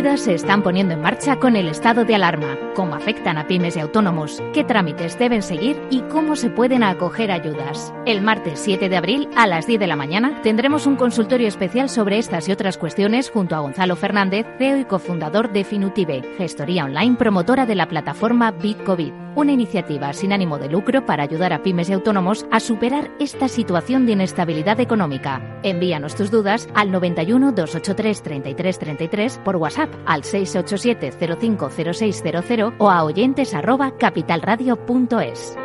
Se 0.05 0.35
están 0.35 0.63
poniendo 0.63 0.93
en 0.93 1.01
marcha 1.01 1.37
con 1.37 1.57
el 1.57 1.67
estado 1.67 2.05
de 2.05 2.15
alarma, 2.15 2.59
cómo 2.75 2.95
afectan 2.95 3.39
a 3.39 3.47
pymes 3.47 3.77
y 3.77 3.81
autónomos, 3.81 4.43
qué 4.53 4.63
trámites 4.63 5.19
deben 5.19 5.43
seguir 5.43 5.81
y 5.91 6.01
cómo 6.03 6.37
se 6.37 6.51
pueden 6.51 6.83
acoger 6.83 7.33
ayudas. 7.33 7.93
El 8.05 8.21
martes 8.21 8.61
7 8.61 8.89
de 8.91 8.97
abril 8.97 9.29
a 9.35 9.47
las 9.47 9.67
10 9.67 9.81
de 9.81 9.87
la 9.87 9.97
mañana 9.97 10.43
tendremos 10.43 10.87
un 10.87 10.97
consultorio 10.97 11.49
especial 11.49 11.89
sobre 11.89 12.19
estas 12.19 12.49
y 12.49 12.53
otras 12.53 12.77
cuestiones 12.77 13.31
junto 13.31 13.57
a 13.57 13.61
Gonzalo 13.61 13.97
Fernández, 13.97 14.47
CEO 14.59 14.77
y 14.79 14.85
cofundador 14.85 15.51
de 15.53 15.65
Finutive, 15.65 16.23
gestoría 16.37 16.85
online 16.85 17.17
promotora 17.17 17.65
de 17.65 17.75
la 17.75 17.89
plataforma 17.89 18.51
BitCovid, 18.51 19.13
una 19.37 19.53
iniciativa 19.53 20.13
sin 20.13 20.33
ánimo 20.33 20.59
de 20.59 20.69
lucro 20.69 21.07
para 21.07 21.23
ayudar 21.23 21.53
a 21.53 21.63
pymes 21.63 21.89
y 21.89 21.93
autónomos 21.93 22.47
a 22.51 22.61
superar 22.61 23.11
esta 23.19 23.49
situación 23.49 24.07
de 24.07 24.13
inestabilidad 24.13 24.81
económica. 24.81 25.61
Envíanos 25.63 26.15
tus 26.15 26.31
dudas 26.31 26.69
al 26.75 26.91
91 26.91 27.53
283 27.53 28.23
33 28.23 28.79
33 28.79 29.41
por 29.45 29.57
WhatsApp 29.57 29.95
al 30.07 30.25
687 30.25 31.37
050600 31.39 32.75
o 32.79 32.91
a 32.91 33.05
oyentes 33.05 33.55
arroba 33.55 33.97
capitalradio.es. 33.97 35.57